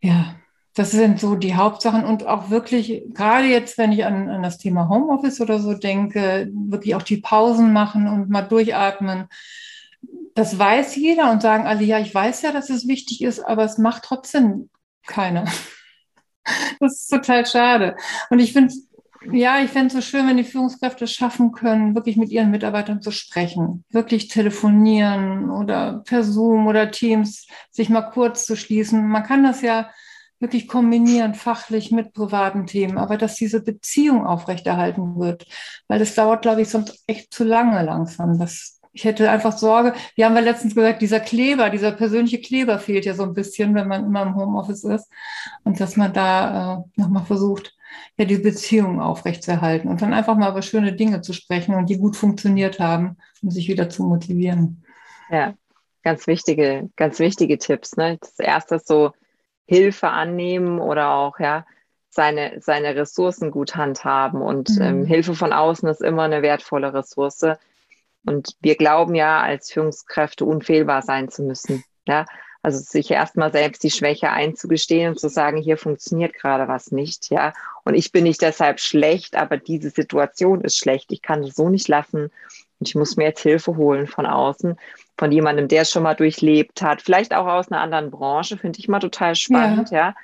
Ja, 0.00 0.36
das 0.74 0.90
sind 0.90 1.20
so 1.20 1.36
die 1.36 1.54
Hauptsachen 1.54 2.04
und 2.04 2.26
auch 2.26 2.50
wirklich, 2.50 3.04
gerade 3.14 3.46
jetzt, 3.46 3.78
wenn 3.78 3.92
ich 3.92 4.04
an, 4.04 4.28
an 4.28 4.42
das 4.42 4.58
Thema 4.58 4.88
Homeoffice 4.88 5.40
oder 5.40 5.60
so 5.60 5.74
denke, 5.74 6.50
wirklich 6.52 6.96
auch 6.96 7.02
die 7.02 7.18
Pausen 7.18 7.72
machen 7.72 8.08
und 8.08 8.28
mal 8.28 8.42
durchatmen. 8.42 9.26
Das 10.34 10.58
weiß 10.58 10.96
jeder 10.96 11.30
und 11.30 11.42
sagen 11.42 11.66
alle, 11.66 11.84
ja, 11.84 12.00
ich 12.00 12.12
weiß 12.12 12.42
ja, 12.42 12.50
dass 12.50 12.70
es 12.70 12.88
wichtig 12.88 13.22
ist, 13.22 13.38
aber 13.40 13.64
es 13.64 13.78
macht 13.78 14.02
trotzdem 14.04 14.68
keiner. 15.06 15.44
Das 16.78 17.00
ist 17.00 17.08
total 17.08 17.46
schade. 17.46 17.96
Und 18.28 18.38
ich 18.38 18.52
finde 18.52 18.74
ja, 19.32 19.62
ich 19.62 19.70
fände 19.70 19.86
es 19.86 19.92
so 19.94 20.00
schön, 20.00 20.26
wenn 20.26 20.36
die 20.36 20.44
Führungskräfte 20.44 21.06
schaffen 21.06 21.52
können, 21.52 21.94
wirklich 21.94 22.16
mit 22.16 22.30
ihren 22.30 22.50
Mitarbeitern 22.50 23.00
zu 23.00 23.10
sprechen, 23.10 23.84
wirklich 23.90 24.28
telefonieren 24.28 25.50
oder 25.50 26.02
per 26.04 26.22
Zoom 26.22 26.66
oder 26.66 26.90
Teams 26.90 27.46
sich 27.70 27.88
mal 27.88 28.02
kurz 28.02 28.44
zu 28.44 28.56
schließen. 28.56 29.06
Man 29.08 29.22
kann 29.22 29.42
das 29.42 29.62
ja 29.62 29.88
wirklich 30.44 30.68
kombinieren, 30.68 31.34
fachlich 31.34 31.90
mit 31.90 32.12
privaten 32.12 32.66
Themen, 32.66 32.98
aber 32.98 33.16
dass 33.16 33.34
diese 33.36 33.62
Beziehung 33.62 34.26
aufrechterhalten 34.26 35.18
wird, 35.18 35.46
weil 35.88 35.98
das 35.98 36.14
dauert, 36.14 36.42
glaube 36.42 36.60
ich, 36.60 36.68
sonst 36.68 37.02
echt 37.06 37.32
zu 37.32 37.44
lange 37.44 37.82
langsam. 37.82 38.38
Das, 38.38 38.80
ich 38.92 39.04
hätte 39.04 39.30
einfach 39.30 39.56
Sorge, 39.56 39.94
wir 40.14 40.26
haben 40.26 40.36
ja 40.36 40.42
letztens 40.42 40.74
gesagt, 40.74 41.00
dieser 41.00 41.20
Kleber, 41.20 41.70
dieser 41.70 41.92
persönliche 41.92 42.40
Kleber 42.40 42.78
fehlt 42.78 43.06
ja 43.06 43.14
so 43.14 43.22
ein 43.22 43.32
bisschen, 43.32 43.74
wenn 43.74 43.88
man 43.88 44.04
immer 44.04 44.22
im 44.22 44.36
Homeoffice 44.36 44.84
ist 44.84 45.10
und 45.64 45.80
dass 45.80 45.96
man 45.96 46.12
da 46.12 46.84
äh, 46.96 47.00
nochmal 47.00 47.24
versucht, 47.24 47.74
ja, 48.18 48.26
die 48.26 48.38
Beziehung 48.38 49.00
aufrechtzuerhalten 49.00 49.88
und 49.88 50.02
dann 50.02 50.12
einfach 50.12 50.36
mal 50.36 50.50
über 50.50 50.62
schöne 50.62 50.92
Dinge 50.92 51.22
zu 51.22 51.32
sprechen 51.32 51.74
und 51.74 51.88
die 51.88 51.98
gut 51.98 52.16
funktioniert 52.16 52.80
haben, 52.80 53.16
um 53.42 53.50
sich 53.50 53.68
wieder 53.68 53.88
zu 53.88 54.04
motivieren. 54.04 54.84
Ja, 55.30 55.54
ganz 56.02 56.26
wichtige, 56.26 56.90
ganz 56.96 57.18
wichtige 57.18 57.56
Tipps. 57.56 57.96
Ne? 57.96 58.18
Das 58.20 58.38
erste 58.38 58.74
ist 58.74 58.86
so, 58.86 59.12
Hilfe 59.66 60.08
annehmen 60.08 60.78
oder 60.78 61.10
auch 61.10 61.38
ja 61.38 61.64
seine, 62.10 62.60
seine 62.60 62.94
Ressourcen 62.94 63.50
gut 63.50 63.76
handhaben. 63.76 64.40
Und 64.40 64.70
mhm. 64.70 64.82
ähm, 64.82 65.04
Hilfe 65.04 65.34
von 65.34 65.52
außen 65.52 65.88
ist 65.88 66.00
immer 66.00 66.22
eine 66.22 66.42
wertvolle 66.42 66.94
Ressource. 66.94 67.46
Und 68.24 68.56
wir 68.60 68.76
glauben 68.76 69.14
ja, 69.14 69.40
als 69.40 69.70
Führungskräfte 69.70 70.44
unfehlbar 70.44 71.02
sein 71.02 71.28
zu 71.28 71.42
müssen. 71.42 71.84
Ja, 72.06 72.26
also 72.62 72.78
sich 72.78 73.10
erstmal 73.10 73.52
selbst 73.52 73.82
die 73.82 73.90
Schwäche 73.90 74.30
einzugestehen 74.30 75.10
und 75.10 75.20
zu 75.20 75.28
sagen, 75.28 75.58
hier 75.58 75.76
funktioniert 75.76 76.32
gerade 76.34 76.66
was 76.66 76.92
nicht, 76.92 77.30
ja. 77.30 77.52
Und 77.84 77.94
ich 77.94 78.10
bin 78.10 78.24
nicht 78.24 78.40
deshalb 78.40 78.80
schlecht, 78.80 79.36
aber 79.36 79.58
diese 79.58 79.90
Situation 79.90 80.62
ist 80.62 80.78
schlecht. 80.78 81.12
Ich 81.12 81.20
kann 81.20 81.42
es 81.42 81.56
so 81.56 81.68
nicht 81.68 81.88
lassen. 81.88 82.30
Und 82.78 82.88
ich 82.88 82.94
muss 82.94 83.16
mir 83.16 83.24
jetzt 83.24 83.42
Hilfe 83.42 83.76
holen 83.76 84.06
von 84.06 84.24
außen 84.24 84.78
von 85.16 85.30
jemandem, 85.30 85.68
der 85.68 85.82
es 85.82 85.90
schon 85.90 86.02
mal 86.02 86.14
durchlebt 86.14 86.82
hat, 86.82 87.02
vielleicht 87.02 87.34
auch 87.34 87.46
aus 87.46 87.70
einer 87.70 87.80
anderen 87.80 88.10
Branche, 88.10 88.56
finde 88.56 88.78
ich 88.78 88.88
mal 88.88 89.00
total 89.00 89.34
spannend, 89.34 89.90
ja. 89.90 90.08
ja. 90.08 90.14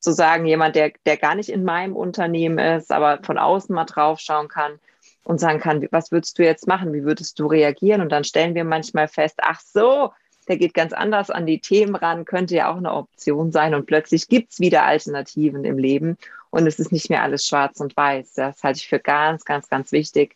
Zu 0.00 0.12
sagen, 0.12 0.46
jemand, 0.46 0.76
der, 0.76 0.92
der 1.04 1.18
gar 1.18 1.34
nicht 1.34 1.50
in 1.50 1.62
meinem 1.62 1.94
Unternehmen 1.94 2.58
ist, 2.58 2.90
aber 2.90 3.18
von 3.22 3.36
außen 3.36 3.74
mal 3.74 3.84
draufschauen 3.84 4.48
kann 4.48 4.78
und 5.24 5.38
sagen 5.38 5.60
kann, 5.60 5.86
was 5.90 6.10
würdest 6.10 6.38
du 6.38 6.42
jetzt 6.42 6.66
machen? 6.66 6.92
Wie 6.94 7.04
würdest 7.04 7.38
du 7.38 7.46
reagieren? 7.46 8.00
Und 8.00 8.10
dann 8.10 8.24
stellen 8.24 8.54
wir 8.54 8.64
manchmal 8.64 9.08
fest, 9.08 9.38
ach 9.42 9.60
so, 9.60 10.10
der 10.48 10.56
geht 10.56 10.74
ganz 10.74 10.92
anders 10.92 11.30
an 11.30 11.46
die 11.46 11.60
Themen 11.60 11.94
ran, 11.94 12.24
könnte 12.24 12.56
ja 12.56 12.72
auch 12.72 12.78
eine 12.78 12.92
Option 12.92 13.52
sein. 13.52 13.74
Und 13.74 13.86
plötzlich 13.86 14.26
gibt 14.26 14.52
es 14.52 14.58
wieder 14.58 14.84
Alternativen 14.84 15.64
im 15.64 15.78
Leben 15.78 16.16
und 16.50 16.66
es 16.66 16.78
ist 16.78 16.92
nicht 16.92 17.10
mehr 17.10 17.22
alles 17.22 17.46
schwarz 17.46 17.78
und 17.80 17.96
weiß. 17.96 18.34
Das 18.34 18.62
halte 18.62 18.78
ich 18.78 18.88
für 18.88 18.98
ganz, 18.98 19.44
ganz, 19.44 19.68
ganz 19.68 19.92
wichtig, 19.92 20.34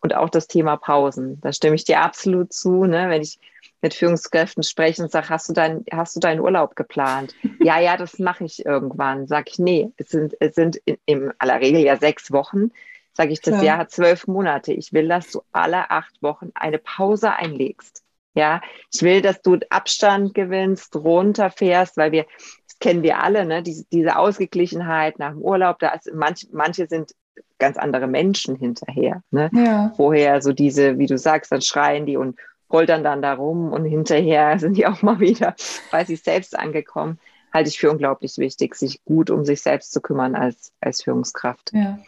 und 0.00 0.14
auch 0.14 0.30
das 0.30 0.46
Thema 0.46 0.76
Pausen. 0.76 1.40
Da 1.40 1.52
stimme 1.52 1.76
ich 1.76 1.84
dir 1.84 2.00
absolut 2.00 2.52
zu. 2.52 2.84
Ne? 2.84 3.08
Wenn 3.08 3.22
ich 3.22 3.38
mit 3.82 3.94
Führungskräften 3.94 4.62
spreche 4.62 5.02
und 5.02 5.10
sage, 5.10 5.28
hast 5.28 5.48
du, 5.48 5.52
dein, 5.52 5.84
hast 5.92 6.16
du 6.16 6.20
deinen 6.20 6.40
Urlaub 6.40 6.76
geplant? 6.76 7.34
ja, 7.60 7.78
ja, 7.80 7.96
das 7.96 8.18
mache 8.18 8.44
ich 8.44 8.64
irgendwann. 8.64 9.26
Sag 9.26 9.48
ich, 9.50 9.58
nee, 9.58 9.90
es 9.96 10.08
sind, 10.08 10.34
es 10.40 10.54
sind 10.54 10.76
in, 10.84 10.98
in 11.06 11.32
aller 11.38 11.60
Regel 11.60 11.80
ja 11.80 11.96
sechs 11.96 12.32
Wochen. 12.32 12.70
Sage 13.12 13.32
ich, 13.32 13.40
das 13.40 13.56
ja. 13.56 13.62
Jahr 13.62 13.78
hat 13.78 13.90
zwölf 13.90 14.26
Monate. 14.26 14.72
Ich 14.72 14.92
will, 14.92 15.08
dass 15.08 15.30
du 15.30 15.42
alle 15.52 15.90
acht 15.90 16.22
Wochen 16.22 16.50
eine 16.54 16.78
Pause 16.78 17.32
einlegst. 17.32 18.04
Ja, 18.34 18.60
ich 18.92 19.02
will, 19.02 19.20
dass 19.20 19.42
du 19.42 19.58
Abstand 19.70 20.34
gewinnst, 20.34 20.94
runterfährst, 20.94 21.96
weil 21.96 22.12
wir, 22.12 22.26
das 22.68 22.78
kennen 22.78 23.02
wir 23.02 23.18
alle, 23.20 23.44
ne? 23.44 23.64
diese, 23.64 23.84
diese 23.90 24.16
Ausgeglichenheit 24.16 25.18
nach 25.18 25.32
dem 25.32 25.42
Urlaub, 25.42 25.80
da 25.80 25.88
ist 25.88 26.14
manch, 26.14 26.46
manche 26.52 26.86
sind 26.86 27.12
ganz 27.58 27.76
andere 27.76 28.06
Menschen 28.06 28.56
hinterher. 28.56 29.22
Ne? 29.30 29.50
Ja. 29.52 29.92
Vorher 29.96 30.42
so 30.42 30.52
diese, 30.52 30.98
wie 30.98 31.06
du 31.06 31.18
sagst, 31.18 31.52
dann 31.52 31.62
schreien 31.62 32.06
die 32.06 32.16
und 32.16 32.38
poltern 32.68 33.02
dann 33.02 33.22
da 33.22 33.34
rum 33.34 33.72
und 33.72 33.84
hinterher 33.84 34.58
sind 34.58 34.76
die 34.76 34.86
auch 34.86 35.02
mal 35.02 35.20
wieder 35.20 35.54
bei 35.90 36.04
sich 36.04 36.22
selbst 36.22 36.58
angekommen. 36.58 37.18
Halte 37.52 37.70
ich 37.70 37.78
für 37.78 37.90
unglaublich 37.90 38.36
wichtig, 38.36 38.74
sich 38.74 39.02
gut 39.04 39.30
um 39.30 39.44
sich 39.44 39.62
selbst 39.62 39.92
zu 39.92 40.00
kümmern 40.00 40.34
als, 40.34 40.72
als 40.80 41.02
Führungskraft. 41.02 41.70
Ja. 41.72 41.98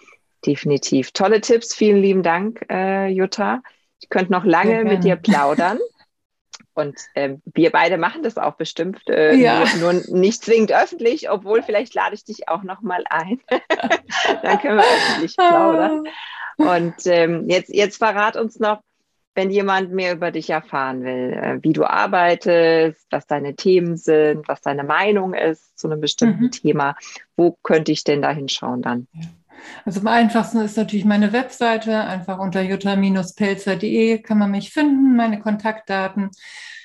Definitiv. 0.44 1.12
Tolle 1.12 1.40
Tipps. 1.40 1.74
Vielen 1.74 2.00
lieben 2.00 2.22
Dank, 2.22 2.64
äh, 2.70 3.08
Jutta. 3.08 3.62
Ich 4.00 4.08
könnte 4.08 4.32
noch 4.32 4.44
lange 4.44 4.84
mit 4.84 5.04
dir 5.04 5.16
plaudern. 5.16 5.78
Und 6.74 6.96
äh, 7.14 7.36
wir 7.44 7.70
beide 7.70 7.98
machen 7.98 8.22
das 8.22 8.38
auch 8.38 8.54
bestimmt, 8.54 9.08
äh, 9.08 9.34
ja. 9.34 9.64
nur, 9.78 9.92
nur, 9.92 10.02
nicht 10.18 10.44
zwingend 10.44 10.72
öffentlich, 10.72 11.30
obwohl 11.30 11.62
vielleicht 11.62 11.94
lade 11.94 12.14
ich 12.14 12.24
dich 12.24 12.48
auch 12.48 12.62
noch 12.62 12.80
mal 12.80 13.04
ein. 13.10 13.40
Dann 14.42 14.58
können 14.60 14.78
wir 14.78 14.84
öffentlich 14.84 15.36
plaudern. 15.36 16.04
Und 16.56 17.06
ähm, 17.06 17.48
jetzt, 17.48 17.70
jetzt 17.74 17.96
verrat 17.96 18.36
uns 18.36 18.60
noch, 18.60 18.82
wenn 19.34 19.50
jemand 19.50 19.92
mehr 19.92 20.12
über 20.12 20.30
dich 20.30 20.50
erfahren 20.50 21.02
will, 21.04 21.32
äh, 21.32 21.58
wie 21.62 21.72
du 21.72 21.84
arbeitest, 21.84 23.06
was 23.10 23.26
deine 23.26 23.54
Themen 23.54 23.96
sind, 23.96 24.46
was 24.48 24.60
deine 24.60 24.84
Meinung 24.84 25.34
ist 25.34 25.78
zu 25.78 25.88
einem 25.88 26.00
bestimmten 26.00 26.44
mhm. 26.44 26.50
Thema, 26.50 26.96
wo 27.36 27.56
könnte 27.62 27.92
ich 27.92 28.04
denn 28.04 28.22
da 28.22 28.30
hinschauen 28.30 28.82
dann? 28.82 29.06
Also 29.84 30.00
am 30.00 30.06
einfachsten 30.06 30.60
ist 30.60 30.76
natürlich 30.76 31.04
meine 31.04 31.32
Webseite, 31.32 32.00
einfach 32.00 32.38
unter 32.38 32.62
jutta-pelzer.de 32.62 34.18
kann 34.18 34.38
man 34.38 34.50
mich 34.50 34.72
finden, 34.72 35.16
meine 35.16 35.40
Kontaktdaten. 35.40 36.30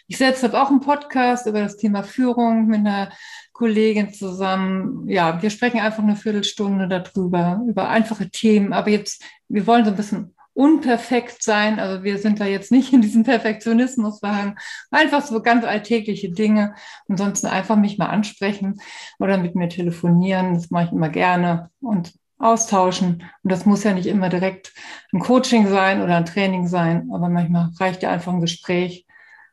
Ich 0.07 0.17
selbst 0.17 0.43
habe 0.43 0.61
auch 0.61 0.69
einen 0.69 0.81
Podcast 0.81 1.47
über 1.47 1.61
das 1.61 1.77
Thema 1.77 2.03
Führung 2.03 2.67
mit 2.67 2.79
einer 2.79 3.11
Kollegin 3.53 4.13
zusammen. 4.13 5.07
Ja, 5.09 5.41
wir 5.41 5.49
sprechen 5.49 5.79
einfach 5.79 6.03
eine 6.03 6.15
Viertelstunde 6.15 6.87
darüber, 6.87 7.61
über 7.67 7.89
einfache 7.89 8.29
Themen. 8.29 8.71
Aber 8.73 8.89
jetzt, 8.89 9.23
wir 9.47 9.65
wollen 9.65 9.83
so 9.83 9.91
ein 9.91 9.97
bisschen 9.97 10.35
unperfekt 10.53 11.43
sein. 11.43 11.79
Also 11.79 12.03
wir 12.03 12.17
sind 12.17 12.39
da 12.39 12.45
jetzt 12.45 12.71
nicht 12.71 12.93
in 12.93 13.01
diesem 13.01 13.23
Perfektionismus 13.23 14.19
verhangen. 14.19 14.57
Einfach 14.91 15.25
so 15.25 15.41
ganz 15.41 15.65
alltägliche 15.65 16.31
Dinge. 16.31 16.75
Ansonsten 17.09 17.47
einfach 17.47 17.75
mich 17.75 17.97
mal 17.97 18.07
ansprechen 18.07 18.79
oder 19.19 19.37
mit 19.37 19.55
mir 19.55 19.69
telefonieren. 19.69 20.53
Das 20.53 20.69
mache 20.69 20.85
ich 20.85 20.91
immer 20.91 21.09
gerne. 21.09 21.71
Und 21.81 22.13
austauschen. 22.45 23.23
Und 23.43 23.51
das 23.51 23.65
muss 23.65 23.83
ja 23.83 23.93
nicht 23.93 24.07
immer 24.07 24.29
direkt 24.29 24.73
ein 25.13 25.19
Coaching 25.19 25.67
sein 25.67 26.01
oder 26.01 26.17
ein 26.17 26.25
Training 26.25 26.67
sein, 26.67 27.09
aber 27.13 27.29
manchmal 27.29 27.71
reicht 27.79 28.03
ja 28.03 28.11
einfach 28.11 28.33
ein 28.33 28.41
Gespräch, 28.41 29.05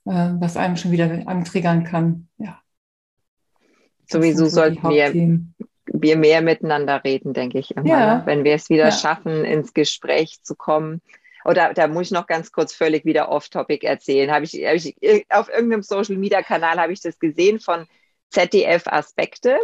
äh, 0.05 0.31
was 0.39 0.57
einem 0.57 0.77
schon 0.77 0.93
wieder 0.93 1.23
antriggern 1.27 1.85
kann. 1.85 2.29
Ja. 2.39 2.61
Sowieso 4.07 4.45
so 4.45 4.57
sollten 4.57 4.89
wir, 4.89 5.13
wir 5.87 6.17
mehr 6.17 6.43
miteinander 6.43 7.03
reden, 7.05 7.33
denke 7.33 7.59
ich 7.59 7.77
immer. 7.77 7.87
Ja. 7.87 8.17
Ne? 8.17 8.23
Wenn 8.27 8.45
wir 8.45 8.55
es 8.55 8.69
wieder 8.69 8.87
ja. 8.87 8.93
schaffen, 8.93 9.45
ins 9.45 9.75
Gespräch 9.75 10.43
zu 10.43 10.55
kommen. 10.55 11.01
Oder 11.45 11.75
da 11.75 11.89
muss 11.89 12.07
ich 12.07 12.11
noch 12.13 12.27
ganz 12.27 12.53
kurz 12.53 12.73
völlig 12.73 13.05
wieder 13.05 13.29
off-topic 13.29 13.85
erzählen. 13.85 14.31
Habe 14.31 14.45
ich, 14.45 14.55
hab 14.55 14.75
ich 14.75 14.95
auf 15.29 15.49
irgendeinem 15.49 15.83
Social-Media-Kanal 15.83 16.79
habe 16.79 16.93
ich 16.93 17.01
das 17.01 17.19
gesehen 17.19 17.59
von 17.59 17.87
ZDF 18.33 18.87
Aspekte. 18.87 19.59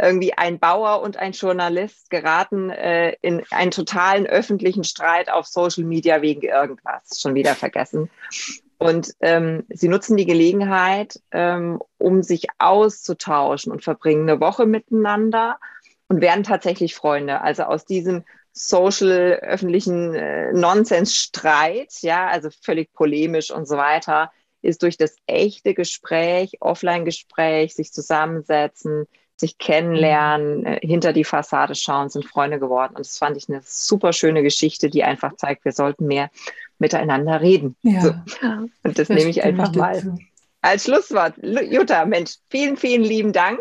Irgendwie 0.00 0.32
ein 0.32 0.58
Bauer 0.58 1.02
und 1.02 1.18
ein 1.18 1.32
Journalist 1.32 2.08
geraten 2.08 2.70
äh, 2.70 3.14
in 3.20 3.42
einen 3.50 3.70
totalen 3.70 4.26
öffentlichen 4.26 4.84
Streit 4.84 5.30
auf 5.30 5.46
Social 5.46 5.84
Media 5.84 6.22
wegen 6.22 6.42
irgendwas. 6.42 7.20
Schon 7.20 7.34
wieder 7.34 7.54
vergessen. 7.54 8.08
Und 8.78 9.14
ähm, 9.20 9.64
sie 9.68 9.88
nutzen 9.88 10.16
die 10.16 10.26
Gelegenheit, 10.26 11.20
ähm, 11.30 11.80
um 11.98 12.22
sich 12.22 12.46
auszutauschen 12.58 13.70
und 13.70 13.84
verbringen 13.84 14.28
eine 14.28 14.40
Woche 14.40 14.66
miteinander 14.66 15.58
und 16.08 16.20
werden 16.20 16.42
tatsächlich 16.42 16.94
Freunde. 16.94 17.42
Also 17.42 17.64
aus 17.64 17.84
diesem 17.84 18.24
social 18.52 19.38
öffentlichen 19.42 20.14
äh, 20.14 20.52
Nonsens-Streit, 20.52 21.92
ja, 22.00 22.26
also 22.26 22.48
völlig 22.62 22.92
polemisch 22.92 23.50
und 23.50 23.68
so 23.68 23.76
weiter, 23.76 24.32
ist 24.62 24.82
durch 24.82 24.96
das 24.96 25.16
echte 25.26 25.74
Gespräch, 25.74 26.58
Offline-Gespräch, 26.60 27.74
sich 27.74 27.92
zusammensetzen, 27.92 29.06
sich 29.36 29.58
kennenlernen, 29.58 30.64
äh, 30.64 30.80
hinter 30.86 31.12
die 31.12 31.24
Fassade 31.24 31.74
schauen, 31.74 32.08
sind 32.08 32.24
Freunde 32.24 32.58
geworden. 32.58 32.94
Und 32.94 33.00
das 33.00 33.18
fand 33.18 33.36
ich 33.36 33.48
eine 33.48 33.60
super 33.64 34.12
schöne 34.12 34.42
Geschichte, 34.42 34.88
die 34.88 35.02
einfach 35.02 35.36
zeigt, 35.36 35.64
wir 35.64 35.72
sollten 35.72 36.06
mehr 36.06 36.30
miteinander 36.78 37.40
reden. 37.40 37.76
Ja, 37.82 38.00
so. 38.00 38.10
Und 38.82 38.98
das, 38.98 39.08
das 39.08 39.08
nehme 39.08 39.30
ich 39.30 39.42
einfach 39.42 39.74
mal 39.74 40.16
als 40.62 40.84
Schlusswort, 40.84 41.34
Jutta, 41.42 42.04
Mensch, 42.06 42.36
vielen, 42.48 42.76
vielen 42.76 43.02
lieben 43.02 43.32
Dank. 43.32 43.60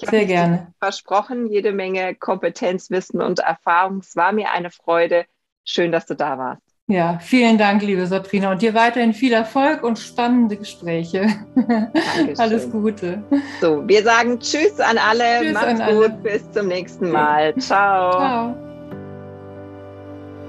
Ich 0.00 0.08
Sehr 0.08 0.24
gerne. 0.24 0.72
Versprochen, 0.78 1.46
jede 1.46 1.72
Menge 1.72 2.14
Kompetenz, 2.14 2.90
Wissen 2.90 3.20
und 3.20 3.40
Erfahrung. 3.40 3.98
Es 3.98 4.16
war 4.16 4.32
mir 4.32 4.50
eine 4.52 4.70
Freude. 4.70 5.26
Schön, 5.64 5.92
dass 5.92 6.06
du 6.06 6.14
da 6.14 6.38
warst. 6.38 6.62
Ja, 6.90 7.18
vielen 7.20 7.58
Dank, 7.58 7.82
liebe 7.82 8.06
Sabrina. 8.06 8.50
Und 8.50 8.62
dir 8.62 8.72
weiterhin 8.72 9.12
viel 9.12 9.34
Erfolg 9.34 9.82
und 9.82 9.98
spannende 9.98 10.56
Gespräche. 10.56 11.26
Dankeschön. 11.54 12.38
Alles 12.38 12.70
Gute. 12.70 13.22
So, 13.60 13.86
wir 13.86 14.02
sagen 14.02 14.40
Tschüss 14.40 14.80
an 14.80 14.96
alle. 14.96 15.42
Tschüss 15.42 15.52
Macht's 15.52 15.80
an 15.80 15.94
gut. 15.94 16.04
Alle. 16.04 16.18
Bis 16.22 16.50
zum 16.50 16.68
nächsten 16.68 17.10
Mal. 17.10 17.54
Ciao. 17.56 18.12
Ciao. 18.12 18.54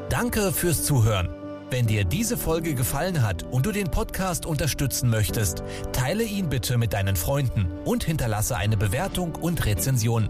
Danke 0.09 0.53
fürs 0.53 0.83
Zuhören. 0.83 1.29
Wenn 1.71 1.85
dir 1.85 2.05
diese 2.05 2.37
Folge 2.37 2.73
gefallen 2.73 3.21
hat 3.21 3.43
und 3.51 3.65
du 3.65 3.73
den 3.73 3.91
Podcast 3.91 4.45
unterstützen 4.45 5.09
möchtest, 5.09 5.61
teile 5.91 6.23
ihn 6.23 6.47
bitte 6.47 6.77
mit 6.77 6.93
deinen 6.93 7.17
Freunden 7.17 7.67
und 7.83 8.05
hinterlasse 8.05 8.55
eine 8.55 8.77
Bewertung 8.77 9.35
und 9.35 9.65
Rezension. 9.65 10.29